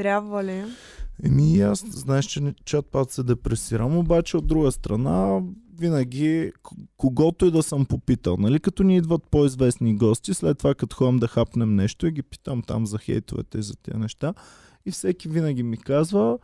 Трябва 0.00 0.44
ли? 0.44 0.64
Еми 1.24 1.60
аз, 1.60 1.84
знаеш, 1.90 2.24
че 2.24 2.40
чат-пат 2.40 3.10
се 3.10 3.22
депресирам, 3.22 3.96
обаче 3.96 4.36
от 4.36 4.46
друга 4.46 4.72
страна, 4.72 5.40
винаги, 5.78 6.52
когото 6.96 7.46
и 7.46 7.50
да 7.50 7.62
съм 7.62 7.86
попитал, 7.86 8.36
нали, 8.36 8.60
като 8.60 8.82
ни 8.82 8.96
идват 8.96 9.22
по-известни 9.30 9.96
гости, 9.96 10.34
след 10.34 10.58
това 10.58 10.74
като 10.74 10.96
ходим 10.96 11.18
да 11.18 11.28
хапнем 11.28 11.74
нещо 11.74 12.06
и 12.06 12.12
ги 12.12 12.22
питам 12.22 12.62
там 12.62 12.86
за 12.86 12.98
хейтовете 12.98 13.58
и 13.58 13.62
за 13.62 13.76
тези 13.76 13.98
неща, 13.98 14.34
и 14.86 14.90
всеки 14.90 15.28
винаги 15.28 15.62
ми 15.62 15.76
казва, 15.76 16.38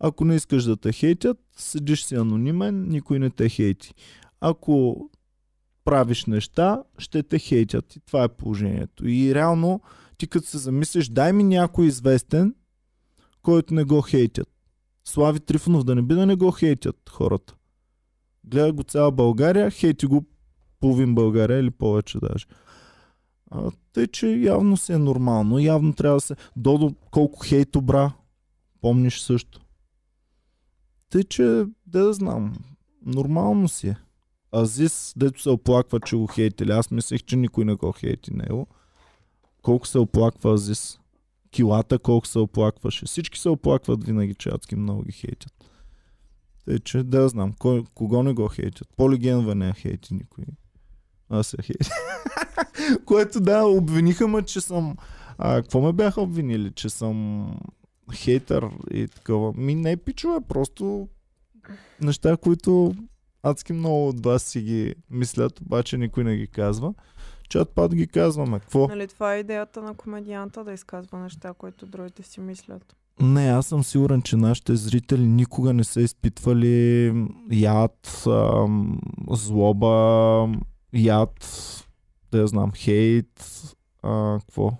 ако 0.00 0.24
не 0.24 0.34
искаш 0.34 0.64
да 0.64 0.76
те 0.76 0.92
хейтят, 0.92 1.38
седиш 1.56 2.04
си 2.04 2.14
анонимен, 2.14 2.88
никой 2.88 3.18
не 3.18 3.30
те 3.30 3.48
хейти. 3.48 3.94
Ако 4.40 5.08
правиш 5.84 6.26
неща, 6.26 6.82
ще 6.98 7.22
те 7.22 7.38
хейтят. 7.38 7.96
И 7.96 8.00
това 8.00 8.24
е 8.24 8.28
положението. 8.28 9.08
И 9.08 9.34
реално, 9.34 9.80
ти 10.18 10.26
като 10.26 10.46
се 10.46 10.58
замислиш, 10.58 11.08
дай 11.08 11.32
ми 11.32 11.44
някой 11.44 11.86
известен, 11.86 12.54
който 13.48 13.74
не 13.74 13.84
го 13.84 14.02
хейтят. 14.02 14.48
Слави 15.04 15.40
Трифонов 15.40 15.84
да 15.84 15.94
не 15.94 16.02
би 16.02 16.14
да 16.14 16.26
не 16.26 16.36
го 16.36 16.50
хейтят 16.50 17.10
хората. 17.10 17.54
Гледа 18.44 18.72
го 18.72 18.82
цяла 18.82 19.12
България, 19.12 19.70
хейти 19.70 20.06
го 20.06 20.24
половин 20.80 21.14
България 21.14 21.58
или 21.58 21.70
повече 21.70 22.18
даже. 22.18 22.46
А, 23.50 23.70
тъй, 23.92 24.06
че 24.06 24.26
явно 24.26 24.76
си 24.76 24.92
е 24.92 24.98
нормално. 24.98 25.58
Явно 25.58 25.92
трябва 25.92 26.16
да 26.16 26.20
се... 26.20 26.36
Додо 26.56 26.94
колко 27.10 27.40
хейт 27.46 27.76
обра. 27.76 28.12
Помниш 28.80 29.20
също. 29.20 29.60
Тъй, 31.10 31.24
че 31.24 31.64
да 31.86 32.12
знам. 32.12 32.54
Нормално 33.06 33.68
си 33.68 33.88
е. 33.88 33.96
Азис, 34.52 35.14
дето 35.16 35.42
се 35.42 35.50
оплаква, 35.50 36.00
че 36.00 36.16
го 36.16 36.26
хейтили. 36.26 36.72
Аз 36.72 36.90
мислех, 36.90 37.22
че 37.22 37.36
никой 37.36 37.64
не 37.64 37.74
го 37.74 37.92
хейти 37.92 38.34
него. 38.34 38.66
Колко 39.62 39.86
се 39.86 39.98
оплаква 39.98 40.54
Азис? 40.54 40.98
Килата 41.50 41.98
колко 41.98 42.26
се 42.26 42.38
оплакваше. 42.38 43.06
Всички 43.06 43.38
се 43.38 43.48
оплакват 43.48 44.04
винаги, 44.04 44.34
че 44.34 44.48
адски 44.48 44.76
много 44.76 45.02
ги 45.02 45.12
хейтят. 45.12 45.52
Тъй, 46.64 46.78
че 46.78 47.02
да 47.02 47.28
знам. 47.28 47.52
Кой, 47.58 47.84
кого 47.94 48.22
не 48.22 48.32
го 48.32 48.48
хейтят? 48.48 48.88
Полигенва 48.96 49.54
не 49.54 49.72
хейти 49.72 50.14
никой. 50.14 50.44
Аз 51.28 51.46
се 51.46 51.56
хейти. 51.62 51.90
Което 53.04 53.40
да, 53.40 53.66
обвиниха 53.66 54.28
ме, 54.28 54.42
че 54.42 54.60
съм... 54.60 54.96
А, 55.38 55.62
какво 55.62 55.80
ме 55.80 55.92
бяха 55.92 56.20
обвинили? 56.20 56.72
Че 56.72 56.90
съм 56.90 57.48
хейтър 58.14 58.68
и 58.90 59.08
такова. 59.08 59.52
Ми 59.56 59.74
не 59.74 59.96
пичове, 59.96 60.38
просто 60.48 61.08
неща, 62.00 62.36
които 62.36 62.94
адски 63.42 63.72
много 63.72 64.08
от 64.08 64.24
вас 64.24 64.42
си 64.42 64.60
ги 64.60 64.94
мислят, 65.10 65.60
обаче 65.60 65.98
никой 65.98 66.24
не 66.24 66.36
ги 66.36 66.46
казва. 66.46 66.94
Чат 67.48 67.68
пат 67.68 67.94
ги 67.94 68.06
казваме. 68.06 68.60
Какво? 68.60 68.88
Нали, 68.88 69.08
това 69.08 69.34
е 69.34 69.38
идеята 69.38 69.82
на 69.82 69.94
комедианта 69.94 70.64
да 70.64 70.72
изказва 70.72 71.18
неща, 71.18 71.52
които 71.58 71.86
другите 71.86 72.22
си 72.22 72.40
мислят. 72.40 72.96
Не, 73.20 73.48
аз 73.48 73.66
съм 73.66 73.84
сигурен, 73.84 74.22
че 74.22 74.36
нашите 74.36 74.76
зрители 74.76 75.26
никога 75.26 75.72
не 75.72 75.84
са 75.84 76.00
изпитвали 76.00 77.12
яд, 77.50 78.24
ам, 78.26 79.00
злоба, 79.30 80.48
яд, 80.92 81.34
да 82.32 82.38
я 82.38 82.46
знам, 82.46 82.72
хейт, 82.74 83.44
а, 84.02 84.38
какво? 84.38 84.72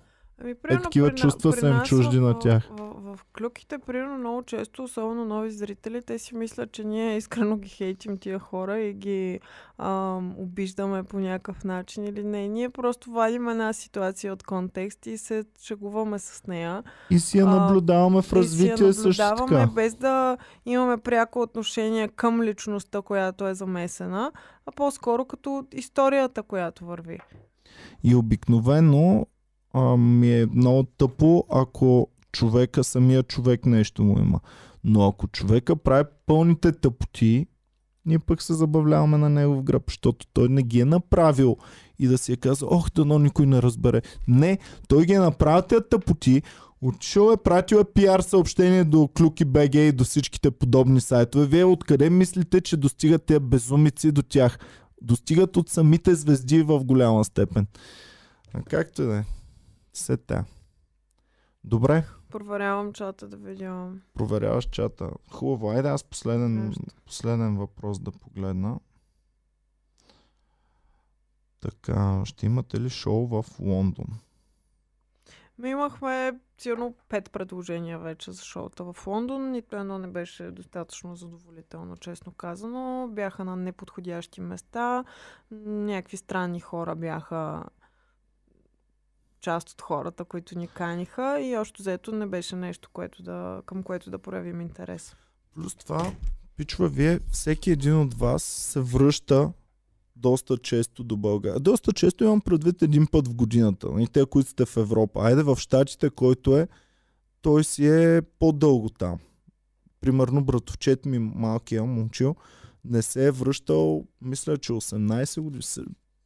Ами, 0.42 0.50
Е, 0.50 0.54
примерно, 0.54 0.82
такива 0.82 1.08
при, 1.08 1.16
чувства 1.16 1.50
при 1.50 1.60
са 1.60 1.68
им 1.68 1.80
чужди 1.84 2.18
в, 2.18 2.22
на 2.22 2.38
тях. 2.38 2.68
В, 2.70 2.76
в, 2.76 3.16
в 3.16 3.24
клюките, 3.38 3.78
примерно, 3.78 4.18
много 4.18 4.42
често, 4.42 4.82
особено 4.82 5.24
нови 5.24 5.50
зрители, 5.50 6.02
те 6.02 6.18
си 6.18 6.34
мислят, 6.34 6.72
че 6.72 6.84
ние 6.84 7.16
искрено 7.16 7.56
ги 7.56 7.68
хейтим 7.68 8.18
тия 8.18 8.38
хора 8.38 8.80
и 8.80 8.92
ги 8.92 9.40
ам, 9.78 10.34
обиждаме 10.38 11.02
по 11.02 11.18
някакъв 11.18 11.64
начин 11.64 12.04
или 12.04 12.24
не. 12.24 12.48
Ние 12.48 12.68
просто 12.68 13.10
вадим 13.10 13.48
една 13.48 13.72
ситуация 13.72 14.32
от 14.32 14.42
контекст 14.42 15.06
и 15.06 15.18
се 15.18 15.44
шегуваме 15.62 16.18
с 16.18 16.46
нея. 16.46 16.82
И 17.10 17.18
си 17.18 17.38
я 17.38 17.44
а, 17.44 17.48
наблюдаваме 17.48 18.22
в 18.22 18.24
и 18.24 18.28
си 18.28 18.34
я 18.34 18.42
развитие 18.42 18.92
също 18.92 19.22
наблюдаваме, 19.22 19.60
така. 19.60 19.72
без 19.74 19.94
да 19.94 20.36
имаме 20.66 20.96
пряко 20.96 21.40
отношение 21.40 22.08
към 22.08 22.42
личността, 22.42 23.02
която 23.02 23.46
е 23.46 23.54
замесена, 23.54 24.32
а 24.66 24.72
по-скоро 24.72 25.24
като 25.24 25.66
историята, 25.72 26.42
която 26.42 26.84
върви. 26.84 27.18
И 28.04 28.14
обикновено 28.14 29.26
а, 29.78 29.96
ми 29.96 30.40
е 30.40 30.46
много 30.46 30.82
тъпо, 30.82 31.44
ако 31.50 32.08
човека, 32.32 32.84
самия 32.84 33.22
човек 33.22 33.66
нещо 33.66 34.02
му 34.02 34.18
има. 34.18 34.40
Но 34.84 35.06
ако 35.06 35.28
човека 35.28 35.76
прави 35.76 36.04
пълните 36.26 36.72
тъпоти, 36.72 37.46
ние 38.06 38.18
пък 38.18 38.42
се 38.42 38.54
забавляваме 38.54 39.18
на 39.18 39.28
негов 39.28 39.62
гръб, 39.62 39.82
защото 39.88 40.26
той 40.32 40.48
не 40.48 40.62
ги 40.62 40.80
е 40.80 40.84
направил 40.84 41.56
и 41.98 42.06
да 42.06 42.18
си 42.18 42.32
е 42.32 42.36
казал, 42.36 42.68
ох, 42.72 42.90
дано 42.90 43.18
никой 43.18 43.46
не 43.46 43.62
разбере. 43.62 44.02
Не, 44.28 44.58
той 44.88 45.04
ги 45.04 45.12
е 45.12 45.18
направил 45.18 45.62
тези 45.62 45.84
тъпоти, 45.90 46.42
отишъл 46.82 47.32
е, 47.32 47.36
пратил 47.36 47.76
е 47.76 47.92
пиар 47.94 48.20
съобщение 48.20 48.84
до 48.84 49.08
Клюки 49.08 49.44
БГ 49.44 49.74
и 49.74 49.92
до 49.92 50.04
всичките 50.04 50.50
подобни 50.50 51.00
сайтове. 51.00 51.46
Вие 51.46 51.64
откъде 51.64 52.10
мислите, 52.10 52.60
че 52.60 52.76
достигат 52.76 53.24
тези 53.24 53.40
безумици 53.40 54.12
до 54.12 54.22
тях? 54.22 54.58
Достигат 55.02 55.56
от 55.56 55.68
самите 55.68 56.14
звезди 56.14 56.62
в 56.62 56.84
голяма 56.84 57.24
степен. 57.24 57.66
А 58.54 58.62
както 58.62 59.02
да 59.02 59.16
е. 59.16 59.24
Сета. 59.98 60.44
Добре, 61.64 62.04
Проверявам 62.30 62.92
чата 62.92 63.28
да 63.28 63.36
видя. 63.36 63.92
проверяваш 64.14 64.64
чата. 64.64 65.10
Хубаво, 65.30 65.70
айде 65.70 65.88
аз 65.88 66.04
последен, 66.04 66.66
Нещо. 66.66 66.82
последен 67.06 67.56
въпрос 67.56 68.00
да 68.00 68.10
погледна. 68.12 68.80
Така, 71.60 72.22
ще 72.24 72.46
имате 72.46 72.80
ли 72.80 72.90
шоу 72.90 73.26
в 73.26 73.44
Лондон? 73.60 74.06
Ми 75.58 75.70
имахме 75.70 76.38
сигурно 76.58 76.94
пет 77.08 77.30
предложения 77.30 77.98
вече 77.98 78.32
за 78.32 78.42
шоута 78.44 78.92
в 78.92 79.06
Лондон. 79.06 79.50
Нито 79.50 79.76
едно 79.76 79.98
не 79.98 80.06
беше 80.06 80.50
достатъчно 80.50 81.16
задоволително, 81.16 81.96
честно 81.96 82.32
казано. 82.32 83.08
Бяха 83.10 83.44
на 83.44 83.56
неподходящи 83.56 84.40
места. 84.40 85.04
Някакви 85.50 86.16
странни 86.16 86.60
хора 86.60 86.96
бяха 86.96 87.64
част 89.40 89.70
от 89.70 89.82
хората, 89.82 90.24
които 90.24 90.58
ни 90.58 90.68
каниха 90.68 91.40
и 91.40 91.56
още 91.56 91.82
взето 91.82 92.12
не 92.12 92.26
беше 92.26 92.56
нещо, 92.56 92.90
което 92.92 93.22
да, 93.22 93.62
към 93.66 93.82
което 93.82 94.10
да 94.10 94.18
проявим 94.18 94.60
интерес. 94.60 95.16
Плюс 95.54 95.74
това, 95.74 96.12
пичува, 96.56 96.88
вие, 96.88 97.20
всеки 97.32 97.70
един 97.70 98.00
от 98.00 98.14
вас 98.14 98.42
се 98.42 98.80
връща 98.80 99.52
доста 100.16 100.58
често 100.58 101.04
до 101.04 101.16
България. 101.16 101.60
Доста 101.60 101.92
често 101.92 102.24
имам 102.24 102.40
предвид 102.40 102.82
един 102.82 103.06
път 103.06 103.28
в 103.28 103.34
годината. 103.34 103.88
И 103.98 104.06
те, 104.06 104.26
които 104.26 104.50
сте 104.50 104.66
в 104.66 104.76
Европа. 104.76 105.20
Айде 105.20 105.42
в 105.42 105.56
Штатите, 105.56 106.10
който 106.10 106.56
е, 106.56 106.68
той 107.42 107.64
си 107.64 107.86
е 107.86 108.22
по-дълго 108.22 108.88
там. 108.88 109.18
Примерно 110.00 110.44
братовчет 110.44 111.06
ми, 111.06 111.18
малкия 111.18 111.84
момчил, 111.84 112.36
не 112.84 113.02
се 113.02 113.26
е 113.26 113.30
връщал, 113.30 114.06
мисля, 114.20 114.56
че 114.56 114.72
18 114.72 115.40
години, 115.40 115.62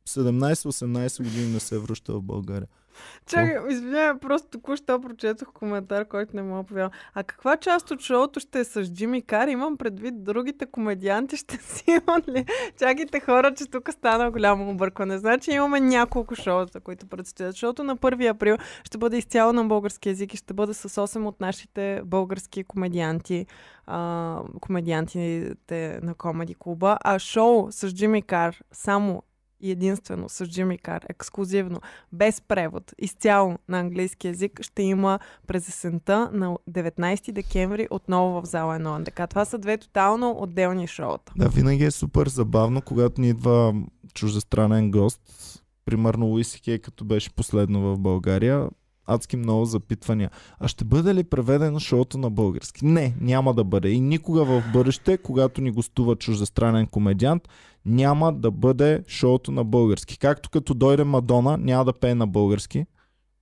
17-18 0.09 1.23
години 1.23 1.53
не 1.53 1.61
се 1.61 1.75
е 1.75 1.79
връщал 1.79 2.21
в 2.21 2.23
България. 2.23 2.69
Чакай, 3.27 3.57
извинявай, 3.69 4.21
просто 4.21 4.49
току-що 4.49 5.01
прочетох 5.01 5.53
коментар, 5.53 6.09
който 6.09 6.37
не 6.37 6.43
мога 6.43 6.65
повярвам. 6.65 6.91
А 7.15 7.25
каква 7.25 7.57
част 7.57 7.91
от 7.91 8.01
шоуто 8.01 8.41
ще 8.41 8.61
е 8.61 8.65
с 8.65 8.85
Джимми 8.85 9.23
Кар? 9.23 9.49
Имам 9.49 9.77
предвид 9.77 10.25
другите 10.25 10.67
комедианти 10.67 11.37
ще 11.37 11.57
си 11.63 11.85
имат 11.89 12.29
ли? 12.29 12.47
Чакайте 12.79 13.21
хора, 13.21 13.55
че 13.55 13.71
тук 13.71 13.93
стана 13.93 14.31
голямо 14.31 14.71
объркване. 14.71 15.19
Значи 15.19 15.51
имаме 15.51 15.81
няколко 15.81 16.35
шоута, 16.35 16.81
които 16.81 17.07
предстоят. 17.07 17.57
Шоуто 17.57 17.85
на 17.85 17.97
1 17.97 18.31
април 18.31 18.57
ще 18.85 18.99
бъде 18.99 19.17
изцяло 19.17 19.53
на 19.53 19.65
български 19.65 20.09
язик 20.09 20.35
и 20.35 20.37
ще 20.37 20.55
бъде 20.55 20.75
с 20.75 20.89
8 20.89 21.27
от 21.27 21.41
нашите 21.41 22.03
български 22.05 22.65
комедианти, 22.65 23.47
а, 23.87 24.41
комедиантите 24.61 26.01
на 26.03 26.15
Комеди 26.15 26.55
клуба. 26.59 26.99
А 27.05 27.19
шоу 27.19 27.73
с 27.73 27.95
Джимми 27.95 28.23
Кар 28.23 28.57
само 28.73 29.23
и 29.63 29.71
единствено 29.71 30.29
с 30.29 30.47
Джимми 30.47 30.79
Кар, 30.79 31.05
ексклюзивно, 31.09 31.81
без 32.13 32.41
превод, 32.41 32.93
изцяло 32.99 33.59
на 33.69 33.81
английски 33.81 34.27
язик, 34.27 34.63
ще 34.63 34.83
има 34.83 35.19
през 35.47 35.69
есента 35.69 36.31
на 36.33 36.57
19 36.71 37.33
декември 37.33 37.89
отново 37.91 38.43
в 38.43 38.47
зала 38.47 38.79
1 38.79 38.99
НДК. 38.99 39.31
Това 39.31 39.45
са 39.45 39.59
две 39.59 39.79
тотално 39.79 40.37
отделни 40.39 40.87
шоута. 40.87 41.33
Да, 41.37 41.49
винаги 41.49 41.85
е 41.85 41.91
супер 41.91 42.29
забавно, 42.29 42.83
когато 42.83 43.21
ни 43.21 43.29
идва 43.29 43.75
чуждестранен 44.15 44.91
гост. 44.91 45.21
Примерно 45.85 46.27
Луиси 46.27 46.61
Кей, 46.63 46.79
като 46.79 47.05
беше 47.05 47.35
последно 47.35 47.81
в 47.81 47.99
България. 47.99 48.69
Адски 49.07 49.37
много 49.37 49.65
запитвания. 49.65 50.31
А 50.61 50.69
ще 50.69 50.85
бъде 50.85 51.15
ли 51.15 51.25
преведено 51.25 51.79
шоуто 51.79 52.19
на 52.19 52.31
български? 52.31 52.87
Не, 52.87 53.15
няма 53.21 53.55
да 53.55 53.65
бъде. 53.65 53.91
И 53.91 54.01
никога 54.01 54.45
в 54.45 54.63
бъдеще, 54.73 55.19
когато 55.19 55.61
ни 55.61 55.71
гостува 55.71 56.17
чуждестранен 56.17 56.87
комедиант, 56.87 57.49
няма 57.87 58.33
да 58.33 58.51
бъде 58.51 59.05
шоуто 59.09 59.53
на 59.53 59.65
български. 59.65 60.19
Както 60.19 60.51
като 60.51 60.75
дойде 60.75 61.05
Мадона, 61.05 61.57
няма 61.57 61.85
да 61.85 61.93
пее 61.93 62.15
на 62.15 62.27
български. 62.27 62.87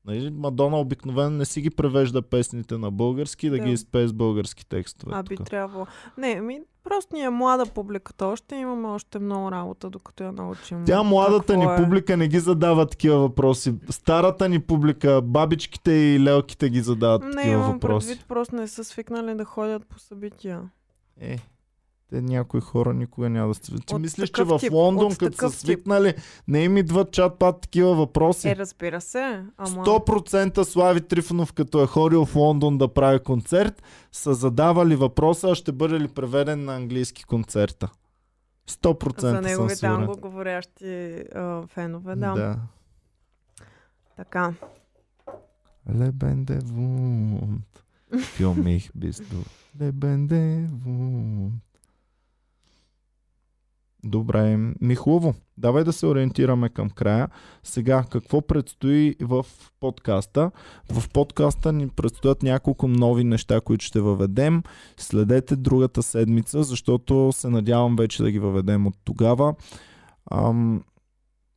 Нали, 0.05 0.31
Мадона 0.31 0.77
обикновено 0.79 1.31
не 1.31 1.45
си 1.45 1.61
ги 1.61 1.71
превежда 1.71 2.23
песните 2.23 2.79
на 2.79 2.91
български, 2.91 3.51
да, 3.51 3.59
Да. 3.59 3.65
ги 3.65 3.73
изпее 3.73 4.09
с 4.09 4.13
български 4.13 4.67
текстове. 4.67 5.13
А 5.15 5.23
би 5.23 5.37
тук. 5.37 5.47
трябвало. 5.47 5.87
Не, 6.19 6.41
ми, 6.41 6.61
просто 6.85 7.15
ни 7.15 7.23
е 7.23 7.31
млада 7.31 7.67
публиката 7.67 8.27
още, 8.27 8.55
имаме 8.57 8.89
още 8.89 9.19
много 9.19 9.51
работа, 9.51 9.91
докато 9.91 10.25
я 10.25 10.33
научим. 10.33 10.85
Тя 10.85 11.03
младата 11.03 11.57
ни 11.57 11.65
е. 11.65 11.77
публика 11.77 12.17
не 12.17 12.29
ги 12.29 12.39
задава 12.39 12.87
такива 12.87 13.19
въпроси. 13.19 13.75
Старата 13.91 14.49
ни 14.49 14.61
публика, 14.61 15.23
бабичките 15.23 15.93
и 15.93 16.21
лелките 16.21 16.71
ги 16.71 16.81
задават 16.81 17.23
Не, 17.23 17.31
такива 17.31 17.53
имам 17.53 17.73
въпроси. 17.73 18.09
предвид, 18.09 18.27
просто 18.27 18.57
не 18.57 18.69
са 18.69 18.85
свикнали 18.85 19.35
да 19.35 19.45
ходят 19.45 19.87
по 19.87 19.99
събития. 19.99 20.61
Е, 21.21 21.39
те 22.11 22.23
някои 22.23 22.61
хора 22.61 22.95
никога 22.95 23.31
няма 23.31 23.49
да 23.49 23.55
се... 23.55 23.61
Ти 23.61 23.95
От 23.95 24.01
мислиш, 24.01 24.31
че 24.31 24.45
в 24.45 24.61
Лондон, 24.73 25.17
като 25.17 25.37
са 25.37 25.51
тип. 25.51 25.59
свикнали, 25.59 26.15
не 26.49 26.65
им 26.65 26.77
идват 26.77 27.11
чат-пат 27.11 27.61
такива 27.61 27.95
въпроси? 27.95 28.49
Е, 28.49 28.57
разбира 28.57 29.01
се. 29.01 29.45
Ама... 29.57 29.85
100% 29.85 30.63
Слави 30.63 31.01
Трифонов, 31.01 31.53
като 31.53 31.83
е 31.83 31.87
ходил 31.87 32.25
в 32.25 32.37
Лондон 32.37 32.79
да 32.79 32.89
прави 32.89 33.19
концерт, 33.19 33.83
са 34.13 34.35
задавали 34.35 34.97
въпроса, 34.97 35.51
а 35.51 35.55
ще 35.55 35.73
бъде 35.73 36.01
ли 36.01 36.09
преведен 36.09 36.65
на 36.65 36.77
английски 36.77 37.25
концерта. 37.25 37.89
100% 38.71 39.21
За 39.21 39.41
неговите 39.41 39.87
англоговорящи 39.87 41.25
а, 41.35 41.67
фенове, 41.67 42.17
да. 42.17 42.35
да. 42.35 42.57
Така. 44.17 44.55
Лебенде 45.95 46.59
вунд. 46.65 47.85
Bist 48.13 49.23
du. 49.23 49.47
Лебенде 49.81 50.69
вунд. 50.85 51.70
Добре, 54.05 54.57
ми 54.81 54.95
хубаво. 54.95 55.35
Давай 55.59 55.85
да 55.85 55.93
се 55.93 56.07
ориентираме 56.07 56.69
към 56.69 56.91
края. 56.91 57.29
Сега, 57.63 58.05
какво 58.11 58.41
предстои 58.41 59.17
в 59.21 59.47
подкаста? 59.81 60.51
В 60.93 61.09
подкаста 61.09 61.73
ни 61.73 61.89
предстоят 61.89 62.43
няколко 62.43 62.89
нови 62.89 63.25
неща, 63.25 63.61
които 63.61 63.85
ще 63.85 64.01
въведем. 64.01 64.63
Следете 64.97 65.57
другата 65.57 66.03
седмица, 66.03 66.63
защото 66.63 67.31
се 67.33 67.49
надявам 67.49 67.97
вече 67.97 68.23
да 68.23 68.31
ги 68.31 68.39
въведем 68.39 68.87
от 68.87 68.95
тогава. 69.05 69.55
Ам, 70.31 70.83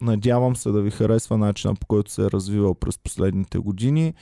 надявам 0.02 0.56
се 0.56 0.72
да 0.72 0.82
ви 0.82 0.91
харесва 0.91 1.38
начина 1.38 1.76
по 1.76 1.88
който 1.88 2.12
се 2.12 2.22
е 2.22 2.32
развивал 2.32 2.76
през 2.76 2.98
последните 2.98 3.58
години. 3.58 4.14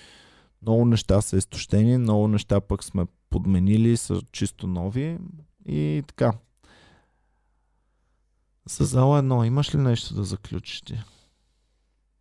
Много 0.61 0.85
неща 0.85 1.21
са 1.21 1.37
изтощени, 1.37 1.97
много 1.97 2.27
неща 2.27 2.61
пък 2.61 2.83
сме 2.83 3.05
подменили, 3.29 3.97
са 3.97 4.21
чисто 4.31 4.67
нови 4.67 5.17
и 5.65 6.03
така. 6.07 6.33
За 8.67 8.85
зала 8.85 9.19
едно, 9.19 9.43
имаш 9.43 9.75
ли 9.75 9.79
нещо 9.79 10.13
да 10.13 10.23
заключиш 10.23 10.81
ти? 10.81 10.99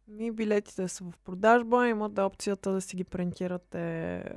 Ми 0.08 0.32
билетите 0.32 0.88
са 0.88 1.04
в 1.04 1.12
продажба, 1.24 1.88
имате 1.88 2.20
опцията 2.20 2.72
да 2.72 2.80
си 2.80 2.96
ги 2.96 3.04
принтирате. 3.04 3.78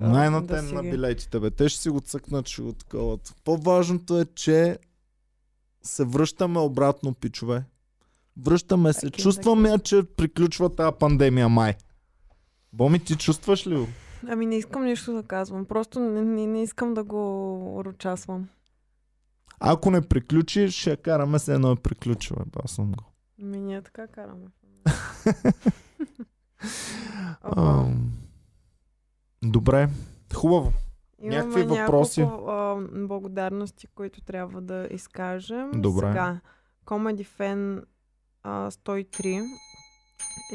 а, 0.01 0.09
Най-на 0.09 0.41
да 0.41 0.61
на 0.63 0.81
ги- 0.83 0.91
билетите, 0.91 1.39
бе. 1.39 1.51
Те 1.51 1.69
ще 1.69 1.81
си 1.81 1.89
го 1.89 1.99
цъкнат, 1.99 2.47
ще 2.47 2.61
го 2.61 2.73
такова. 2.73 3.17
По-важното 3.43 4.19
е, 4.19 4.25
че 4.25 4.77
се 5.83 6.05
връщаме 6.05 6.59
обратно, 6.59 7.13
пичове. 7.13 7.63
Връщаме 8.37 8.93
се. 8.93 9.01
Така, 9.01 9.17
Чувстваме, 9.17 9.69
я, 9.69 9.79
че 9.79 10.03
приключва 10.05 10.69
тази 10.69 10.95
пандемия 10.99 11.49
май. 11.49 11.75
Боми, 12.73 12.99
ти 12.99 13.15
чувстваш 13.15 13.67
ли 13.67 13.75
го? 13.75 13.87
Ами 14.27 14.45
не 14.45 14.55
искам 14.57 14.85
нищо 14.85 15.13
да 15.13 15.23
казвам. 15.23 15.65
Просто 15.65 15.99
не, 15.99 16.21
не, 16.21 16.47
не 16.47 16.63
искам 16.63 16.93
да 16.93 17.03
го 17.03 17.53
урочасвам. 17.75 18.49
Ако 19.59 19.91
не 19.91 20.01
приключи, 20.01 20.71
ще 20.71 20.89
я 20.89 20.97
караме 20.97 21.39
се 21.39 21.53
едно 21.53 21.75
приключва. 21.75 22.35
Бе, 22.45 22.59
аз 22.63 22.71
съм 22.71 22.91
го. 22.91 23.03
Ми 23.39 23.59
ние 23.59 23.81
така 23.81 24.07
караме. 24.07 24.45
Ам, 27.41 28.11
Добре. 29.43 29.89
Хубаво. 30.35 30.73
Имаме 31.21 31.37
някакви 31.37 31.63
въпроси? 31.63 32.21
Няколко, 32.21 32.51
а, 32.51 32.87
благодарности, 32.91 33.87
които 33.95 34.21
трябва 34.21 34.61
да 34.61 34.87
изкажем. 34.91 35.71
Добре. 35.75 36.07
Сега, 36.07 36.39
Comedy 36.85 37.27
Fan 37.39 37.83
а, 38.43 38.71
103 38.71 39.43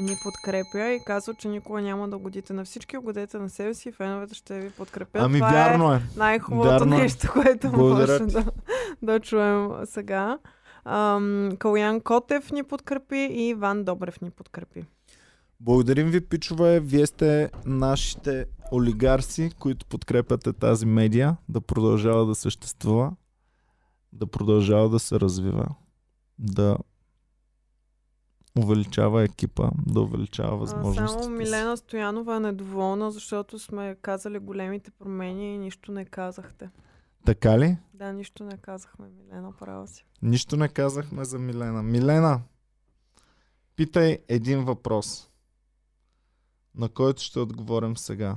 ни 0.01 0.17
подкрепя 0.23 0.89
и 0.93 1.05
казва, 1.07 1.35
че 1.35 1.49
никога 1.49 1.83
няма 1.83 2.09
да 2.09 2.19
годите 2.19 2.53
на 2.53 2.65
всички, 2.65 2.99
угодете 2.99 3.39
на 3.39 3.51
себе 3.51 3.75
си 3.75 3.89
и 3.89 3.93
феновете 3.93 4.35
ще 4.35 4.61
ви 4.61 4.71
подкрепят. 4.71 5.23
Ами 5.23 5.39
Това 5.39 5.51
вярно 5.51 5.93
е. 5.93 5.97
е 5.97 6.01
най-хубавото 6.17 6.69
Вярно 6.69 6.95
е. 6.95 6.99
нещо, 6.99 7.31
което 7.33 7.71
Благодаря 7.71 8.21
може 8.21 8.33
да, 8.33 8.45
да 9.03 9.21
чуем 9.21 9.71
сега. 9.85 10.39
Ам, 10.85 11.51
Калян 11.59 12.01
Котев 12.01 12.53
ни 12.53 12.65
подкрепи 12.65 13.17
и 13.17 13.49
Иван 13.49 13.85
Добрев 13.85 14.21
ни 14.21 14.31
подкрепи. 14.31 14.85
Благодарим 15.61 16.11
ви, 16.11 16.21
пичове. 16.21 16.81
Вие 16.81 17.07
сте 17.07 17.51
нашите 17.67 18.47
олигарси, 18.73 19.51
които 19.59 19.87
подкрепяте 19.87 20.53
тази 20.53 20.87
медия 20.87 21.37
да 21.49 21.61
продължава 21.61 22.27
да 22.27 22.35
съществува, 22.35 23.13
да 24.13 24.27
продължава 24.27 24.89
да 24.89 24.99
се 24.99 25.21
развива, 25.21 25.67
да 26.39 26.77
увеличава 28.59 29.23
екипа, 29.23 29.71
да 29.87 30.01
увеличава 30.01 30.57
възможностите. 30.57 31.23
Само. 31.23 31.37
Милена 31.37 31.77
Стоянова 31.77 32.37
е 32.37 32.41
недоволна, 32.41 33.11
защото 33.11 33.59
сме 33.59 33.97
казали 34.03 34.39
големите 34.39 34.91
промени 34.91 35.55
и 35.55 35.59
нищо 35.59 35.93
не 35.93 36.05
казахте. 36.05 36.71
Така 37.25 37.59
ли? 37.59 37.79
Да, 37.95 38.13
нищо 38.13 38.45
не 38.45 38.59
казахме, 38.59 39.07
Милена, 39.09 39.53
права 39.53 39.89
си. 39.89 40.07
Нищо 40.23 40.57
не 40.57 40.69
казахме 40.69 41.25
за 41.25 41.39
Милена. 41.39 41.83
Милена, 41.83 42.41
питай 43.77 44.19
един 44.29 44.65
въпрос, 44.65 45.31
на 46.75 46.89
който 46.89 47.23
ще 47.23 47.41
отговорим 47.41 47.97
сега. 47.97 48.37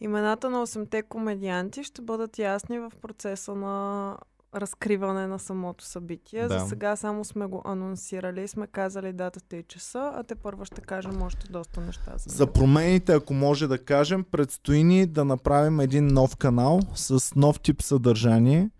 Имената 0.00 0.50
на 0.50 0.66
8-те 0.66 1.02
комедианти 1.02 1.84
ще 1.84 2.02
бъдат 2.02 2.38
ясни 2.38 2.78
в 2.78 2.92
процеса 3.02 3.54
на 3.54 4.16
разкриване 4.54 5.26
на 5.26 5.38
самото 5.38 5.84
събитие. 5.84 6.48
Да. 6.48 6.58
За 6.58 6.66
сега 6.66 6.96
само 6.96 7.24
сме 7.24 7.46
го 7.46 7.62
анонсирали 7.64 8.48
сме 8.48 8.66
казали 8.66 9.12
датата 9.12 9.56
и 9.56 9.62
часа, 9.62 10.12
а 10.14 10.22
те 10.22 10.34
първо 10.34 10.64
ще 10.64 10.80
кажем 10.80 11.22
още 11.22 11.52
доста 11.52 11.80
неща. 11.80 12.12
За, 12.16 12.36
За 12.36 12.46
промените, 12.52 13.12
ако 13.12 13.34
може 13.34 13.66
да 13.66 13.78
кажем, 13.78 14.24
предстои 14.30 14.84
ни 14.84 15.06
да 15.06 15.24
направим 15.24 15.80
един 15.80 16.06
нов 16.06 16.36
канал 16.36 16.80
с 16.94 17.34
нов 17.36 17.60
тип 17.60 17.82
съдържание, 17.82 18.70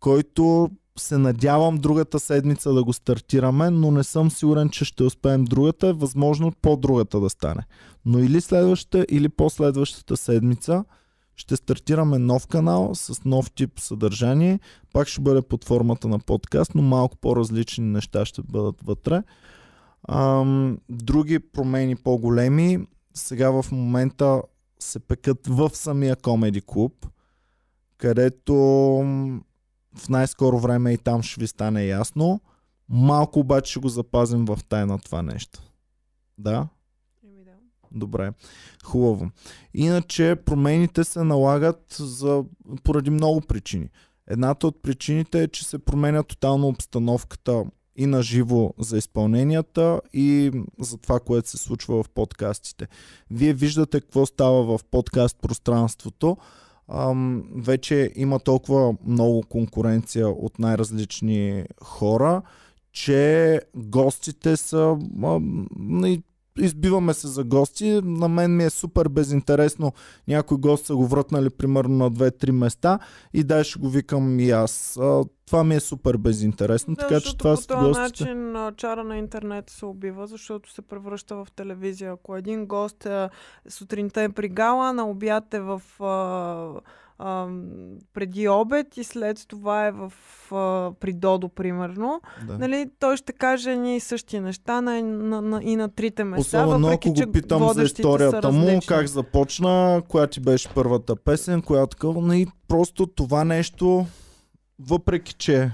който 0.00 0.70
се 0.98 1.18
надявам 1.18 1.76
другата 1.76 2.20
седмица 2.20 2.72
да 2.72 2.84
го 2.84 2.92
стартираме, 2.92 3.70
но 3.70 3.90
не 3.90 4.04
съм 4.04 4.30
сигурен, 4.30 4.68
че 4.68 4.84
ще 4.84 5.02
успеем 5.02 5.44
другата. 5.44 5.94
Възможно 5.94 6.52
по-другата 6.62 7.20
да 7.20 7.30
стане. 7.30 7.66
Но 8.04 8.18
или 8.18 8.40
следващата, 8.40 9.06
или 9.08 9.28
последващата 9.28 10.16
седмица 10.16 10.84
ще 11.38 11.56
стартираме 11.56 12.18
нов 12.18 12.46
канал 12.46 12.94
с 12.94 13.24
нов 13.24 13.50
тип 13.50 13.80
съдържание. 13.80 14.60
Пак 14.92 15.08
ще 15.08 15.20
бъде 15.20 15.42
под 15.42 15.64
формата 15.64 16.08
на 16.08 16.18
подкаст, 16.18 16.74
но 16.74 16.82
малко 16.82 17.16
по-различни 17.16 17.84
неща 17.84 18.24
ще 18.24 18.42
бъдат 18.42 18.82
вътре. 18.84 19.22
Ам, 20.08 20.78
други 20.88 21.38
промени 21.38 21.96
по-големи 21.96 22.78
сега 23.14 23.50
в 23.50 23.72
момента 23.72 24.42
се 24.78 25.00
пекат 25.00 25.46
в 25.46 25.70
самия 25.74 26.16
комеди 26.16 26.60
клуб, 26.66 27.06
където 27.96 28.54
в 29.96 30.08
най-скоро 30.08 30.58
време 30.58 30.92
и 30.92 30.98
там 30.98 31.22
ще 31.22 31.40
ви 31.40 31.46
стане 31.46 31.84
ясно. 31.84 32.40
Малко 32.88 33.40
обаче 33.40 33.70
ще 33.70 33.80
го 33.80 33.88
запазим 33.88 34.44
в 34.44 34.58
тайна 34.68 34.98
това 34.98 35.22
нещо. 35.22 35.62
Да? 36.38 36.68
Добре. 37.92 38.32
Хубаво. 38.84 39.30
Иначе 39.74 40.36
промените 40.44 41.04
се 41.04 41.24
налагат 41.24 41.96
за, 41.98 42.44
поради 42.84 43.10
много 43.10 43.40
причини. 43.40 43.88
Едната 44.26 44.66
от 44.66 44.82
причините 44.82 45.42
е, 45.42 45.48
че 45.48 45.64
се 45.64 45.78
променя 45.78 46.22
тотално 46.22 46.68
обстановката 46.68 47.64
и 47.96 48.06
на 48.06 48.22
живо 48.22 48.70
за 48.78 48.98
изпълненията 48.98 50.00
и 50.12 50.52
за 50.80 50.98
това, 50.98 51.20
което 51.20 51.48
се 51.48 51.58
случва 51.58 52.02
в 52.02 52.08
подкастите. 52.08 52.88
Вие 53.30 53.52
виждате 53.52 54.00
какво 54.00 54.26
става 54.26 54.78
в 54.78 54.84
подкаст 54.84 55.36
пространството. 55.42 56.36
Ам, 56.88 57.44
вече 57.56 58.12
има 58.16 58.38
толкова 58.38 58.94
много 59.06 59.42
конкуренция 59.42 60.28
от 60.28 60.58
най-различни 60.58 61.64
хора, 61.82 62.42
че 62.92 63.60
гостите 63.76 64.56
са 64.56 64.98
ам, 65.22 65.66
избиваме 66.58 67.14
се 67.14 67.28
за 67.28 67.44
гости. 67.44 68.00
На 68.04 68.28
мен 68.28 68.56
ми 68.56 68.64
е 68.64 68.70
супер 68.70 69.08
безинтересно. 69.08 69.92
Някой 70.28 70.58
гост 70.58 70.86
са 70.86 70.96
го 70.96 71.06
вратнали 71.06 71.50
примерно 71.50 71.96
на 71.96 72.10
2-3 72.10 72.50
места 72.50 72.98
и 73.34 73.44
дай 73.44 73.64
ще 73.64 73.78
го 73.78 73.88
викам 73.88 74.40
и 74.40 74.50
аз. 74.50 74.96
А, 74.96 75.24
това 75.46 75.64
ми 75.64 75.74
е 75.74 75.80
супер 75.80 76.16
безинтересно, 76.16 76.94
Да, 76.94 77.00
така 77.00 77.20
че 77.20 77.36
това 77.36 77.54
по 77.56 77.66
този 77.66 77.86
гостите. 77.88 78.24
начин 78.34 78.56
чара 78.76 79.04
на 79.04 79.16
интернет 79.16 79.70
се 79.70 79.86
убива, 79.86 80.26
защото 80.26 80.72
се 80.72 80.82
превръща 80.82 81.36
в 81.36 81.46
телевизия. 81.56 82.12
Ако 82.12 82.36
един 82.36 82.66
гост 82.66 83.06
а, 83.06 83.30
сутринта 83.68 84.22
е 84.22 84.28
при 84.28 84.48
гала, 84.48 84.92
на 84.92 85.10
обяд 85.10 85.54
е 85.54 85.60
в 85.60 85.82
а, 86.00 86.80
а, 87.18 87.48
преди 88.14 88.48
обед 88.48 88.96
и 88.96 89.04
след 89.04 89.48
това 89.48 89.86
е 89.86 89.92
в 89.92 90.12
а, 90.52 90.92
при 91.00 91.12
Додо, 91.12 91.48
примерно, 91.48 92.20
Да. 92.46 92.58
нали, 92.58 92.90
той 92.98 93.16
ще 93.16 93.32
каже 93.32 93.72
едни 93.72 93.96
и 93.96 94.00
същи 94.00 94.40
неща 94.40 94.80
на, 94.80 95.02
на, 95.02 95.42
на, 95.42 95.62
и 95.62 95.76
на 95.76 95.88
трите 95.88 96.24
места, 96.24 96.64
Особено 96.64 96.88
ако 96.88 97.12
го 97.12 97.32
питам 97.32 97.72
за 97.72 97.82
историята 97.82 98.52
му, 98.52 98.80
как 98.88 99.06
започна, 99.06 100.02
коя 100.08 100.26
ти 100.26 100.40
беше 100.40 100.68
първата 100.74 101.16
песен, 101.16 101.62
коя 101.62 101.86
такова. 101.86 102.20
Но 102.20 102.32
и 102.32 102.46
просто 102.68 103.06
това 103.06 103.44
нещо, 103.44 104.06
въпреки 104.78 105.34
че, 105.34 105.70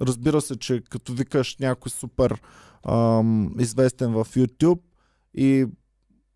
разбира 0.00 0.40
се, 0.40 0.56
че 0.58 0.82
като 0.90 1.12
викаш 1.12 1.56
някой 1.60 1.90
супер 1.90 2.40
ам, 2.88 3.54
известен 3.58 4.12
в 4.12 4.24
YouTube 4.24 4.80
и 5.34 5.66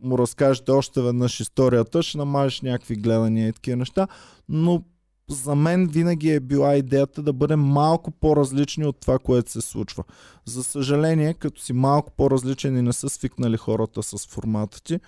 му 0.02 0.18
разкажете 0.18 0.70
още 0.70 1.02
веднъж 1.02 1.40
историята, 1.40 2.02
ще 2.02 2.18
намажеш 2.18 2.60
някакви 2.60 2.96
гледания 2.96 3.48
и 3.48 3.52
такива 3.52 3.76
неща, 3.76 4.08
но 4.48 4.82
за 5.28 5.54
мен 5.54 5.86
винаги 5.86 6.30
е 6.30 6.40
била 6.40 6.76
идеята 6.76 7.22
да 7.22 7.32
бъдем 7.32 7.60
малко 7.60 8.10
по-различни 8.10 8.86
от 8.86 9.00
това, 9.00 9.18
което 9.18 9.50
се 9.50 9.60
случва. 9.60 10.04
За 10.44 10.64
съжаление, 10.64 11.34
като 11.34 11.60
си 11.60 11.72
малко 11.72 12.12
по-различен 12.16 12.76
и 12.76 12.82
не 12.82 12.92
са 12.92 13.08
свикнали 13.08 13.56
хората 13.56 14.02
с 14.02 14.26
формата 14.26 14.82
ти, 14.82 15.00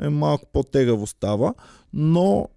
е 0.00 0.08
малко 0.08 0.46
по-тегаво 0.52 1.06
става, 1.06 1.54
но 1.92 2.48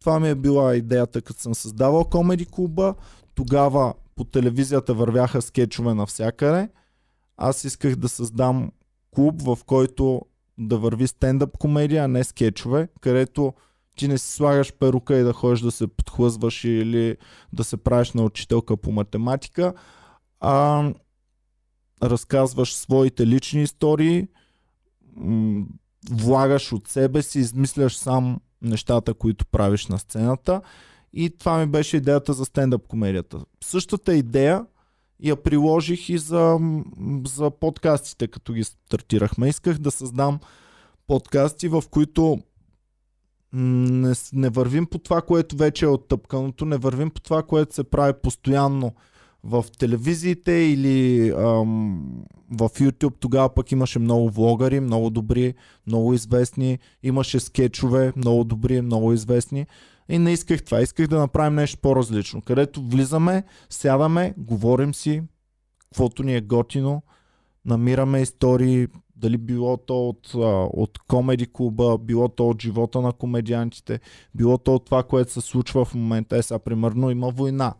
това 0.00 0.20
ми 0.20 0.28
е 0.28 0.34
била 0.34 0.76
идеята, 0.76 1.22
като 1.22 1.40
съм 1.40 1.54
създавал 1.54 2.04
комеди 2.04 2.46
клуба. 2.46 2.94
Тогава 3.34 3.94
по 4.16 4.24
телевизията 4.24 4.94
вървяха 4.94 5.42
скетчове 5.42 5.94
навсякъде. 5.94 6.68
Аз 7.36 7.64
исках 7.64 7.96
да 7.96 8.08
създам 8.08 8.70
клуб, 9.14 9.42
в 9.42 9.58
който 9.66 10.22
да 10.58 10.78
върви 10.78 11.06
стендъп 11.06 11.58
комедия, 11.58 12.04
а 12.04 12.08
не 12.08 12.24
скетчове, 12.24 12.88
където 13.00 13.52
ти 13.96 14.08
не 14.08 14.18
си 14.18 14.32
слагаш 14.32 14.72
перука 14.72 15.16
и 15.16 15.22
да 15.22 15.32
ходиш 15.32 15.60
да 15.60 15.70
се 15.70 15.86
подхлъзваш 15.86 16.64
или 16.64 17.16
да 17.52 17.64
се 17.64 17.76
правиш 17.76 18.12
на 18.12 18.22
учителка 18.22 18.76
по 18.76 18.92
математика, 18.92 19.74
а 20.40 20.84
разказваш 22.02 22.74
своите 22.74 23.26
лични 23.26 23.62
истории, 23.62 24.28
влагаш 26.10 26.72
от 26.72 26.88
себе 26.88 27.22
си, 27.22 27.38
измисляш 27.38 27.96
сам 27.96 28.40
нещата, 28.62 29.14
които 29.14 29.46
правиш 29.46 29.86
на 29.86 29.98
сцената. 29.98 30.60
И 31.12 31.30
това 31.38 31.58
ми 31.58 31.66
беше 31.66 31.96
идеята 31.96 32.32
за 32.32 32.44
стендъп 32.44 32.86
комедията. 32.86 33.44
Същата 33.64 34.14
идея 34.14 34.66
я 35.22 35.36
приложих 35.36 36.08
и 36.08 36.18
за, 36.18 36.58
за 37.26 37.50
подкастите, 37.50 38.28
като 38.28 38.52
ги 38.52 38.64
стартирахме. 38.64 39.48
Исках 39.48 39.78
да 39.78 39.90
създам 39.90 40.40
подкасти, 41.06 41.68
в 41.68 41.84
които 41.90 42.38
не, 43.52 44.12
не 44.32 44.48
вървим 44.48 44.86
по 44.86 44.98
това, 44.98 45.22
което 45.22 45.56
вече 45.56 45.84
е 45.84 45.88
оттъпканото, 45.88 46.64
не 46.64 46.76
вървим 46.76 47.10
по 47.10 47.20
това, 47.20 47.42
което 47.42 47.74
се 47.74 47.84
прави 47.84 48.12
постоянно 48.22 48.92
в 49.44 49.64
телевизиите 49.78 50.52
или 50.52 51.30
ам, 51.30 52.24
в 52.50 52.68
YouTube. 52.68 53.14
Тогава 53.20 53.54
пък 53.54 53.72
имаше 53.72 53.98
много 53.98 54.30
влогари, 54.30 54.80
много 54.80 55.10
добри, 55.10 55.54
много 55.86 56.14
известни. 56.14 56.78
Имаше 57.02 57.40
скетчове, 57.40 58.12
много 58.16 58.44
добри, 58.44 58.80
много 58.80 59.12
известни. 59.12 59.66
И 60.08 60.18
не 60.18 60.32
исках 60.32 60.64
това. 60.64 60.80
Исках 60.80 61.06
да 61.06 61.18
направим 61.18 61.54
нещо 61.54 61.78
по-различно. 61.82 62.42
Където 62.42 62.82
влизаме, 62.82 63.44
сядаме, 63.70 64.34
говорим 64.36 64.94
си, 64.94 65.22
каквото 65.78 66.22
ни 66.22 66.36
е 66.36 66.40
готино, 66.40 67.02
намираме 67.64 68.20
истории, 68.20 68.86
дали 69.16 69.38
било 69.38 69.76
то 69.76 70.08
от, 70.08 70.30
от 70.72 70.98
комеди 70.98 71.46
клуба, 71.52 71.98
било 71.98 72.28
то 72.28 72.48
от 72.48 72.62
живота 72.62 73.00
на 73.00 73.12
комедиантите, 73.12 74.00
било 74.34 74.58
то 74.58 74.74
от 74.74 74.84
това, 74.84 75.02
което 75.02 75.32
се 75.32 75.40
случва 75.40 75.84
в 75.84 75.94
момента. 75.94 76.36
Е, 76.36 76.42
сега, 76.42 76.58
примерно, 76.58 77.10
има 77.10 77.30
война. 77.30 77.74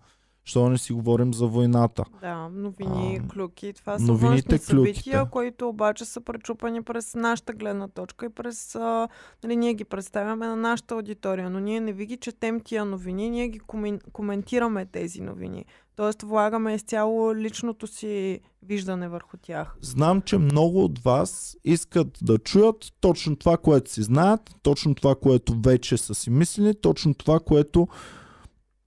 Що 0.44 0.68
не 0.68 0.78
си 0.78 0.92
говорим 0.92 1.34
за 1.34 1.46
войната? 1.46 2.04
Да, 2.20 2.48
новини, 2.48 3.20
А, 3.24 3.28
клюки. 3.28 3.72
Това 3.72 3.98
са 3.98 4.04
новините, 4.04 4.48
външни 4.48 4.58
събития, 4.58 5.18
клюките. 5.18 5.30
които 5.30 5.68
обаче 5.68 6.04
са 6.04 6.20
пречупани 6.20 6.82
през 6.82 7.14
нашата 7.14 7.52
гледна 7.52 7.88
точка 7.88 8.26
и 8.26 8.28
през... 8.28 8.74
А, 8.74 9.08
нали, 9.44 9.56
ние 9.56 9.74
ги 9.74 9.84
представяме 9.84 10.46
на 10.46 10.56
нашата 10.56 10.94
аудитория, 10.94 11.50
но 11.50 11.60
ние 11.60 11.80
не 11.80 11.92
ви 11.92 12.06
ги 12.06 12.16
четем 12.16 12.60
тия 12.60 12.84
новини, 12.84 13.30
ние 13.30 13.48
ги 13.48 13.58
комен, 13.58 14.00
коментираме 14.12 14.86
тези 14.86 15.20
новини. 15.20 15.64
Тоест 15.96 16.22
влагаме 16.22 16.74
изцяло 16.74 17.34
личното 17.34 17.86
си 17.86 18.40
виждане 18.62 19.08
върху 19.08 19.36
тях. 19.42 19.76
Знам, 19.80 20.22
че 20.22 20.38
много 20.38 20.84
от 20.84 20.98
вас 20.98 21.56
искат 21.64 22.18
да 22.22 22.38
чуят 22.38 22.92
точно 23.00 23.36
това, 23.36 23.56
което 23.56 23.90
си 23.90 24.02
знаят, 24.02 24.40
точно 24.62 24.94
това, 24.94 25.14
което 25.14 25.60
вече 25.64 25.96
са 25.96 26.14
си 26.14 26.30
мислили, 26.30 26.74
точно 26.80 27.14
това, 27.14 27.40
което 27.40 27.88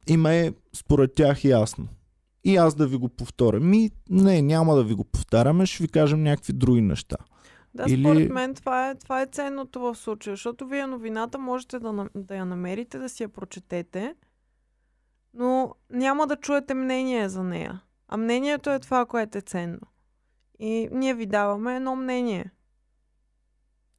им 0.07 0.25
е 0.25 0.53
според 0.73 1.15
тях 1.15 1.45
ясно. 1.45 1.87
И 2.43 2.55
аз 2.55 2.75
да 2.75 2.87
ви 2.87 2.97
го 2.97 3.09
повторя. 3.09 3.59
Ми, 3.59 3.91
не, 4.09 4.41
няма 4.41 4.75
да 4.75 4.83
ви 4.83 4.93
го 4.93 5.03
повтаряме, 5.03 5.65
ще 5.65 5.83
ви 5.83 5.89
кажем 5.89 6.23
някакви 6.23 6.53
други 6.53 6.81
неща. 6.81 7.17
Да, 7.73 7.85
Или- 7.87 8.03
според 8.03 8.31
мен 8.31 8.55
това 8.55 8.89
е, 8.89 8.95
това 8.95 9.21
е 9.21 9.25
ценното 9.25 9.79
в 9.79 9.95
случая, 9.95 10.33
защото 10.35 10.67
вие 10.67 10.87
новината 10.87 11.39
можете 11.39 11.79
да, 11.79 12.09
да 12.15 12.35
я 12.35 12.45
намерите, 12.45 12.99
да 12.99 13.09
си 13.09 13.23
я 13.23 13.29
прочетете, 13.29 14.15
но 15.33 15.75
няма 15.89 16.27
да 16.27 16.35
чуете 16.35 16.73
мнение 16.73 17.29
за 17.29 17.43
нея. 17.43 17.81
А 18.07 18.17
мнението 18.17 18.69
е 18.69 18.79
това, 18.79 19.05
което 19.05 19.37
е 19.37 19.41
ценно. 19.41 19.79
И 20.59 20.89
ние 20.91 21.13
ви 21.13 21.25
даваме 21.25 21.75
едно 21.75 21.95
мнение. 21.95 22.51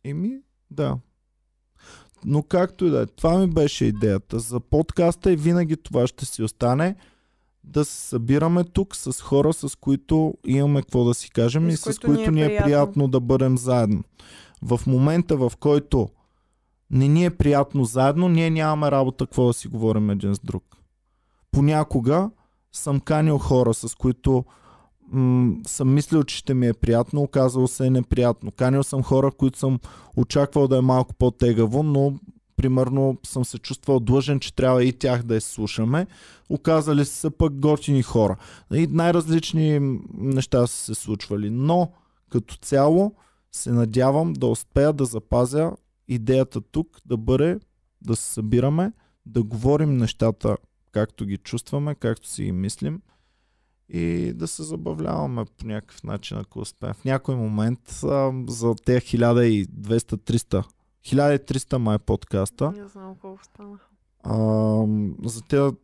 Еми, 0.05 0.41
да. 0.71 0.99
Но 2.25 2.43
както 2.43 2.85
и 2.85 2.91
да 2.91 3.03
е, 3.03 3.07
това 3.07 3.39
ми 3.39 3.47
беше 3.47 3.85
идеята 3.85 4.39
за 4.39 4.61
подкаста 4.61 5.33
и 5.33 5.37
винаги 5.37 5.77
това 5.77 6.07
ще 6.07 6.25
си 6.25 6.43
остане 6.43 6.97
да 7.65 7.85
се 7.85 8.09
събираме 8.09 8.65
тук 8.65 8.97
с 8.97 9.21
хора, 9.21 9.53
с 9.53 9.77
които 9.77 10.35
имаме 10.47 10.83
какво 10.83 11.05
да 11.05 11.15
си 11.15 11.31
кажем 11.31 11.69
И 11.69 11.73
и, 11.73 11.77
с 11.77 11.85
които 11.85 12.01
които 12.07 12.31
ни 12.31 12.43
е 12.43 12.47
приятно. 12.47 12.65
приятно 12.65 13.09
да 13.09 13.21
бъдем 13.21 13.59
заедно. 13.59 14.03
В 14.63 14.81
момента, 14.87 15.37
в 15.37 15.53
който 15.61 16.09
не 16.91 17.09
ни 17.09 17.25
е 17.25 17.31
приятно 17.31 17.85
заедно, 17.85 18.29
ние 18.29 18.51
нямаме 18.51 18.91
работа 18.91 19.27
какво 19.27 19.47
да 19.47 19.53
си 19.53 19.69
говорим 19.69 20.11
един 20.11 20.35
с 20.35 20.39
друг. 20.39 20.65
Понякога 21.51 22.31
съм 22.73 23.01
канил 23.01 23.39
хора, 23.39 23.75
с 23.75 23.95
които 23.95 24.45
м- 25.13 25.57
съм 25.67 25.95
мислил, 25.95 26.23
че 26.23 26.37
ще 26.37 26.55
ми 26.55 26.67
е 26.67 26.75
приятно, 26.75 27.23
оказало 27.23 27.69
се 27.69 27.87
е 27.87 27.91
неприятно. 27.91 28.51
Канил 28.51 28.83
съм 28.83 29.03
хора, 29.03 29.31
които 29.31 29.59
съм 29.59 29.79
очаквал 30.17 30.69
да 30.69 30.79
е 30.79 30.81
малко 30.81 31.15
по-тегаво, 31.15 31.83
но 31.83 32.15
примерно 32.57 33.19
съм 33.27 33.45
се 33.45 33.59
чувствал 33.59 34.01
длъжен, 34.01 34.41
че 34.41 34.55
трябва 34.55 34.85
и 34.85 34.93
тях 34.93 35.23
да 35.23 35.37
изслушаме. 35.37 36.07
Оказали 36.49 37.05
са 37.05 37.31
пък 37.31 37.61
готини 37.61 38.03
хора. 38.03 38.37
И 38.75 38.87
най-различни 38.87 39.99
неща 40.15 40.67
са 40.67 40.77
се 40.77 40.95
случвали. 40.95 41.51
Но 41.51 41.93
като 42.31 42.57
цяло 42.57 43.15
се 43.53 43.73
надявам 43.73 44.33
да 44.33 44.47
успея 44.47 44.93
да 44.93 45.05
запазя 45.05 45.73
идеята 46.09 46.61
тук 46.61 47.01
да 47.07 47.17
бъде 47.17 47.59
да 48.03 48.17
се 48.17 48.33
събираме, 48.33 48.93
да 49.27 49.43
говорим 49.43 49.97
нещата 49.97 50.57
както 50.93 51.27
ги 51.27 51.37
чувстваме, 51.37 51.95
както 51.95 52.29
си 52.29 52.45
ги 52.45 52.53
мислим 52.53 53.01
и 53.89 54.33
да 54.33 54.49
се 54.49 54.63
забавляваме 54.63 55.45
по 55.45 55.67
някакъв 55.67 56.03
начин, 56.03 56.37
ако 56.37 56.59
успеем. 56.59 56.95
В 56.95 57.05
някой 57.05 57.37
момент 57.37 58.01
а, 58.05 58.33
за 58.49 58.75
тези 58.75 59.01
1200-300 59.01 60.65
1300 61.07 61.77
май 61.77 61.99
подкаста. 61.99 62.73
Не 62.73 62.89
знам 62.89 63.15
колко 63.21 63.45
станаха. 63.45 63.87
За 65.25 65.43
тези 65.43 65.77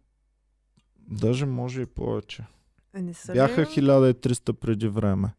даже 1.10 1.46
може 1.46 1.82
и 1.82 1.86
повече. 1.86 2.44
Е, 2.94 3.02
не 3.02 3.14
са 3.14 3.32
Бяха 3.32 3.60
ли? 3.60 3.66
1300 3.66 4.52
преди 4.52 4.88
време. 4.88 5.34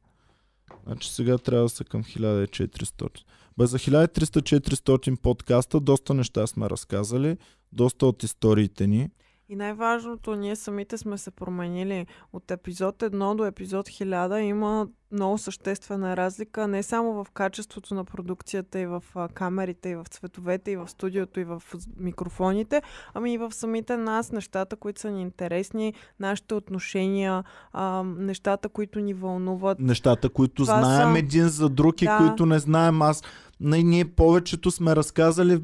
Значи 0.85 1.13
сега 1.13 1.37
трябва 1.37 1.63
да 1.63 1.69
са 1.69 1.83
към 1.83 2.03
1400. 2.03 3.23
Бе, 3.57 3.65
за 3.65 3.79
1300-400 3.79 5.15
подкаста 5.15 5.79
доста 5.79 6.13
неща 6.13 6.47
сме 6.47 6.69
разказали, 6.69 7.37
доста 7.71 8.05
от 8.05 8.23
историите 8.23 8.87
ни. 8.87 9.09
И 9.49 9.55
най-важното, 9.55 10.35
ние 10.35 10.55
самите 10.55 10.97
сме 10.97 11.17
се 11.17 11.31
променили. 11.31 12.05
От 12.33 12.51
епизод 12.51 12.97
1 12.97 13.35
до 13.35 13.45
епизод 13.45 13.87
1000 13.87 14.37
има 14.37 14.87
много 15.11 15.37
съществена 15.37 16.17
разлика, 16.17 16.67
не 16.67 16.83
само 16.83 17.13
в 17.13 17.31
качеството 17.31 17.95
на 17.95 18.05
продукцията 18.05 18.79
и 18.79 18.85
в 18.85 19.03
камерите, 19.29 19.89
и 19.89 19.95
в 19.95 20.05
цветовете, 20.05 20.71
и 20.71 20.75
в 20.75 20.87
студиото, 20.87 21.39
и 21.39 21.43
в 21.43 21.63
микрофоните, 21.97 22.81
ами 23.13 23.33
и 23.33 23.37
в 23.37 23.51
самите 23.51 23.97
нас, 23.97 24.31
нещата, 24.31 24.75
които 24.75 25.01
са 25.01 25.11
ни 25.11 25.21
интересни, 25.21 25.93
нашите 26.19 26.53
отношения, 26.53 27.43
а, 27.73 28.03
нещата, 28.05 28.69
които 28.69 28.99
ни 28.99 29.13
вълнуват. 29.13 29.79
Нещата, 29.79 30.29
които 30.29 30.63
Това 30.63 30.79
знаем 30.79 31.13
са- 31.13 31.19
един 31.19 31.47
за 31.47 31.69
друг 31.69 32.01
и 32.01 32.05
Да. 32.05 32.17
които 32.17 32.45
не 32.45 32.59
знаем. 32.59 33.01
Аз, 33.01 33.23
ние 33.59 34.05
повечето 34.05 34.71
сме 34.71 34.95
разказали 34.95 35.61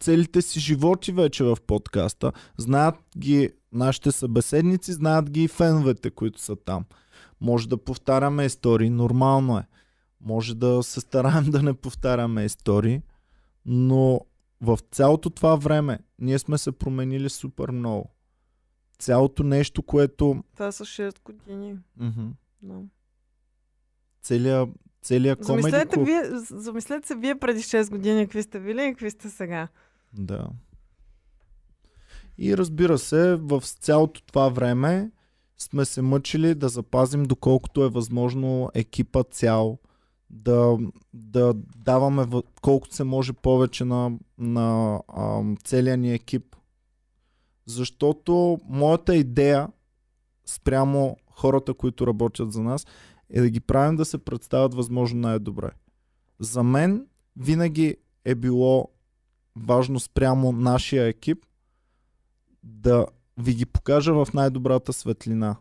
целите 0.00 0.42
си 0.42 0.60
животи 0.60 1.12
вече 1.12 1.44
в 1.44 1.56
подкаста. 1.66 2.32
Знаят 2.58 2.94
ги 3.18 3.50
нашите 3.72 4.12
събеседници, 4.12 4.92
знаят 4.92 5.30
ги 5.30 5.44
и 5.44 5.48
феновете, 5.48 6.10
които 6.10 6.40
са 6.40 6.56
там. 6.56 6.84
Може 7.40 7.68
да 7.68 7.84
повтаряме 7.84 8.44
истории, 8.44 8.90
нормално 8.90 9.58
е. 9.58 9.66
Може 10.20 10.54
да 10.54 10.82
се 10.82 11.00
стараем 11.00 11.44
да 11.50 11.62
не 11.62 11.74
повтаряме 11.74 12.44
истории, 12.44 13.02
но 13.66 14.20
в 14.60 14.78
цялото 14.90 15.30
това 15.30 15.56
време 15.56 15.98
ние 16.18 16.38
сме 16.38 16.58
се 16.58 16.72
променили 16.72 17.28
супер 17.28 17.70
много. 17.70 18.10
Цялото 18.98 19.42
нещо, 19.42 19.82
което... 19.82 20.44
Това 20.54 20.72
са 20.72 20.84
6 20.84 21.22
години. 21.22 21.76
Мгм. 21.96 22.26
Да. 22.62 22.80
Целият 24.22 24.68
целият 25.02 25.46
комеди 25.46 25.62
Замислете, 25.62 26.00
вие, 26.00 26.22
замислете 26.50 27.06
се 27.06 27.14
вие 27.14 27.38
преди 27.38 27.60
6 27.60 27.90
години 27.90 28.24
какви 28.24 28.42
сте 28.42 28.60
били 28.60 28.84
и 28.84 28.90
какви 28.90 29.10
сте 29.10 29.30
сега. 29.30 29.68
Да. 30.12 30.48
И 32.38 32.56
разбира 32.56 32.98
се, 32.98 33.36
в 33.36 33.62
цялото 33.80 34.22
това 34.22 34.48
време 34.48 35.10
сме 35.58 35.84
се 35.84 36.02
мъчили 36.02 36.54
да 36.54 36.68
запазим 36.68 37.22
доколкото 37.22 37.84
е 37.84 37.88
възможно 37.88 38.70
екипа 38.74 39.22
цял, 39.22 39.78
да, 40.30 40.78
да 41.12 41.54
даваме 41.76 42.26
колкото 42.62 42.94
се 42.94 43.04
може 43.04 43.32
повече 43.32 43.84
на, 43.84 44.12
на 44.38 45.00
ам, 45.16 45.56
целия 45.64 45.96
ни 45.96 46.12
екип. 46.12 46.56
Защото 47.66 48.60
моята 48.68 49.16
идея 49.16 49.68
спрямо 50.46 51.16
хората, 51.30 51.74
които 51.74 52.06
работят 52.06 52.52
за 52.52 52.62
нас, 52.62 52.86
е 53.30 53.40
да 53.40 53.50
ги 53.50 53.60
правим 53.60 53.96
да 53.96 54.04
се 54.04 54.18
представят 54.18 54.74
възможно 54.74 55.20
най-добре. 55.20 55.70
За 56.40 56.62
мен 56.62 57.06
винаги 57.36 57.96
е 58.24 58.34
било 58.34 58.88
важно 59.66 60.00
спрямо 60.00 60.52
нашия 60.52 61.06
екип 61.06 61.44
да 62.62 63.06
ви 63.38 63.54
ги 63.54 63.66
покажа 63.66 64.14
в 64.14 64.28
най-добрата 64.34 64.92
светлина. 64.92 65.56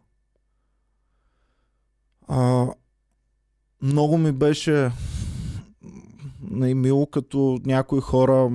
А, 2.27 2.67
много 3.81 4.17
ми 4.17 4.31
беше 4.31 4.91
най-мило, 6.41 7.05
като 7.05 7.59
някои 7.65 8.01
хора 8.01 8.51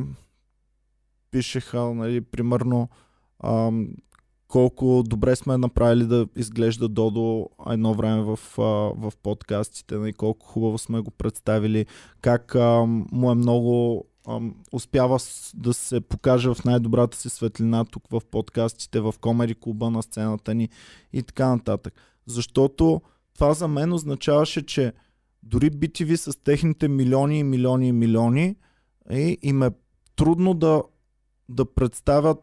пишеха, 1.31 1.95
нали, 1.95 2.21
примерно, 2.21 2.89
ам, 3.45 3.89
колко 4.49 5.03
добре 5.07 5.37
сме 5.37 5.57
направили 5.57 6.07
да 6.07 6.27
изглежда 6.37 6.89
Додо 6.89 7.49
едно 7.71 7.95
време 7.95 8.23
в, 8.23 8.39
а, 8.59 8.63
в 9.09 9.13
подкастите, 9.23 9.95
нали, 9.95 10.13
колко 10.13 10.47
хубаво 10.47 10.79
сме 10.79 11.01
го 11.01 11.11
представили, 11.11 11.87
как 12.21 12.55
ам, 12.55 13.07
му 13.13 13.31
е 13.31 13.35
много 13.35 14.05
успява 14.73 15.19
да 15.55 15.75
се 15.75 16.01
покаже 16.01 16.55
в 16.55 16.65
най-добрата 16.65 17.17
си 17.17 17.29
светлина 17.29 17.85
тук 17.85 18.09
в 18.11 18.21
подкастите, 18.31 19.01
в 19.01 19.15
комери 19.21 19.55
клуба 19.55 19.91
на 19.91 20.03
сцената 20.03 20.55
ни 20.55 20.69
и 21.13 21.23
така 21.23 21.49
нататък. 21.49 21.95
Защото 22.27 23.03
това 23.35 23.55
за 23.55 23.69
мен 23.69 23.93
означаваше, 23.93 24.67
че 24.67 24.93
дори 25.43 25.71
BTV 25.71 26.17
с 26.17 26.43
техните 26.45 26.89
милиони 26.89 27.39
и 27.39 27.45
милиони 27.45 27.89
и 27.89 27.93
милиони 27.93 28.57
е, 29.11 29.39
им 29.43 29.63
е 29.63 29.71
трудно 30.17 30.55
да, 30.55 30.83
да 31.49 31.75
представят 31.75 32.39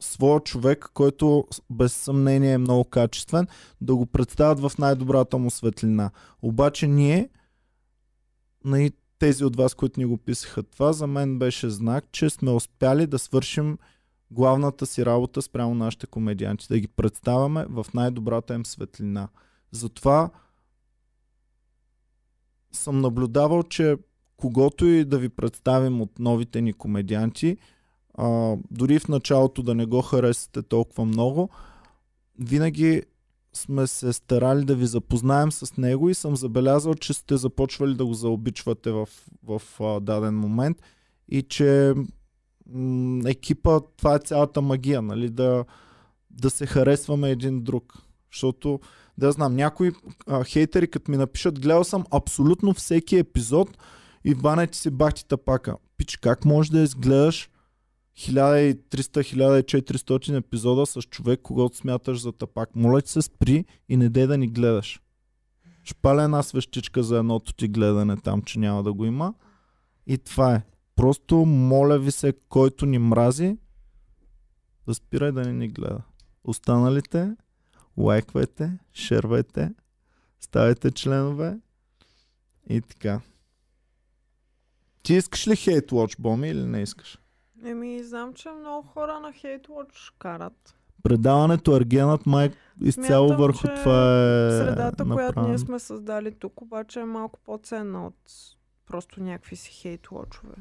своя 0.00 0.40
човек, 0.40 0.90
който 0.94 1.44
без 1.70 1.92
съмнение 1.92 2.52
е 2.52 2.58
много 2.58 2.84
качествен, 2.84 3.46
да 3.80 3.96
го 3.96 4.06
представят 4.06 4.60
в 4.60 4.78
най-добрата 4.78 5.38
му 5.38 5.50
светлина. 5.50 6.10
Обаче 6.42 6.86
ние, 6.86 7.28
нали, 8.64 8.92
тези 9.20 9.44
от 9.44 9.56
вас, 9.56 9.74
които 9.74 10.00
ни 10.00 10.06
го 10.06 10.16
писаха 10.16 10.62
това, 10.62 10.92
за 10.92 11.06
мен 11.06 11.38
беше 11.38 11.70
знак, 11.70 12.04
че 12.12 12.30
сме 12.30 12.50
успяли 12.50 13.06
да 13.06 13.18
свършим 13.18 13.78
главната 14.30 14.86
си 14.86 15.06
работа 15.06 15.42
спрямо 15.42 15.74
нашите 15.74 16.06
комедианти, 16.06 16.66
да 16.68 16.78
ги 16.78 16.88
представяме 16.88 17.66
в 17.68 17.86
най-добрата 17.94 18.54
им 18.54 18.66
светлина. 18.66 19.28
Затова 19.72 20.30
съм 22.72 23.00
наблюдавал, 23.00 23.62
че 23.62 23.96
когото 24.36 24.86
и 24.86 25.04
да 25.04 25.18
ви 25.18 25.28
представим 25.28 26.00
от 26.00 26.18
новите 26.18 26.60
ни 26.60 26.72
комедианти, 26.72 27.56
а, 28.14 28.56
дори 28.70 28.98
в 28.98 29.08
началото 29.08 29.62
да 29.62 29.74
не 29.74 29.86
го 29.86 30.02
харесате 30.02 30.62
толкова 30.62 31.04
много, 31.04 31.50
винаги 32.38 33.02
сме 33.52 33.86
се 33.86 34.12
старали 34.12 34.64
да 34.64 34.74
ви 34.74 34.86
запознаем 34.86 35.52
с 35.52 35.76
него 35.76 36.08
и 36.08 36.14
съм 36.14 36.36
забелязал, 36.36 36.94
че 36.94 37.14
сте 37.14 37.36
започвали 37.36 37.94
да 37.94 38.06
го 38.06 38.14
заобичвате 38.14 38.90
в, 38.90 39.08
в 39.42 39.62
а, 39.80 40.00
даден 40.00 40.34
момент 40.34 40.82
и 41.28 41.42
че 41.42 41.94
м- 42.66 43.30
екипа, 43.30 43.80
това 43.96 44.14
е 44.14 44.18
цялата 44.18 44.62
магия, 44.62 45.02
нали, 45.02 45.30
да, 45.30 45.64
да 46.30 46.50
се 46.50 46.66
харесваме 46.66 47.30
един 47.30 47.62
друг. 47.62 47.94
Защото, 48.32 48.80
да 49.18 49.32
знам, 49.32 49.56
някои 49.56 49.92
а, 50.26 50.44
хейтери, 50.44 50.90
като 50.90 51.10
ми 51.10 51.16
напишат, 51.16 51.60
гледал 51.60 51.84
съм 51.84 52.04
абсолютно 52.10 52.74
всеки 52.74 53.16
епизод 53.16 53.78
и 54.24 54.34
бане 54.34 54.66
ти 54.66 54.78
си 54.78 54.90
бахти 54.90 55.28
тапака. 55.28 55.76
Пич, 55.96 56.16
как 56.16 56.44
можеш 56.44 56.70
да 56.70 56.80
изгледаш 56.80 57.50
1300-1400 58.16 60.36
епизода 60.36 60.86
с 60.86 61.02
човек, 61.02 61.40
когато 61.42 61.76
смяташ 61.76 62.20
за 62.20 62.32
тапак? 62.32 62.76
Моля 62.76 63.02
ти 63.02 63.10
се 63.10 63.22
спри 63.22 63.64
и 63.88 63.96
не 63.96 64.08
дей 64.08 64.26
да 64.26 64.38
ни 64.38 64.48
гледаш. 64.48 65.00
Шпаля 65.84 66.22
една 66.22 66.42
свещичка 66.42 67.02
за 67.02 67.18
едното 67.18 67.52
ти 67.52 67.68
гледане 67.68 68.16
там, 68.16 68.42
че 68.42 68.58
няма 68.58 68.82
да 68.82 68.92
го 68.92 69.04
има. 69.04 69.34
И 70.06 70.18
това 70.18 70.54
е. 70.54 70.62
Просто 70.96 71.36
моля 71.36 71.98
ви 71.98 72.10
се, 72.10 72.34
който 72.48 72.86
ни 72.86 72.98
мрази, 72.98 73.56
да 74.86 74.94
спирай 74.94 75.32
да 75.32 75.42
не 75.42 75.52
ни 75.52 75.68
гледа. 75.68 76.02
Останалите, 76.44 77.36
лайквайте, 77.96 78.78
шервайте, 78.92 79.74
ставайте 80.40 80.90
членове 80.90 81.58
и 82.68 82.80
така. 82.80 83.20
Ти 85.02 85.14
искаш 85.14 85.48
ли 85.48 85.56
хейт 85.56 85.90
watch, 85.90 86.20
Боми, 86.20 86.48
или 86.48 86.64
не 86.64 86.82
искаш? 86.82 87.18
Еми, 87.64 88.04
знам, 88.04 88.34
че 88.34 88.50
много 88.50 88.88
хора 88.88 89.20
на 89.20 89.32
Hate 89.32 90.12
карат. 90.18 90.76
Предаването 91.02 91.72
Аргенът 91.72 92.26
май 92.26 92.50
изцяло 92.82 93.28
Смятам, 93.28 93.44
върху 93.46 93.58
че 93.58 93.74
това 93.74 94.26
е 94.46 94.50
Средата, 94.50 95.04
която 95.04 95.06
направено. 95.06 95.48
ние 95.48 95.58
сме 95.58 95.78
създали 95.78 96.34
тук, 96.34 96.60
обаче 96.60 97.00
е 97.00 97.04
малко 97.04 97.38
по-ценна 97.44 98.06
от 98.06 98.32
просто 98.86 99.22
някакви 99.22 99.56
си 99.56 99.70
хейт-лочове. 99.70 100.54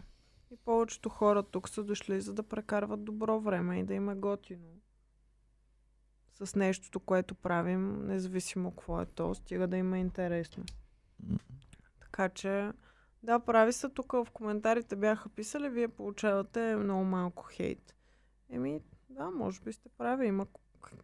И 0.51 0.57
повечето 0.65 1.09
хора 1.09 1.43
тук 1.43 1.69
са 1.69 1.83
дошли 1.83 2.21
за 2.21 2.33
да 2.33 2.43
прекарват 2.43 3.03
добро 3.03 3.39
време 3.39 3.79
и 3.79 3.83
да 3.83 3.93
им 3.93 4.09
е 4.09 4.15
готино. 4.15 4.67
С 6.43 6.55
нещото, 6.55 6.99
което 6.99 7.35
правим, 7.35 8.05
независимо 8.05 8.71
какво 8.71 9.01
е 9.01 9.05
то, 9.05 9.35
стига 9.35 9.67
да 9.67 9.77
им 9.77 9.93
е 9.93 9.99
интересно. 9.99 10.63
Така 12.01 12.29
че, 12.29 12.71
да, 13.23 13.39
прави 13.39 13.73
се 13.73 13.89
тук 13.89 14.11
в 14.11 14.27
коментарите 14.33 14.95
бяха 14.95 15.29
писали, 15.29 15.69
вие 15.69 15.87
получавате 15.87 16.75
много 16.75 17.03
малко 17.03 17.43
хейт. 17.43 17.95
Еми, 18.49 18.81
да, 19.09 19.29
може 19.29 19.61
би 19.61 19.73
сте 19.73 19.89
прави. 19.97 20.27
Има 20.27 20.45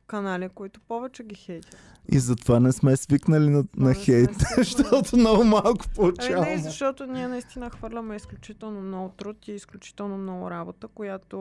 канали, 0.07 0.49
които 0.49 0.79
повече 0.81 1.23
ги 1.23 1.35
хейтят. 1.35 1.77
И 2.11 2.19
затова 2.19 2.59
не 2.59 2.71
сме 2.71 2.95
свикнали 2.95 3.49
на, 3.49 3.63
на 3.77 3.93
хейт, 3.93 4.29
защото 4.57 5.17
много 5.17 5.43
малко 5.43 5.85
Ами 5.85 5.95
получаваме. 5.95 6.49
не, 6.49 6.57
защото 6.57 7.05
ние 7.05 7.27
наистина 7.27 7.69
хвърляме 7.69 8.15
изключително 8.15 8.81
много 8.81 9.09
труд 9.09 9.47
и 9.47 9.51
изключително 9.51 10.17
много 10.17 10.49
работа, 10.49 10.87
която 10.87 11.37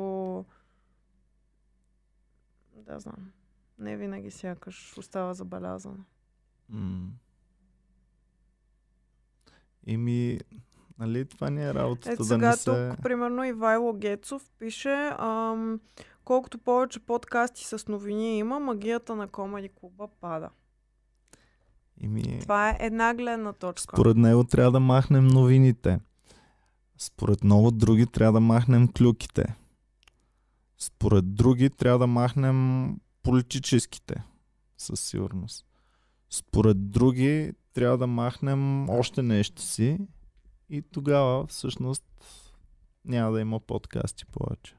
да 2.77 3.01
знам, 3.01 3.33
не 3.79 3.97
винаги 3.97 4.31
сякаш 4.31 4.99
остава 4.99 5.35
забелязана. 5.35 6.05
М. 6.69 7.09
Еми, 9.87 10.39
нали 10.99 11.25
това 11.25 11.51
ни 11.51 11.65
е 11.65 11.75
работата 11.75 12.13
Ето 12.13 12.23
да 12.23 12.29
сега 12.29 12.51
не 12.51 12.57
се... 12.57 12.91
тук, 12.91 13.03
примерно, 13.03 13.45
Ивайло 13.45 13.93
Гецов 13.93 14.51
пише 14.59 15.11
ам, 15.19 15.81
колкото 16.25 16.59
повече 16.59 17.01
подкасти 17.01 17.65
с 17.65 17.89
новини 17.89 18.39
има, 18.39 18.61
магията 18.61 19.17
на 19.17 19.29
Комеди 19.29 19.69
Клуба 19.69 20.09
пада. 20.21 20.51
Еми, 22.03 22.39
Това 22.41 22.71
е 22.71 22.77
една 22.81 23.15
гледна 23.15 23.53
точка. 23.53 23.97
според 23.97 24.17
него 24.17 24.45
трябва 24.45 24.73
да 24.73 24.81
махнем 24.81 25.27
новините. 25.27 25.99
Според 26.99 27.45
много 27.45 27.71
други 27.71 28.07
трябва 28.07 28.33
да 28.33 28.41
махнем 28.41 28.89
клюките. 28.89 29.55
Според 30.79 31.35
други 31.35 31.71
трябва 31.71 31.99
да 31.99 32.07
махнем 32.07 32.89
политическите. 33.23 34.23
Със 34.79 35.01
сигурност. 35.01 35.67
Според 36.31 36.91
други 36.91 37.53
трябва 37.75 37.99
да 37.99 38.07
махнем 38.07 38.91
още 38.91 39.23
нещо 39.23 39.63
си 39.63 39.99
и 40.69 40.83
тогава 40.83 41.47
всъщност 41.47 42.05
няма 43.05 43.33
да 43.33 43.41
има 43.41 43.61
подкасти 43.61 44.27
повече. 44.27 44.77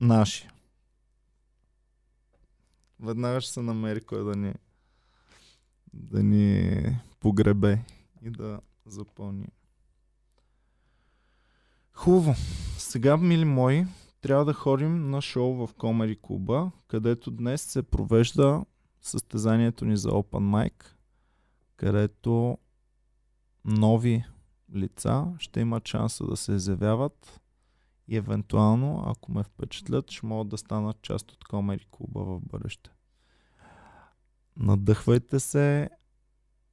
Наши. 0.00 0.48
Веднага 3.00 3.40
ще 3.40 3.52
се 3.52 3.62
намери 3.62 4.00
кой 4.00 4.24
да 4.24 4.36
ни 4.36 4.54
да 5.92 6.22
ни 6.22 6.96
погребе 7.20 7.78
и 8.22 8.30
да 8.30 8.60
запълни. 8.86 9.46
Хубаво. 11.92 12.34
Сега, 12.78 13.16
мили 13.16 13.44
мои, 13.44 13.84
трябва 14.20 14.44
да 14.44 14.52
ходим 14.52 15.10
на 15.10 15.22
шоу 15.22 15.66
в 15.66 15.74
Комери 15.74 16.18
Клуба, 16.22 16.70
където 16.88 17.30
днес 17.30 17.62
се 17.62 17.82
провежда 17.82 18.64
състезанието 19.00 19.84
ни 19.84 19.96
за 19.96 20.10
Open 20.10 20.70
Mic, 20.70 20.84
където 21.76 22.58
нови 23.64 24.24
лица 24.74 25.26
ще 25.38 25.60
имат 25.60 25.88
шанса 25.88 26.26
да 26.26 26.36
се 26.36 26.52
изявяват 26.52 27.40
и 28.08 28.16
евентуално, 28.16 29.02
ако 29.06 29.32
ме 29.32 29.42
впечатлят, 29.42 30.10
ще 30.10 30.26
могат 30.26 30.48
да 30.48 30.58
станат 30.58 31.02
част 31.02 31.32
от 31.32 31.44
Комери 31.44 31.86
Клуба 31.90 32.24
в 32.24 32.40
бъдеще. 32.40 32.90
Надъхвайте 34.56 35.40
се, 35.40 35.90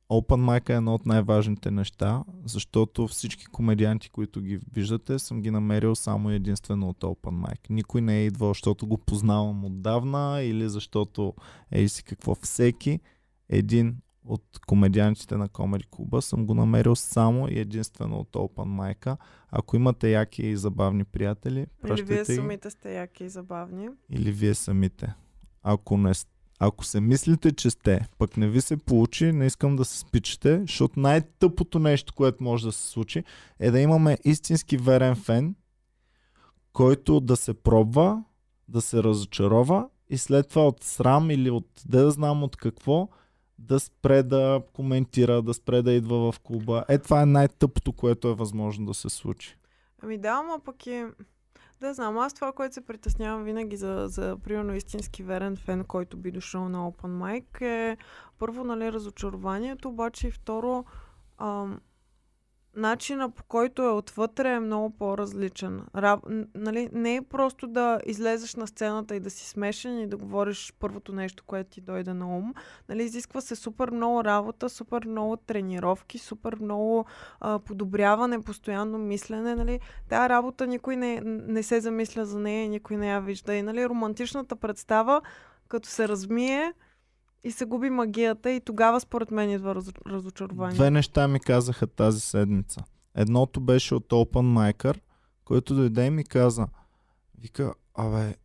Open 0.10 0.42
Mic 0.42 0.70
е 0.70 0.74
едно 0.74 0.96
от 0.96 1.06
най-важните 1.06 1.72
неща, 1.72 2.24
защото 2.46 3.08
всички 3.08 3.46
комедианти, 3.46 4.10
които 4.10 4.42
ги 4.42 4.60
виждате, 4.74 5.20
съм 5.20 5.42
ги 5.42 5.52
намерил 5.52 5.96
само 5.96 6.30
единствено 6.30 6.90
от 6.90 6.98
Open 7.00 7.48
Mic. 7.48 7.70
Никой 7.70 8.02
не 8.02 8.18
е 8.18 8.26
идвал, 8.26 8.50
защото 8.50 8.88
го 8.88 8.98
познавам 8.98 9.66
отдавна 9.66 10.42
или 10.42 10.70
защото 10.70 11.34
е 11.72 11.88
си 11.88 12.04
какво. 12.04 12.36
Всеки 12.36 13.00
един 13.50 13.98
от 14.26 14.60
комедиантите 14.68 15.38
на 15.38 15.50
Комери 15.50 15.84
Клуба 15.92 16.22
съм 16.22 16.46
го 16.46 16.54
намерил 16.54 16.96
само 16.96 17.48
и 17.48 17.60
единствено 17.60 18.20
от 18.20 18.32
Open 18.32 18.96
Mic. 18.96 19.18
Ако 19.50 19.76
имате 19.76 20.12
яки 20.12 20.46
и 20.46 20.58
забавни 20.58 21.04
приятели, 21.04 21.68
Или 21.88 22.04
вие 22.04 22.26
самите 22.26 22.70
сте 22.70 22.96
яки 22.96 23.24
и 23.24 23.30
забавни. 23.30 23.88
Или 24.10 24.32
вие 24.32 24.54
самите. 24.54 25.14
Ако 25.64 25.98
не 25.98 26.14
сте 26.14 26.35
ако 26.60 26.86
се 26.86 27.02
мислите, 27.02 27.52
че 27.52 27.70
сте, 27.70 28.08
пък 28.18 28.38
не 28.38 28.48
ви 28.48 28.62
се 28.62 28.78
получи, 28.78 29.32
не 29.32 29.46
искам 29.46 29.76
да 29.76 29.86
се 29.86 30.00
спичате, 30.00 30.62
защото 30.62 31.00
най-тъпото 31.00 31.80
нещо, 31.80 32.14
което 32.14 32.44
може 32.44 32.66
да 32.66 32.72
се 32.72 32.88
случи, 32.88 33.24
е 33.60 33.72
да 33.72 33.80
имаме 33.80 34.18
истински 34.24 34.78
верен 34.78 35.16
фен, 35.16 35.56
който 36.74 37.20
да 37.20 37.36
се 37.36 37.54
пробва, 37.54 38.24
да 38.68 38.82
се 38.82 39.04
разочарова 39.04 39.90
и 40.10 40.18
след 40.18 40.50
това 40.50 40.68
от 40.68 40.84
срам 40.84 41.32
или 41.32 41.50
от 41.50 41.68
да 41.86 42.12
знам 42.12 42.44
от 42.44 42.56
какво, 42.56 43.10
да 43.60 43.80
спре 43.80 44.24
да 44.24 44.62
коментира, 44.74 45.42
да 45.42 45.54
спре 45.54 45.82
да 45.82 45.92
идва 45.92 46.32
в 46.32 46.40
клуба. 46.40 46.86
Е, 46.90 46.98
това 46.98 47.22
е 47.22 47.26
най-тъпото, 47.26 47.94
което 47.94 48.28
е 48.28 48.36
възможно 48.36 48.86
да 48.86 48.94
се 48.94 49.10
случи. 49.10 49.58
Ами 50.04 50.18
да, 50.18 50.30
ама 50.30 50.60
пък 50.66 50.88
и... 50.88 51.06
Да, 51.82 51.94
знам, 51.94 52.18
аз 52.18 52.34
това, 52.34 52.52
което 52.52 52.74
се 52.74 52.86
притеснявам 52.86 53.44
винаги 53.44 53.78
за, 53.78 54.06
за 54.08 54.38
примерно 54.44 54.76
истински 54.76 55.24
верен 55.24 55.56
фен, 55.56 55.84
който 55.84 56.18
би 56.18 56.32
дошъл 56.32 56.70
на 56.70 56.92
Open 56.92 57.18
Mic 57.18 57.62
е 57.62 57.98
първо, 58.40 58.64
нали, 58.64 58.92
разочарованието, 58.92 59.90
обаче 59.90 60.28
и 60.28 60.32
второ, 60.32 60.86
ам, 61.38 61.80
начина 62.76 63.30
по 63.30 63.44
който 63.44 63.82
е 63.82 63.90
отвътре 63.90 64.52
е 64.52 64.60
много 64.60 64.90
по-различен. 64.90 65.82
Раб, 65.96 66.20
нали, 66.56 66.90
не 66.94 67.16
е 67.16 67.22
просто 67.22 67.68
да 67.68 68.00
излезеш 68.06 68.56
на 68.56 68.68
сцената 68.68 69.16
и 69.16 69.20
да 69.20 69.30
си 69.30 69.50
смешен 69.50 70.00
и 70.00 70.08
да 70.08 70.18
говориш 70.18 70.74
първото 70.80 71.14
нещо, 71.14 71.44
което 71.48 71.70
ти 71.70 71.82
дойде 71.82 72.14
на 72.14 72.38
ум. 72.38 72.54
Нали, 72.90 73.04
изисква 73.04 73.42
се 73.42 73.56
супер 73.56 73.90
много 73.90 74.24
работа, 74.24 74.70
супер 74.70 75.06
много 75.06 75.38
тренировки, 75.38 76.18
супер 76.18 76.58
много 76.62 77.06
а, 77.40 77.60
подобряване, 77.60 78.42
постоянно 78.42 78.98
мислене. 78.98 79.56
Нали. 79.56 79.80
Тая 80.10 80.30
работа 80.30 80.68
никой 80.68 80.96
не, 80.96 81.22
не 81.26 81.64
се 81.64 81.82
замисля 81.82 82.26
за 82.26 82.40
нея, 82.40 82.70
никой 82.70 82.98
не 82.98 83.10
я 83.10 83.20
вижда. 83.20 83.56
И 83.56 83.62
нали, 83.62 83.90
романтичната 83.90 84.56
представа, 84.56 85.22
като 85.68 85.90
се 85.90 86.08
размие, 86.08 86.74
и 87.46 87.52
се 87.52 87.66
губи 87.66 87.90
магията 87.90 88.52
и 88.52 88.62
тогава 88.62 89.00
според 89.00 89.32
мен 89.32 89.52
идва 89.52 89.76
раз, 89.76 89.90
разочарование. 90.08 90.76
Две 90.76 90.92
неща 90.92 91.28
ми 91.28 91.40
казаха 91.40 91.88
тази 91.88 92.20
седмица. 92.20 92.84
Едното 93.16 93.62
беше 93.62 93.96
от 93.96 94.10
Open 94.10 94.74
Micer, 94.74 95.00
който 95.46 95.76
дойде 95.76 96.06
и 96.06 96.10
ми 96.10 96.24
каза, 96.24 96.68
вика, 97.40 97.74
абе, 97.94 98.36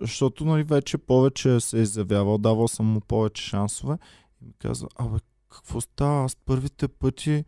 защото 0.00 0.44
нали, 0.44 0.62
вече 0.62 0.98
повече 0.98 1.60
се 1.60 1.78
е 1.78 1.82
изявявал, 1.82 2.38
давал 2.38 2.68
съм 2.68 2.86
му 2.86 3.00
повече 3.00 3.42
шансове 3.42 3.98
и 4.42 4.44
ми 4.44 4.52
каза, 4.58 4.86
абе, 4.96 5.18
какво 5.50 5.80
става? 5.80 6.24
Аз 6.24 6.36
първите 6.36 6.88
пъти 6.88 7.44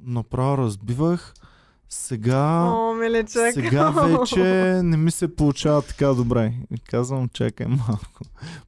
направо 0.00 0.58
разбивах, 0.58 1.34
сега, 1.92 2.72
О, 2.74 2.94
миличък. 2.94 3.54
сега 3.54 3.90
вече 3.90 4.42
не 4.82 4.96
ми 4.96 5.10
се 5.10 5.36
получава 5.36 5.82
така 5.82 6.06
добре. 6.06 6.54
Казвам, 6.84 7.28
чакай 7.28 7.66
малко. 7.66 8.24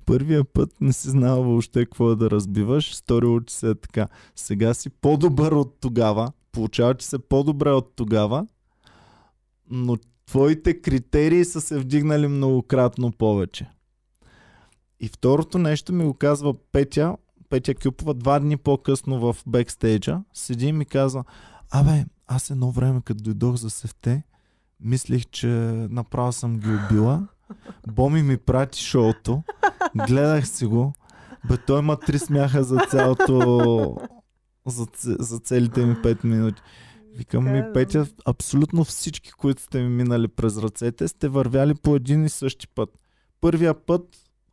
Първия 0.06 0.44
път 0.44 0.70
не 0.80 0.92
си 0.92 1.08
знал 1.08 1.42
въобще 1.42 1.84
какво 1.84 2.10
е 2.10 2.16
да 2.16 2.30
разбиваш, 2.30 2.94
сторило 2.94 3.40
че 3.40 3.54
се 3.54 3.70
е 3.70 3.74
така. 3.74 4.08
Сега 4.36 4.74
си 4.74 4.90
по-добър 4.90 5.52
от 5.52 5.76
тогава, 5.80 6.32
получава, 6.52 6.94
че 6.94 7.06
се 7.06 7.18
по-добре 7.18 7.70
от 7.70 7.92
тогава, 7.96 8.46
но 9.70 9.96
твоите 10.26 10.80
критерии 10.80 11.44
са 11.44 11.60
се 11.60 11.78
вдигнали 11.78 12.28
многократно 12.28 13.12
повече. 13.12 13.70
И 15.00 15.08
второто 15.08 15.58
нещо 15.58 15.92
ми 15.92 16.04
го 16.04 16.14
казва 16.14 16.54
Петя, 16.72 17.16
Петя 17.50 17.74
Кюпова, 17.74 18.14
два 18.14 18.38
дни 18.38 18.56
по-късно 18.56 19.20
в 19.20 19.36
бекстейджа, 19.46 20.20
седи 20.34 20.66
и 20.66 20.72
ми 20.72 20.84
казва, 20.84 21.24
абе, 21.70 22.04
аз 22.34 22.50
едно 22.50 22.70
време, 22.70 23.00
като 23.04 23.22
дойдох 23.22 23.56
за 23.56 23.70
сефте, 23.70 24.22
мислих, 24.80 25.26
че 25.30 25.48
направо 25.90 26.32
съм 26.32 26.58
ги 26.58 26.68
убила. 26.68 27.28
Боми 27.88 28.22
ми 28.22 28.36
прати 28.36 28.82
шоуто, 28.82 29.42
гледах 30.06 30.48
си 30.48 30.66
го. 30.66 30.92
Бе, 31.48 31.56
той 31.56 31.78
има 31.78 31.96
три 31.96 32.18
смяха 32.18 32.64
за 32.64 32.80
цялото... 32.90 33.96
За, 34.66 34.86
за 35.18 35.38
целите 35.38 35.86
ми 35.86 35.94
5 35.94 36.24
минути. 36.24 36.62
Викам 37.16 37.52
ми, 37.52 37.62
Петя, 37.74 38.06
абсолютно 38.26 38.84
всички, 38.84 39.32
които 39.32 39.62
сте 39.62 39.82
ми 39.82 39.88
минали 39.88 40.28
през 40.28 40.58
ръцете, 40.58 41.08
сте 41.08 41.28
вървяли 41.28 41.74
по 41.74 41.96
един 41.96 42.24
и 42.24 42.28
същи 42.28 42.68
път. 42.68 42.88
Първия 43.40 43.74
път 43.86 44.02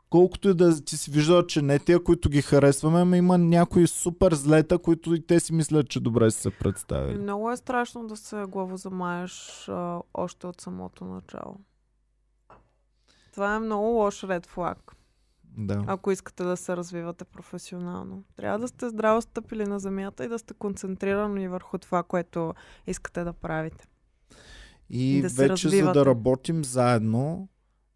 колкото 0.09 0.49
и 0.49 0.53
да 0.53 0.81
ти 0.81 0.97
си 0.97 1.11
виждал, 1.11 1.45
че 1.45 1.61
не 1.61 1.79
тия, 1.79 2.03
които 2.03 2.29
ги 2.29 2.41
харесваме, 2.41 3.01
ама 3.01 3.17
има 3.17 3.37
някои 3.37 3.87
супер 3.87 4.33
злета, 4.33 4.77
които 4.77 5.15
и 5.15 5.27
те 5.27 5.39
си 5.39 5.53
мислят, 5.53 5.89
че 5.89 5.99
добре 5.99 6.31
са 6.31 6.41
се 6.41 6.51
представили. 6.51 7.17
Много 7.17 7.51
е 7.51 7.57
страшно 7.57 8.07
да 8.07 8.17
се 8.17 8.45
главозамаеш 8.47 9.65
а, 9.69 10.01
още 10.13 10.47
от 10.47 10.61
самото 10.61 11.05
начало. 11.05 11.55
Това 13.33 13.55
е 13.55 13.59
много 13.59 13.85
лош 13.85 14.23
ред 14.23 14.45
флаг. 14.45 14.95
Да. 15.57 15.83
Ако 15.87 16.11
искате 16.11 16.43
да 16.43 16.57
се 16.57 16.77
развивате 16.77 17.25
професионално. 17.25 18.23
Трябва 18.35 18.59
да 18.59 18.67
сте 18.67 18.89
здраво 18.89 19.21
стъпили 19.21 19.65
на 19.65 19.79
земята 19.79 20.25
и 20.25 20.27
да 20.27 20.39
сте 20.39 20.53
концентрирани 20.53 21.47
върху 21.47 21.77
това, 21.77 22.03
което 22.03 22.53
искате 22.87 23.23
да 23.23 23.33
правите. 23.33 23.87
И, 24.89 25.17
и 25.17 25.21
да 25.21 25.29
вече 25.29 25.69
за 25.69 25.91
да 25.91 26.05
работим 26.05 26.63
заедно, 26.63 27.47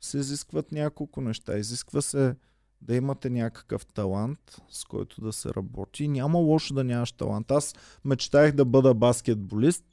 се 0.05 0.17
изискват 0.17 0.71
няколко 0.71 1.21
неща. 1.21 1.57
Изисква 1.57 2.01
се 2.01 2.35
да 2.81 2.95
имате 2.95 3.29
някакъв 3.29 3.85
талант, 3.85 4.61
с 4.69 4.85
който 4.85 5.21
да 5.21 5.33
се 5.33 5.49
работи. 5.49 6.07
Няма 6.07 6.39
лошо 6.39 6.73
да 6.73 6.83
нямаш 6.83 7.11
талант. 7.11 7.51
Аз 7.51 7.75
мечтаях 8.05 8.51
да 8.51 8.65
бъда 8.65 8.93
баскетболист, 8.93 9.85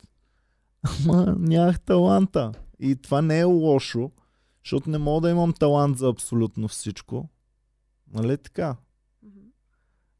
ама 0.82 1.36
нямах 1.38 1.80
таланта. 1.80 2.52
И 2.78 2.96
това 2.96 3.22
не 3.22 3.38
е 3.38 3.44
лошо, 3.44 4.10
защото 4.64 4.90
не 4.90 4.98
мога 4.98 5.20
да 5.20 5.30
имам 5.30 5.52
талант 5.52 5.98
за 5.98 6.08
абсолютно 6.08 6.68
всичко. 6.68 7.28
Нали 8.12 8.38
така? 8.38 8.76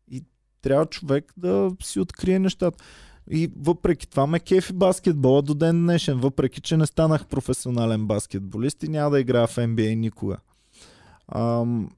И 0.08 0.24
трябва 0.62 0.86
човек 0.86 1.32
да 1.36 1.70
си 1.82 2.00
открие 2.00 2.38
нещата. 2.38 2.84
И 3.32 3.52
въпреки 3.56 4.08
това 4.08 4.26
ме 4.26 4.40
кефи 4.40 4.72
баскетбола 4.72 5.42
до 5.42 5.54
ден 5.54 5.82
днешен, 5.82 6.18
въпреки 6.18 6.60
че 6.60 6.76
не 6.76 6.86
станах 6.86 7.26
професионален 7.26 8.06
баскетболист 8.06 8.82
и 8.82 8.88
няма 8.88 9.10
да 9.10 9.20
играя 9.20 9.46
в 9.46 9.56
NBA 9.56 9.94
никога. 9.94 10.36
Ам, 11.28 11.90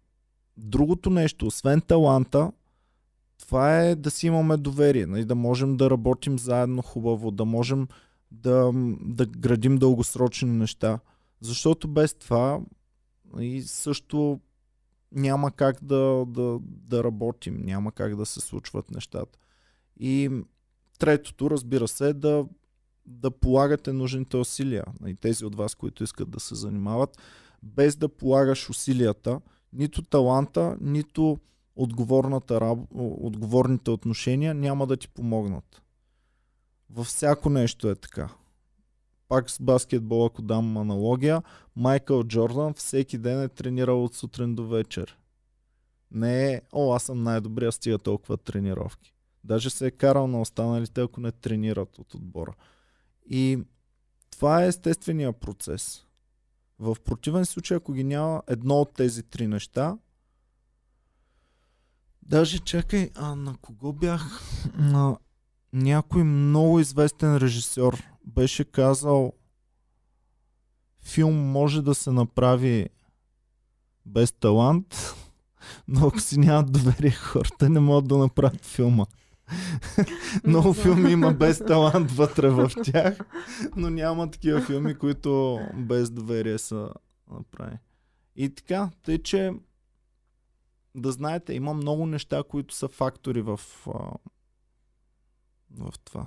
другото 0.57 1.11
нещо, 1.11 1.47
освен 1.47 1.81
таланта, 1.81 2.53
това 3.39 3.81
е 3.81 3.95
да 3.95 4.11
си 4.11 4.27
имаме 4.27 4.57
доверие, 4.57 5.07
нали, 5.07 5.25
да 5.25 5.35
можем 5.35 5.77
да 5.77 5.91
работим 5.91 6.39
заедно 6.39 6.83
хубаво, 6.83 7.31
да 7.31 7.45
можем 7.45 7.89
да, 8.31 8.71
да 9.01 9.27
градим 9.27 9.77
дългосрочни 9.77 10.51
неща. 10.51 10.99
Защото 11.41 11.89
без 11.89 12.15
това 12.15 12.61
и 13.41 13.63
също 13.63 14.41
няма 15.13 15.51
как 15.51 15.85
да, 15.85 16.25
да, 16.29 16.59
да 16.63 17.05
работим, 17.05 17.63
няма 17.65 17.93
как 17.93 18.17
да 18.17 18.27
се 18.27 18.41
случват 18.41 18.91
нещата. 18.91 19.39
И 20.01 20.31
Третото, 21.03 21.51
разбира 21.51 21.89
се, 21.89 22.09
е 22.09 22.13
да, 22.13 22.47
да 23.07 23.31
полагате 23.31 23.93
нужните 23.93 24.37
усилия. 24.37 24.85
И 25.07 25.15
тези 25.15 25.45
от 25.45 25.55
вас, 25.55 25.75
които 25.75 26.05
искат 26.05 26.31
да 26.31 26.41
се 26.41 26.55
занимават, 26.55 27.19
без 27.63 27.97
да 27.97 28.09
полагаш 28.09 28.71
усилията, 28.71 29.41
нито 29.73 30.03
таланта, 30.03 30.77
нито 30.81 31.39
отговорната 31.77 32.61
раб... 32.61 32.79
отговорните 32.95 33.91
отношения 33.91 34.55
няма 34.55 34.87
да 34.87 34.97
ти 34.97 35.09
помогнат. 35.09 35.83
Във 36.91 37.07
всяко 37.07 37.51
нещо 37.51 37.91
е 37.91 37.95
така. 37.95 38.29
Пак 39.29 39.51
с 39.51 39.63
баскетбол, 39.63 40.27
ако 40.27 40.43
дам 40.43 40.77
аналогия, 40.77 41.43
Майкъл 41.77 42.25
Джордан 42.25 42.75
всеки 42.75 43.19
ден 43.19 43.43
е 43.43 43.49
тренирал 43.49 44.05
от 44.05 44.15
сутрин 44.15 44.55
до 44.55 44.69
вечер. 44.69 45.19
Не 46.11 46.53
е, 46.53 46.61
о, 46.73 46.95
аз 46.95 47.03
съм 47.03 47.23
най-добрия, 47.23 47.73
стига 47.73 47.99
толкова 47.99 48.37
тренировки. 48.37 49.12
Даже 49.45 49.71
се 49.71 49.87
е 49.87 49.91
карал 49.91 50.27
на 50.27 50.41
останалите, 50.41 51.01
ако 51.01 51.21
не 51.21 51.33
тренират 51.33 51.99
от 51.99 52.15
отбора. 52.15 52.55
И 53.31 53.59
Това 54.31 54.65
е 54.65 54.69
естествения 54.69 55.33
процес. 55.33 56.07
В 56.79 56.97
противен 57.05 57.47
случай, 57.47 57.77
ако 57.77 57.93
ги 57.93 58.05
няма 58.05 58.43
едно 58.47 58.75
от 58.81 58.95
тези 58.95 59.23
три 59.23 59.47
неща, 59.47 59.99
даже 62.23 62.59
чакай, 62.59 63.11
а 63.15 63.35
на 63.35 63.57
кого 63.57 63.93
бях? 63.93 64.41
На 64.79 65.19
някой 65.73 66.25
много 66.25 66.81
известен 66.81 67.37
режисьор 67.37 68.03
беше 68.25 68.65
казал 68.65 69.33
филм 71.03 71.35
може 71.35 71.83
да 71.83 71.95
се 71.95 72.11
направи 72.11 72.89
без 74.07 74.33
талант, 74.33 75.15
но 75.89 76.07
ако 76.07 76.21
си 76.21 76.39
нямат 76.39 76.73
доверие 76.73 77.11
хората, 77.11 77.69
не 77.69 77.81
могат 77.81 78.09
да 78.09 78.19
направят 78.19 78.65
филма. 78.65 79.07
Много 80.47 80.73
филми 80.73 81.11
има 81.11 81.33
без 81.33 81.59
талант 81.59 82.11
вътре 82.11 82.49
в 82.51 82.71
тях, 82.85 83.19
но 83.77 83.91
няма 83.91 84.31
такива 84.31 84.61
филми, 84.61 84.95
които 84.95 85.61
без 85.75 86.11
доверие 86.11 86.59
са 86.59 86.91
направени. 87.31 87.79
И 88.37 88.55
така, 88.55 88.91
тъй 89.03 89.23
че 89.23 89.53
да 90.95 91.13
знаете, 91.13 91.55
има 91.55 91.75
много 91.75 92.07
неща, 92.07 92.43
които 92.49 92.75
са 92.75 92.89
фактори 92.89 93.43
в, 93.43 93.61
в 95.71 95.93
това. 96.05 96.27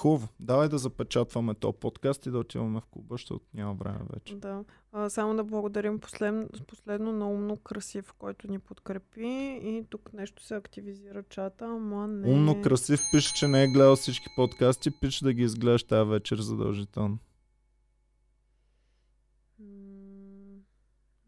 Хубаво. 0.00 0.28
Давай 0.40 0.68
да 0.68 0.78
запечатваме 0.78 1.54
този 1.54 1.76
подкаст 1.80 2.26
и 2.26 2.30
да 2.30 2.38
отиваме 2.38 2.80
в 2.80 2.86
клуба, 2.86 3.14
защото 3.14 3.44
няма 3.54 3.74
време 3.74 3.98
вече. 4.12 4.36
Да. 4.36 4.64
А, 4.92 5.10
само 5.10 5.36
да 5.36 5.44
благодарим 5.44 5.98
послед, 5.98 6.66
последно 6.66 7.12
на 7.12 7.30
умно 7.30 7.56
красив, 7.56 8.12
който 8.12 8.50
ни 8.50 8.58
подкрепи 8.58 9.60
и 9.62 9.84
тук 9.90 10.12
нещо 10.12 10.44
се 10.44 10.54
активизира 10.54 11.22
чата, 11.22 11.64
ама 11.64 12.06
не... 12.06 12.32
Умно 12.32 12.62
красив 12.62 13.00
пише, 13.12 13.34
че 13.34 13.48
не 13.48 13.64
е 13.64 13.68
гледал 13.68 13.96
всички 13.96 14.26
подкасти, 14.36 14.90
пише 15.00 15.24
да 15.24 15.32
ги 15.32 15.42
изгледаш 15.42 15.84
тази 15.84 16.10
вечер 16.10 16.36
задължително. 16.36 17.18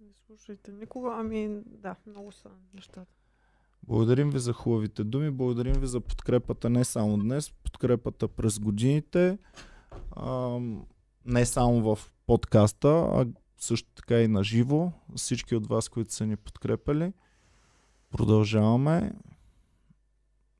Не 0.00 0.12
слушайте 0.26 0.72
никога, 0.72 1.14
ами 1.18 1.60
да, 1.66 1.96
много 2.06 2.32
са 2.32 2.50
нещата. 2.74 3.21
Благодарим 3.86 4.30
ви 4.30 4.38
за 4.38 4.52
хубавите 4.52 5.04
думи, 5.04 5.30
благодарим 5.30 5.80
ви 5.80 5.86
за 5.86 6.00
подкрепата 6.00 6.70
не 6.70 6.84
само 6.84 7.18
днес, 7.18 7.50
подкрепата 7.50 8.28
през 8.28 8.58
годините, 8.58 9.38
а, 10.10 10.58
не 11.24 11.46
само 11.46 11.94
в 11.94 12.12
подкаста, 12.26 12.88
а 12.88 13.26
също 13.58 13.88
така 13.94 14.20
и 14.20 14.28
на 14.28 14.44
живо. 14.44 14.92
Всички 15.16 15.56
от 15.56 15.66
вас, 15.66 15.88
които 15.88 16.14
са 16.14 16.26
ни 16.26 16.36
подкрепили. 16.36 17.12
Продължаваме. 18.10 19.12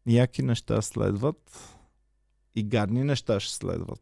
Яки 0.07 0.43
неща 0.43 0.83
следват 0.83 1.77
и 2.55 2.63
гадни 2.63 3.05
неща 3.05 3.41
ще 3.41 3.55
следват. 3.55 4.01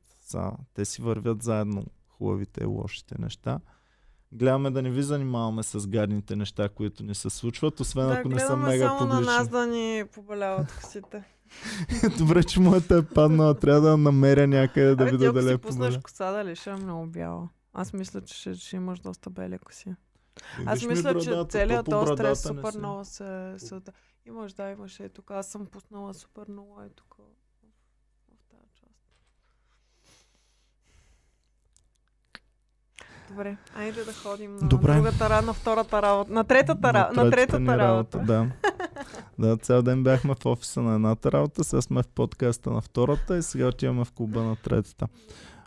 те 0.74 0.84
си 0.84 1.02
вървят 1.02 1.42
заедно 1.42 1.86
хубавите 2.08 2.62
и 2.62 2.66
лошите 2.66 3.14
неща 3.18 3.60
гледаме 4.32 4.70
да 4.70 4.82
не 4.82 4.90
ви 4.90 5.02
занимаваме 5.02 5.62
с 5.62 5.86
гадните 5.86 6.36
неща, 6.36 6.68
които 6.68 7.02
ни 7.02 7.14
се 7.14 7.30
случват, 7.30 7.80
освен 7.80 8.06
да, 8.06 8.14
ако 8.14 8.28
не 8.28 8.40
са 8.40 8.56
мега 8.56 8.86
само 8.86 8.98
публични. 8.98 9.26
на 9.26 9.32
нас 9.32 9.48
да 9.48 9.66
ни 9.66 10.04
побаляват 10.14 10.76
косите. 10.76 11.24
Добре, 12.18 12.44
че 12.44 12.60
моята 12.60 12.96
е 12.96 13.02
паднала. 13.02 13.54
Трябва 13.54 13.80
да 13.80 13.96
намеря 13.96 14.46
някъде 14.46 14.94
да 14.94 15.02
Абе, 15.02 15.10
ви 15.10 15.18
ти, 15.18 15.24
даде 15.24 15.52
ако 15.52 15.72
си 15.72 15.78
пуснеш 15.78 15.98
коса, 15.98 16.32
дали 16.32 16.56
ще 16.56 16.70
е 16.70 16.74
много 16.74 17.06
бяла. 17.06 17.48
Аз 17.72 17.92
мисля, 17.92 18.20
че 18.20 18.34
ще, 18.34 18.54
ще 18.54 18.76
имаш 18.76 19.00
доста 19.00 19.30
бели 19.30 19.58
коси. 19.58 19.94
Аз 20.66 20.86
мисля, 20.86 21.20
че 21.20 21.44
целият 21.48 21.86
този 21.86 22.12
стрес 22.12 22.42
супер 22.42 22.78
много 22.78 23.04
се, 23.04 23.54
се... 23.56 23.80
Имаш, 24.26 24.52
да, 24.52 24.70
имаш. 24.70 25.00
Е 25.00 25.08
тук. 25.08 25.30
Аз 25.30 25.46
съм 25.46 25.66
пуснала 25.66 26.14
супер 26.14 26.44
много 26.48 26.80
е 26.80 26.88
тук. 26.88 27.16
Добре, 33.30 33.56
айде 33.76 34.04
да 34.04 34.12
ходим 34.12 34.56
на 34.56 34.68
Добре. 34.68 34.94
другата, 34.94 35.42
на 35.42 35.52
втората 35.52 36.02
работа, 36.02 36.32
на 36.32 36.44
третата, 36.44 36.92
на, 36.92 37.10
на 37.22 37.30
третата 37.30 37.78
работа. 37.78 38.18
работа. 38.18 38.18
Да. 38.18 38.50
да, 39.48 39.56
цял 39.56 39.82
ден 39.82 40.02
бяхме 40.02 40.34
в 40.34 40.46
офиса 40.46 40.82
на 40.82 40.94
едната 40.94 41.32
работа, 41.32 41.64
сега 41.64 41.82
сме 41.82 42.02
в 42.02 42.08
подкаста 42.08 42.70
на 42.70 42.80
втората 42.80 43.38
и 43.38 43.42
сега 43.42 43.66
отиваме 43.66 44.04
в 44.04 44.12
клуба 44.12 44.42
на 44.42 44.56
третата. 44.56 45.08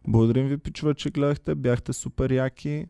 Благодарим 0.08 0.48
ви, 0.48 0.58
пичува, 0.58 0.94
че 0.94 1.10
гледахте, 1.10 1.56
бяхте 1.56 1.94
супер 1.94 2.32
яки. 2.32 2.86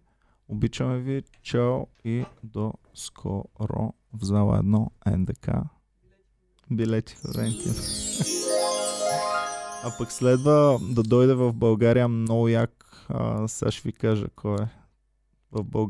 Обичаме 0.48 1.00
ви, 1.00 1.24
чао 1.42 1.88
и 2.06 2.26
до 2.44 2.74
скоро 2.94 3.94
в 4.14 4.26
зала 4.26 4.64
1 4.64 5.18
НДК. 5.18 5.50
Билети 6.72 7.16
в 7.16 7.28
А 9.86 9.98
пък 9.98 10.12
следва 10.12 10.80
да 10.82 11.04
дойде 11.04 11.34
в 11.34 11.54
България 11.54 12.08
много 12.08 12.48
як 12.48 12.83
а, 13.10 13.48
сега 13.48 13.72
ще 13.72 13.82
ви 13.88 13.94
кажа 13.94 14.28
кой 14.36 14.56
е 14.56 14.68
в 15.52 15.64
България. 15.64 15.84